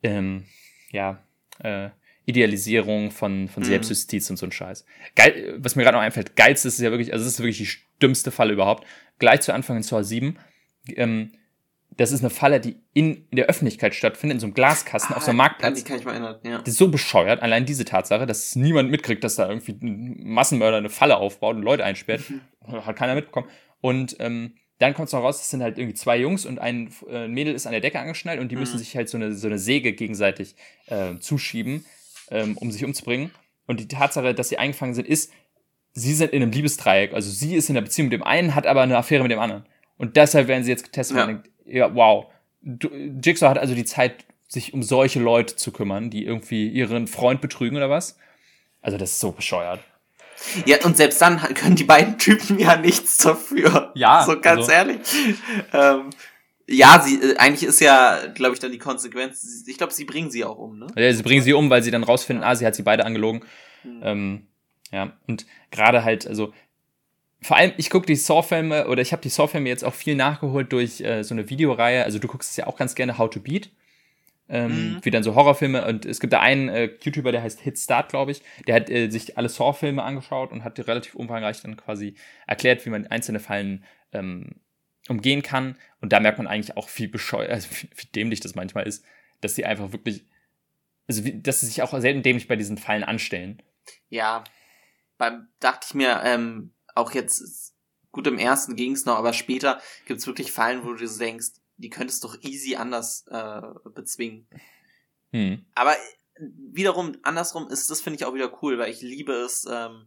[0.02, 0.46] ähm,
[0.90, 1.22] ja,
[1.58, 1.90] äh,
[2.24, 3.66] Idealisierung von, von mhm.
[3.66, 4.84] Selbstjustiz und so ein Scheiß.
[5.16, 7.98] Geil, was mir gerade noch einfällt, geilste ist ja wirklich, also das ist wirklich die
[8.00, 8.86] dümmste Falle überhaupt.
[9.18, 10.38] Gleich zu Anfang in Saw 7,
[10.88, 11.32] ähm,
[11.96, 15.18] das ist eine Falle, die in, in der Öffentlichkeit stattfindet, in so einem Glaskasten ah,
[15.18, 15.78] auf so einem Marktplatz.
[15.78, 16.58] Die kann ich mal erinnern, ja.
[16.58, 20.78] Das ist so bescheuert, allein diese Tatsache, dass niemand mitkriegt, dass da irgendwie ein Massenmörder
[20.78, 22.22] eine Falle aufbaut und Leute einsperrt.
[22.28, 22.86] Mhm.
[22.86, 23.48] Hat keiner mitbekommen.
[23.80, 26.92] Und ähm, dann kommt es noch raus, das sind halt irgendwie zwei Jungs und ein
[27.08, 28.60] äh, Mädel ist an der Decke angeschnallt und die mhm.
[28.60, 31.84] müssen sich halt so eine, so eine Säge gegenseitig äh, zuschieben
[32.32, 33.30] ähm, um sich umzubringen.
[33.66, 35.32] Und die Tatsache, dass sie eingefangen sind, ist,
[35.92, 37.12] sie sind in einem Liebesdreieck.
[37.12, 39.38] Also sie ist in einer Beziehung mit dem einen, hat aber eine Affäre mit dem
[39.38, 39.64] anderen.
[40.02, 41.22] Und deshalb werden sie jetzt getestet ja.
[41.22, 42.26] und denkt, ja, wow.
[42.60, 47.40] Jigsaw hat also die Zeit, sich um solche Leute zu kümmern, die irgendwie ihren Freund
[47.40, 48.18] betrügen oder was.
[48.80, 49.78] Also das ist so bescheuert.
[50.66, 53.92] Ja, und selbst dann können die beiden Typen ja nichts dafür.
[53.94, 54.24] Ja.
[54.24, 54.72] So ganz also.
[54.72, 54.98] ehrlich.
[55.72, 56.10] Ähm,
[56.66, 59.62] ja, sie, äh, eigentlich ist ja, glaube ich, dann die Konsequenz.
[59.68, 60.88] Ich glaube, sie bringen sie auch um, ne?
[60.96, 63.44] Ja, sie bringen sie um, weil sie dann rausfinden, ah, sie hat sie beide angelogen.
[63.84, 64.00] Mhm.
[64.02, 64.46] Ähm,
[64.90, 66.52] ja, und gerade halt, also
[67.42, 70.72] vor allem, ich gucke die Saw-Filme oder ich habe die Saw-Filme jetzt auch viel nachgeholt
[70.72, 72.04] durch äh, so eine Videoreihe.
[72.04, 73.70] Also du guckst es ja auch ganz gerne How to Beat.
[74.48, 74.98] Ähm, mhm.
[75.02, 75.86] Wie dann so Horrorfilme.
[75.86, 78.42] Und es gibt da einen äh, YouTuber, der heißt Hit Start, glaube ich.
[78.66, 82.14] Der hat äh, sich alle Saw-Filme angeschaut und hat relativ umfangreich dann quasi
[82.46, 84.56] erklärt, wie man einzelne Fallen ähm,
[85.08, 85.76] umgehen kann.
[86.00, 89.04] Und da merkt man eigentlich auch viel bescheuert, also wie, wie dämlich das manchmal ist,
[89.40, 90.26] dass sie einfach wirklich,
[91.08, 93.62] also wie, dass sie sich auch selten dämlich bei diesen Fallen anstellen.
[94.10, 94.44] Ja,
[95.18, 97.74] beim dachte ich mir, ähm, auch jetzt,
[98.10, 101.18] gut im ersten ging es noch, aber später gibt es wirklich Fallen, wo du so
[101.18, 103.62] denkst, die könntest du doch easy anders äh,
[103.94, 104.46] bezwingen.
[105.32, 105.64] Hm.
[105.74, 105.96] Aber
[106.38, 110.06] wiederum, andersrum ist das, finde ich, auch wieder cool, weil ich liebe es, ähm,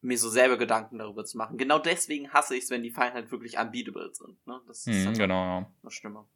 [0.00, 1.56] mir so selber Gedanken darüber zu machen.
[1.56, 4.46] Genau deswegen hasse ich es, wenn die Fallen halt wirklich unbeatable sind.
[4.46, 4.60] Ne?
[4.66, 5.72] Das ist hm, genau, ja.
[5.82, 6.26] das Stimme.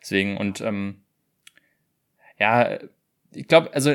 [0.00, 1.02] Deswegen, und ähm,
[2.38, 2.78] ja,
[3.30, 3.90] ich glaube, also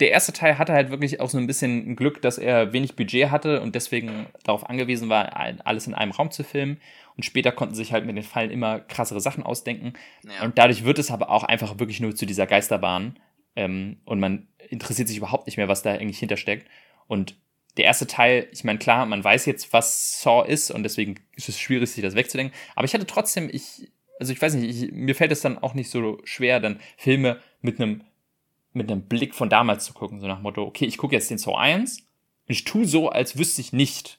[0.00, 3.30] der erste Teil hatte halt wirklich auch so ein bisschen Glück, dass er wenig Budget
[3.30, 6.80] hatte und deswegen darauf angewiesen war, alles in einem Raum zu filmen.
[7.16, 9.92] Und später konnten sich halt mit den Fallen immer krassere Sachen ausdenken.
[10.22, 10.44] Ja.
[10.44, 13.18] Und dadurch wird es aber auch einfach wirklich nur zu dieser Geisterbahn.
[13.56, 16.66] Ähm, und man interessiert sich überhaupt nicht mehr, was da eigentlich hintersteckt.
[17.06, 17.36] Und
[17.76, 21.48] der erste Teil, ich meine, klar, man weiß jetzt, was Saw ist und deswegen ist
[21.48, 22.56] es schwierig, sich das wegzudenken.
[22.74, 25.74] Aber ich hatte trotzdem, ich, also ich weiß nicht, ich, mir fällt es dann auch
[25.74, 28.02] nicht so schwer, dann Filme mit einem
[28.72, 31.38] mit einem Blick von damals zu gucken, so nach Motto, okay, ich gucke jetzt den
[31.38, 32.06] Saw 1 und
[32.46, 34.18] ich tue so, als wüsste ich nicht,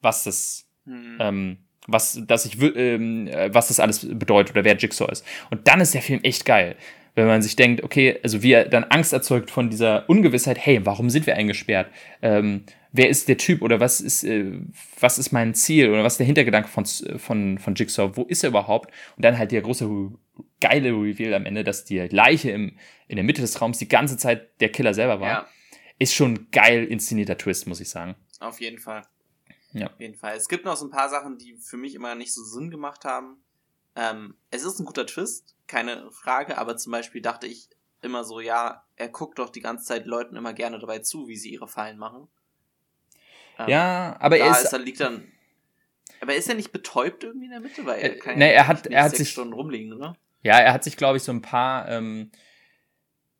[0.00, 1.18] was das, hm.
[1.20, 5.24] ähm, was, dass ich, ähm, was das alles bedeutet oder wer Jigsaw ist.
[5.50, 6.76] Und dann ist der Film echt geil
[7.14, 10.84] wenn man sich denkt, okay, also wie er dann Angst erzeugt von dieser Ungewissheit, hey,
[10.84, 11.88] warum sind wir eingesperrt?
[12.22, 14.52] Ähm, wer ist der Typ oder was ist, äh,
[14.98, 16.84] was ist mein Ziel oder was ist der Hintergedanke von,
[17.18, 18.16] von, von Jigsaw?
[18.16, 18.92] Wo ist er überhaupt?
[19.16, 19.88] Und dann halt der große,
[20.60, 22.76] geile Reveal am Ende, dass die Leiche im,
[23.08, 25.28] in der Mitte des Raums die ganze Zeit der Killer selber war.
[25.28, 25.48] Ja.
[25.98, 28.14] Ist schon geil inszenierter Twist, muss ich sagen.
[28.38, 29.02] Auf jeden Fall.
[29.72, 29.86] Ja.
[29.86, 30.36] Auf jeden Fall.
[30.36, 33.04] Es gibt noch so ein paar Sachen, die für mich immer nicht so Sinn gemacht
[33.04, 33.36] haben.
[33.96, 37.68] Ähm, es ist ein guter Twist, keine Frage, aber zum Beispiel dachte ich
[38.02, 41.36] immer so, ja, er guckt doch die ganze Zeit Leuten immer gerne dabei zu, wie
[41.36, 42.28] sie ihre Fallen machen.
[43.58, 45.30] Ähm, ja, aber er ist, ist dann liegt dann.
[46.20, 48.52] Aber ist er nicht betäubt irgendwie in der Mitte, weil er äh, kann nee, ja
[48.52, 50.16] er hat, er hat sich Stunden rumliegen, oder?
[50.42, 52.30] Ja, er hat sich, glaube ich, so ein paar ähm,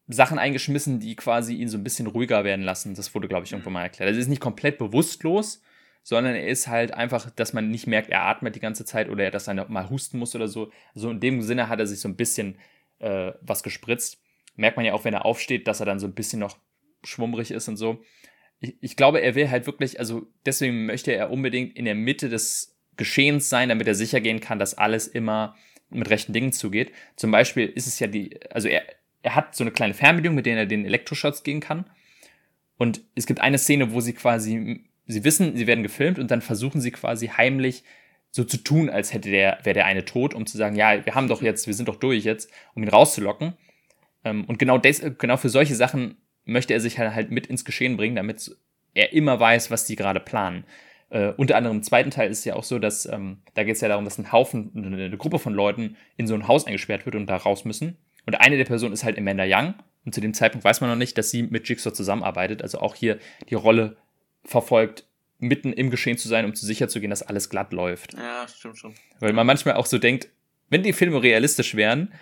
[0.06, 2.94] Sachen eingeschmissen, die quasi ihn so ein bisschen ruhiger werden lassen.
[2.94, 4.08] Das wurde, glaube ich, irgendwo mal erklärt.
[4.08, 5.62] Also er ist nicht komplett bewusstlos,
[6.02, 9.30] sondern er ist halt einfach, dass man nicht merkt, er atmet die ganze Zeit oder
[9.30, 10.72] dass er mal husten muss oder so.
[10.94, 12.58] So in dem Sinne hat er sich so ein bisschen
[12.98, 14.20] äh, was gespritzt.
[14.56, 16.58] Merkt man ja auch, wenn er aufsteht, dass er dann so ein bisschen noch
[17.04, 18.02] schwummrig ist und so.
[18.58, 22.28] Ich, ich glaube, er will halt wirklich, also deswegen möchte er unbedingt in der Mitte
[22.28, 25.56] des Geschehens sein, damit er sicher gehen kann, dass alles immer
[25.90, 26.92] mit rechten Dingen zugeht.
[27.16, 28.82] Zum Beispiel ist es ja die, also er,
[29.22, 31.84] er hat so eine kleine Fernbedienung, mit der er den Elektroshots gehen kann.
[32.76, 36.40] Und es gibt eine Szene, wo sie quasi, sie wissen, sie werden gefilmt und dann
[36.40, 37.84] versuchen sie quasi heimlich
[38.30, 41.14] so zu tun, als hätte der, wäre der eine tot, um zu sagen, ja, wir
[41.14, 43.54] haben doch jetzt, wir sind doch durch jetzt, um ihn rauszulocken.
[44.24, 47.64] Ähm, und genau, des, genau für solche Sachen möchte er sich halt, halt mit ins
[47.64, 48.56] Geschehen bringen, damit
[48.94, 50.64] er immer weiß, was die gerade planen.
[51.10, 53.74] Äh, unter anderem im zweiten Teil ist es ja auch so, dass ähm, da geht
[53.74, 56.66] es ja darum, dass ein Haufen, eine, eine, Gruppe von Leuten in so ein Haus
[56.66, 57.96] eingesperrt wird und da raus müssen.
[58.26, 59.74] Und eine der Personen ist halt Amanda Young.
[60.04, 62.62] Und zu dem Zeitpunkt weiß man noch nicht, dass sie mit Jigsaw zusammenarbeitet.
[62.62, 63.96] Also auch hier die Rolle
[64.44, 65.04] verfolgt,
[65.38, 68.14] mitten im Geschehen zu sein, um zu sicher zu gehen, dass alles glatt läuft.
[68.14, 68.94] Ja, stimmt schon.
[69.18, 70.28] Weil man manchmal auch so denkt,
[70.68, 72.12] wenn die Filme realistisch wären,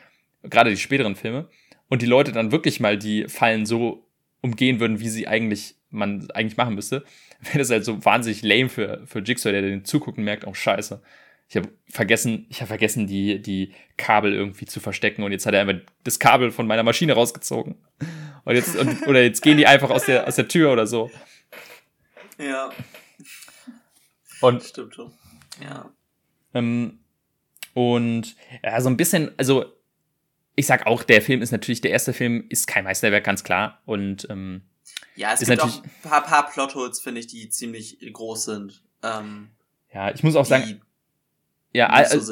[0.43, 1.49] gerade die späteren Filme,
[1.89, 4.07] und die Leute dann wirklich mal die Fallen so
[4.41, 7.05] umgehen würden, wie sie eigentlich man eigentlich machen müsste,
[7.53, 10.55] wäre das halt so wahnsinnig lame für, für Jigsaw, der den zuguckt und merkt, oh
[10.55, 11.01] scheiße.
[11.49, 15.55] Ich habe vergessen, ich habe vergessen, die, die Kabel irgendwie zu verstecken und jetzt hat
[15.55, 17.77] er einfach das Kabel von meiner Maschine rausgezogen.
[18.45, 21.11] Und jetzt, und, oder jetzt gehen die einfach aus der, aus der Tür oder so.
[22.39, 22.71] Ja.
[24.41, 25.13] Und, Stimmt schon.
[25.63, 25.91] Ja.
[26.55, 26.99] Ähm,
[27.73, 29.65] und ja, so ein bisschen, also
[30.55, 33.81] ich sag auch, der Film ist natürlich, der erste Film ist kein Meisterwerk, ganz klar.
[33.87, 34.63] Und ähm,
[35.19, 38.83] ja, es gibt auch ein paar, paar Plotholes, finde ich, die ziemlich groß sind.
[39.03, 39.51] Ähm,
[39.93, 40.81] ja, ich muss auch sagen,
[41.73, 41.89] ja,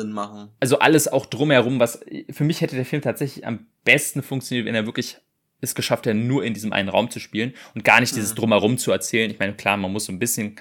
[0.07, 0.51] machen.
[0.61, 4.75] Also alles auch drumherum, was für mich hätte der Film tatsächlich am besten funktioniert, wenn
[4.75, 5.19] er wirklich
[5.61, 8.17] es geschafft hätte, nur in diesem einen Raum zu spielen und gar nicht mhm.
[8.17, 9.31] dieses drumherum zu erzählen.
[9.31, 10.57] Ich meine, klar, man muss so ein bisschen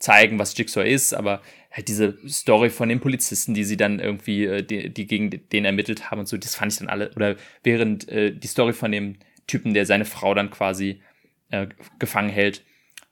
[0.00, 4.46] zeigen, was Jigsaw ist, aber halt diese Story von den Polizisten, die sie dann irgendwie,
[4.46, 7.36] äh, die, die gegen den ermittelt haben und so, das fand ich dann alle, oder
[7.62, 11.02] während äh, die Story von dem Typen, der seine Frau dann quasi
[11.50, 11.68] äh,
[11.98, 12.64] gefangen hält,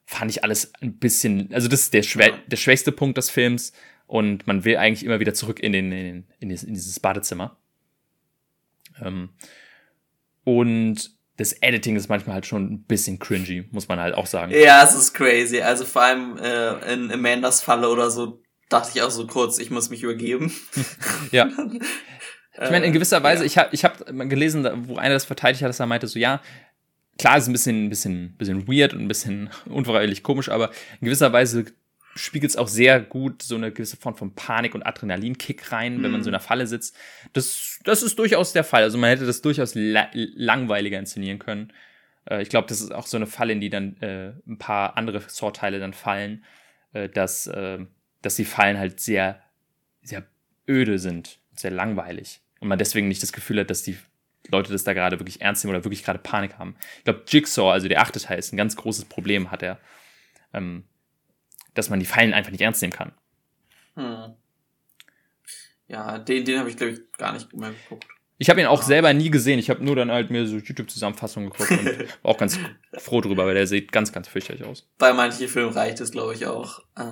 [0.05, 2.39] fand ich alles ein bisschen, also das ist der, schwä ja.
[2.47, 3.72] der schwächste Punkt des Films
[4.07, 7.57] und man will eigentlich immer wieder zurück in, den, in, in, in dieses Badezimmer.
[9.03, 9.30] Ähm,
[10.45, 14.53] und das Editing ist manchmal halt schon ein bisschen cringy, muss man halt auch sagen.
[14.53, 15.61] Ja, es ist crazy.
[15.61, 19.70] Also vor allem äh, in Amandas Falle oder so dachte ich auch so kurz, ich
[19.70, 20.53] muss mich übergeben.
[21.32, 21.49] ja.
[22.59, 23.47] Ich meine, in gewisser Weise, ja.
[23.47, 26.41] ich habe ich hab gelesen, wo einer das verteidigt hat, dass er meinte, so ja,
[27.19, 31.07] klar, ist ein bisschen, ein bisschen, bisschen weird und ein bisschen unfreiwillig komisch, aber in
[31.07, 31.67] gewisser Weise
[32.17, 36.03] spiegelt es auch sehr gut so eine gewisse Form von Panik und Adrenalinkick rein, mhm.
[36.03, 36.39] wenn man so in mhm.
[36.39, 36.97] der Falle sitzt.
[37.33, 38.83] Das, das ist durchaus der Fall.
[38.83, 41.73] Also man hätte das durchaus la langweiliger inszenieren können.
[42.29, 44.97] Äh, ich glaube, das ist auch so eine Falle, in die dann äh, ein paar
[44.97, 46.45] andere Sortteile dann fallen,
[46.93, 47.79] äh, dass, äh,
[48.23, 49.43] dass die Fallen halt sehr,
[50.03, 50.25] sehr
[50.69, 52.41] öde sind, sehr langweilig.
[52.61, 53.99] Und man deswegen nicht das Gefühl hat, dass die
[54.51, 56.76] Leute das da gerade wirklich ernst nehmen oder wirklich gerade Panik haben.
[56.99, 59.78] Ich glaube, Jigsaw, also der achte Teil, ist ein ganz großes Problem, hat er.
[60.53, 60.84] Ähm,
[61.74, 63.12] dass man die Fallen einfach nicht ernst nehmen kann.
[63.94, 64.34] Hm.
[65.88, 68.07] Ja, den, den habe ich, glaube ich, gar nicht mehr geguckt.
[68.38, 68.86] Ich habe ihn auch ja.
[68.86, 69.59] selber nie gesehen.
[69.59, 71.86] Ich habe nur dann halt mir so YouTube-Zusammenfassungen geguckt und
[72.22, 72.59] war auch ganz
[72.99, 74.88] froh drüber, weil der sieht ganz, ganz fürchterlich aus.
[74.99, 76.80] Bei manchen Filmen reicht es, glaube ich, auch.
[76.97, 77.05] Äh,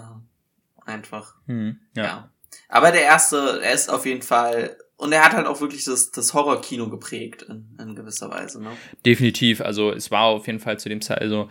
[0.85, 1.35] einfach.
[1.47, 2.05] Hm, ja.
[2.05, 2.30] ja.
[2.68, 6.13] Aber der erste, er ist auf jeden Fall und er hat halt auch wirklich das,
[6.13, 8.71] das Horror-Kino geprägt in, in gewisser Weise, ne?
[9.05, 9.61] Definitiv.
[9.61, 11.49] Also es war auf jeden Fall zu dem Zeit, also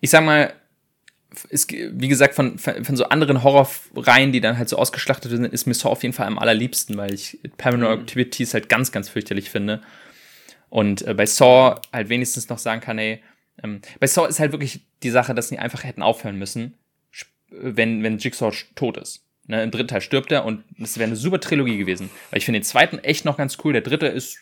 [0.00, 0.52] ich sag mal,
[1.50, 5.66] ist, wie gesagt, von, von so anderen Horrorreihen, die dann halt so ausgeschlachtet sind, ist
[5.66, 8.02] mir Saw auf jeden Fall am allerliebsten, weil ich Paranormal mhm.
[8.02, 9.82] Activities halt ganz, ganz fürchterlich finde.
[10.70, 13.22] Und äh, bei Saw halt wenigstens noch sagen kann, ey,
[13.62, 16.74] ähm, bei Saw ist halt wirklich die Sache, dass sie einfach hätten aufhören müssen,
[17.50, 19.25] wenn, wenn Jigsaw tot ist.
[19.48, 22.10] Ne, Im dritten Teil stirbt er und das wäre eine super Trilogie gewesen.
[22.30, 23.72] Weil ich finde den zweiten echt noch ganz cool.
[23.72, 24.38] Der dritte ist,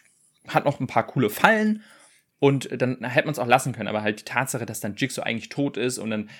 [0.49, 1.83] hat noch ein paar coole Fallen
[2.39, 3.89] und dann hätte man es auch lassen können.
[3.89, 6.31] Aber halt die Tatsache, dass dann Jigsaw eigentlich tot ist und dann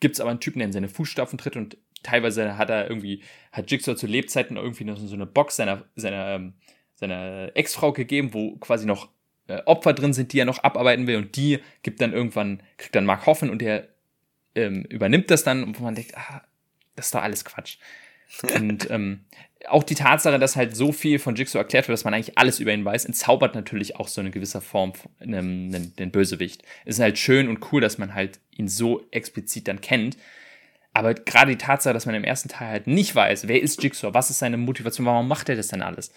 [0.00, 3.22] gibt es aber einen Typen, der in seine Fußstapfen tritt und teilweise hat er irgendwie,
[3.52, 6.54] hat Jigsaw zu Lebzeiten irgendwie noch so eine Box seiner, seiner, ähm,
[6.96, 9.08] seiner Ex-Frau gegeben, wo quasi noch
[9.46, 12.94] äh, Opfer drin sind, die er noch abarbeiten will und die gibt dann irgendwann, kriegt
[12.94, 13.88] dann Mark Hoffen und der
[14.54, 16.42] ähm, übernimmt das dann, wo man denkt, ah,
[16.96, 17.78] das ist doch alles Quatsch.
[18.54, 19.24] Und ähm,
[19.68, 22.60] auch die Tatsache, dass halt so viel von Jigsaw erklärt wird, dass man eigentlich alles
[22.60, 26.62] über ihn weiß, entzaubert natürlich auch so eine gewisse Form einen, den Bösewicht.
[26.84, 30.16] Es ist halt schön und cool, dass man halt ihn so explizit dann kennt.
[30.94, 34.12] Aber gerade die Tatsache, dass man im ersten Teil halt nicht weiß, wer ist Jigsaw,
[34.12, 36.12] was ist seine Motivation, warum macht er das denn alles?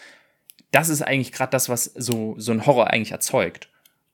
[0.72, 3.70] Das ist eigentlich gerade das, was so, so ein Horror eigentlich erzeugt.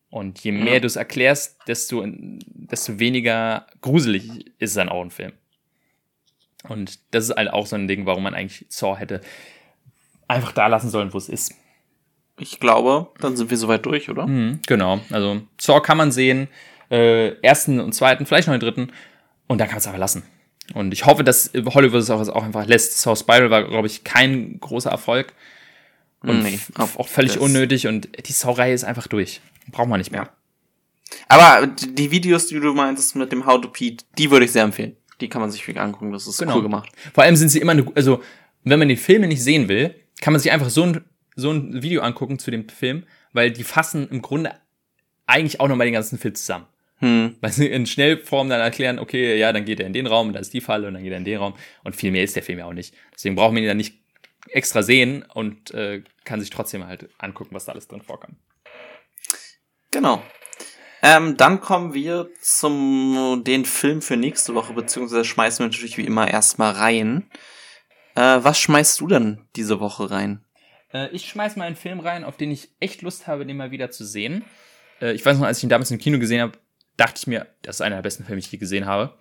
[0.09, 0.79] Und je mehr ja.
[0.81, 5.31] du es erklärst, desto, desto weniger gruselig ist dann auch ein Film.
[6.67, 9.21] Und das ist halt auch so ein Ding, warum man eigentlich Saw hätte
[10.27, 11.53] einfach da lassen sollen, wo es ist.
[12.39, 14.27] ich glaube, dann sind wir soweit durch, oder?
[14.27, 14.99] Mhm, genau.
[15.09, 16.47] Also Saw kann man sehen,
[16.89, 18.91] äh, ersten und zweiten, vielleicht noch den dritten.
[19.47, 20.23] Und dann kann man es aber lassen.
[20.73, 22.99] Und ich hoffe, dass Hollywood es auch, auch einfach lässt.
[23.01, 25.33] Saw Spiral war, glaube ich, kein großer Erfolg.
[26.21, 27.87] Und Nee, auch völlig unnötig.
[27.87, 29.41] Und die Saw-Reihe ist einfach durch.
[29.71, 30.23] Braucht man nicht mehr.
[30.23, 30.29] Ja.
[31.27, 34.63] Aber die Videos, die du meintest mit dem How to Pete, die würde ich sehr
[34.63, 34.95] empfehlen.
[35.21, 36.55] Die kann man sich wirklich angucken, das ist Genau.
[36.57, 36.89] cool gemacht.
[37.13, 38.21] Vor allem sind sie immer, eine, also
[38.63, 41.81] wenn man die Filme nicht sehen will, kann man sich einfach so ein, so ein
[41.81, 43.03] Video angucken zu dem Film,
[43.33, 44.53] weil die fassen im Grunde
[45.27, 46.65] eigentlich auch nochmal den ganzen Film zusammen.
[46.97, 47.35] Hm.
[47.41, 50.39] Weil sie in Schnellform dann erklären, okay, ja, dann geht er in den Raum, da
[50.39, 51.55] ist die Falle und dann geht er in den Raum.
[51.83, 52.93] Und viel mehr ist der Film ja auch nicht.
[53.13, 53.95] Deswegen braucht man ihn dann nicht
[54.49, 58.35] extra sehen und äh, kann sich trotzdem halt angucken, was da alles drin vorkam.
[59.91, 60.21] Genau.
[61.01, 66.05] Ähm, dann kommen wir zum den Film für nächste Woche, beziehungsweise schmeißen wir natürlich wie
[66.05, 67.29] immer erstmal rein.
[68.15, 70.43] Äh, was schmeißt du denn diese Woche rein?
[70.93, 73.71] Äh, ich schmeiß mal einen Film rein, auf den ich echt Lust habe, den mal
[73.71, 74.43] wieder zu sehen.
[75.01, 76.53] Äh, ich weiß noch, als ich ihn damals im Kino gesehen habe,
[76.97, 79.17] dachte ich mir, das ist einer der besten Filme, die ich je gesehen habe.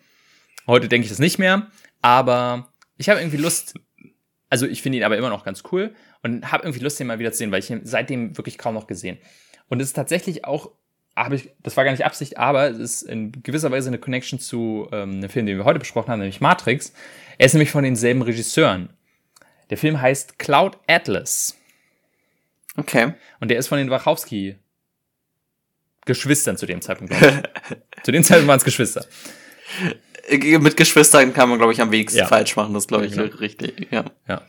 [0.67, 1.69] Heute denke ich das nicht mehr,
[2.03, 3.75] aber ich habe irgendwie Lust,
[4.51, 7.19] also ich finde ihn aber immer noch ganz cool und habe irgendwie Lust, den mal
[7.19, 9.19] wieder zu sehen, weil ich ihn seitdem wirklich kaum noch gesehen.
[9.69, 10.73] Und es ist tatsächlich auch,
[11.25, 14.39] habe ich, das war gar nicht Absicht, aber es ist in gewisser Weise eine Connection
[14.39, 16.93] zu ähm, einem Film, den wir heute besprochen haben, nämlich Matrix.
[17.39, 18.91] Er ist nämlich von denselben Regisseuren.
[19.71, 21.57] Der Film heißt Cloud Atlas.
[22.77, 23.15] Okay.
[23.41, 24.57] Und der ist von den Wachowski
[26.07, 27.15] Geschwistern zu dem Zeitpunkt.
[28.03, 29.05] zu dem Zeitpunkt waren es Geschwister.
[30.29, 32.27] Äh, Mit Geschwistern kann man, glaube ich, am wenigsten Ja.
[32.27, 33.35] falsch machen, das glaube ich genau.
[33.37, 33.89] richtig.
[33.91, 34.05] Ja.
[34.27, 34.43] Ja.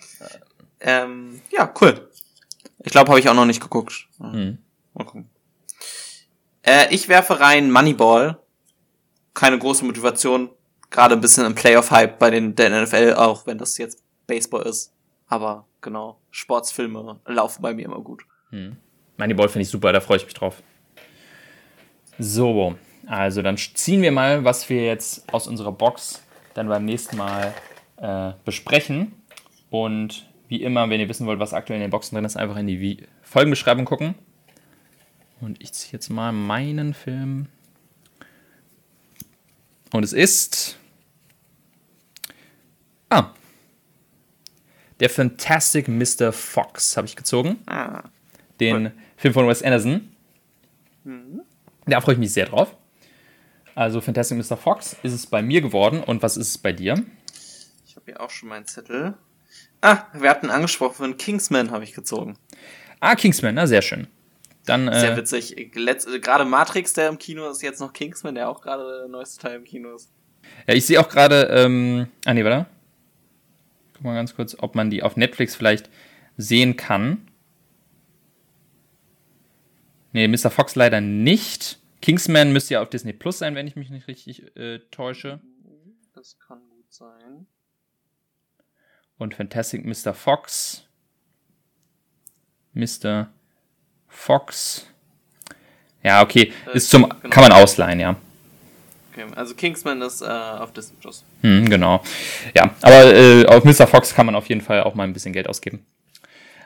[0.79, 2.09] Ähm, ja, cool.
[2.83, 4.07] Ich glaube, habe ich auch noch nicht geguckt.
[4.17, 4.57] Mhm.
[4.93, 5.29] Mal gucken.
[6.63, 8.37] Äh, ich werfe rein Moneyball.
[9.33, 10.49] Keine große Motivation.
[10.89, 14.93] Gerade ein bisschen im Playoff-Hype bei den der NFL, auch wenn das jetzt Baseball ist.
[15.27, 18.23] Aber genau, Sportsfilme laufen bei mir immer gut.
[19.17, 20.61] Moneyball finde ich super, da freue ich mich drauf.
[22.19, 22.75] So,
[23.07, 26.21] also dann ziehen wir mal, was wir jetzt aus unserer Box
[26.53, 27.53] dann beim nächsten Mal
[27.97, 29.13] äh, besprechen.
[29.69, 32.57] Und wie immer, wenn ihr wissen wollt, was aktuell in den Boxen drin ist, einfach
[32.57, 34.15] in die Folgenbeschreibung gucken.
[35.41, 37.47] Und ich ziehe jetzt mal meinen Film.
[39.91, 40.77] Und es ist.
[43.09, 43.33] Ah.
[44.99, 46.31] Der Fantastic Mr.
[46.31, 48.03] Fox habe ich gezogen Ah,
[48.59, 50.15] den Film von Wes Anderson.
[51.87, 52.77] Da freue ich mich sehr drauf.
[53.73, 54.55] Also Fantastic Mr.
[54.55, 56.03] Fox ist es bei mir geworden.
[56.03, 57.03] Und was ist es bei dir?
[57.85, 59.15] ich habe hier auch schon meinen Zettel.
[59.81, 62.37] Ah, wir hatten angesprochen, Kingsman habe ich gezogen.
[62.99, 64.07] Ah, Kingsman, na sehr schön.
[64.65, 65.71] Dann, Sehr äh, witzig.
[65.75, 69.41] Letz, gerade Matrix, der im Kino ist, jetzt noch Kingsman, der auch gerade der neueste
[69.41, 70.11] Teil im Kino ist.
[70.67, 72.67] ja, ich sehe auch gerade, ähm, ah nee, warte.
[73.93, 75.89] Guck mal ganz kurz, ob man die auf Netflix vielleicht
[76.37, 77.27] sehen kann.
[80.13, 80.51] Nee, Mr.
[80.51, 81.79] Fox leider nicht.
[82.01, 85.39] Kingsman müsste ja auf Disney Plus sein, wenn ich mich nicht richtig äh, täusche.
[86.13, 87.47] Das kann gut sein.
[89.17, 90.13] und Fantastic Mr.
[90.13, 90.87] Fox.
[92.73, 93.31] Mr.
[94.11, 94.85] Fox.
[96.03, 96.51] Ja, okay.
[96.67, 97.29] Äh, Ist zum, genau.
[97.29, 98.15] kann man ausleihen, ja.
[99.11, 101.23] Okay, also Kingsman ist äh, auf Disney Plus.
[101.41, 102.03] Hm, genau.
[102.55, 103.87] Ja, aber äh, auf Mr.
[103.87, 105.85] Fox kann man auf jeden Fall auch mal ein bisschen Geld ausgeben.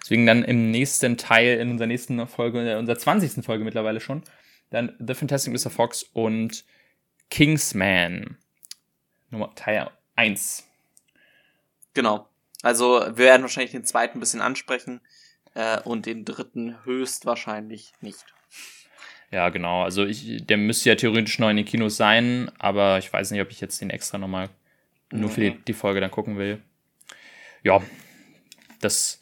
[0.02, 3.44] Deswegen dann im nächsten Teil, in unserer nächsten Folge, in unserer 20.
[3.44, 4.24] Folge mittlerweile schon,
[4.70, 5.72] dann The Fantastic Mr.
[5.72, 6.64] Fox und
[7.32, 8.38] Kingsman.
[9.32, 10.68] Nummer Teil 1.
[11.96, 12.28] Genau.
[12.62, 15.02] Also wir werden wahrscheinlich den zweiten ein bisschen ansprechen
[15.56, 18.24] äh, und den dritten höchstwahrscheinlich nicht.
[19.32, 19.84] Ja, genau.
[19.84, 23.42] Also ich, der müsste ja theoretisch noch in den Kinos sein, aber ich weiß nicht,
[23.42, 24.50] ob ich jetzt den extra nochmal
[25.12, 25.66] nur für die, Mhm.
[25.66, 26.62] die Folge dann gucken will.
[27.64, 27.82] Ja,
[28.82, 29.20] das,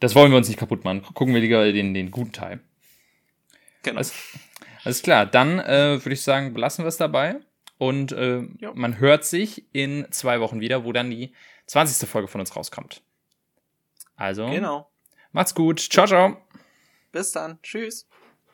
[0.00, 1.02] das wollen wir uns nicht kaputt machen.
[1.02, 2.60] Gucken wir lieber den, den guten Teil.
[3.82, 3.96] Genau.
[3.98, 4.14] Alles,
[4.84, 7.36] alles klar, dann äh, würde ich sagen, belassen wir es dabei.
[7.78, 8.72] Und äh, Ja.
[8.74, 11.32] man hört sich in zwei Wochen wieder, wo dann die
[11.66, 12.08] 20.
[12.08, 13.02] Folge von uns rauskommt.
[14.16, 14.90] Also, genau.
[15.34, 15.80] Macht's gut.
[15.80, 16.36] Ciao, ciao.
[17.12, 17.60] Bis dann.
[17.62, 18.08] Tschüss.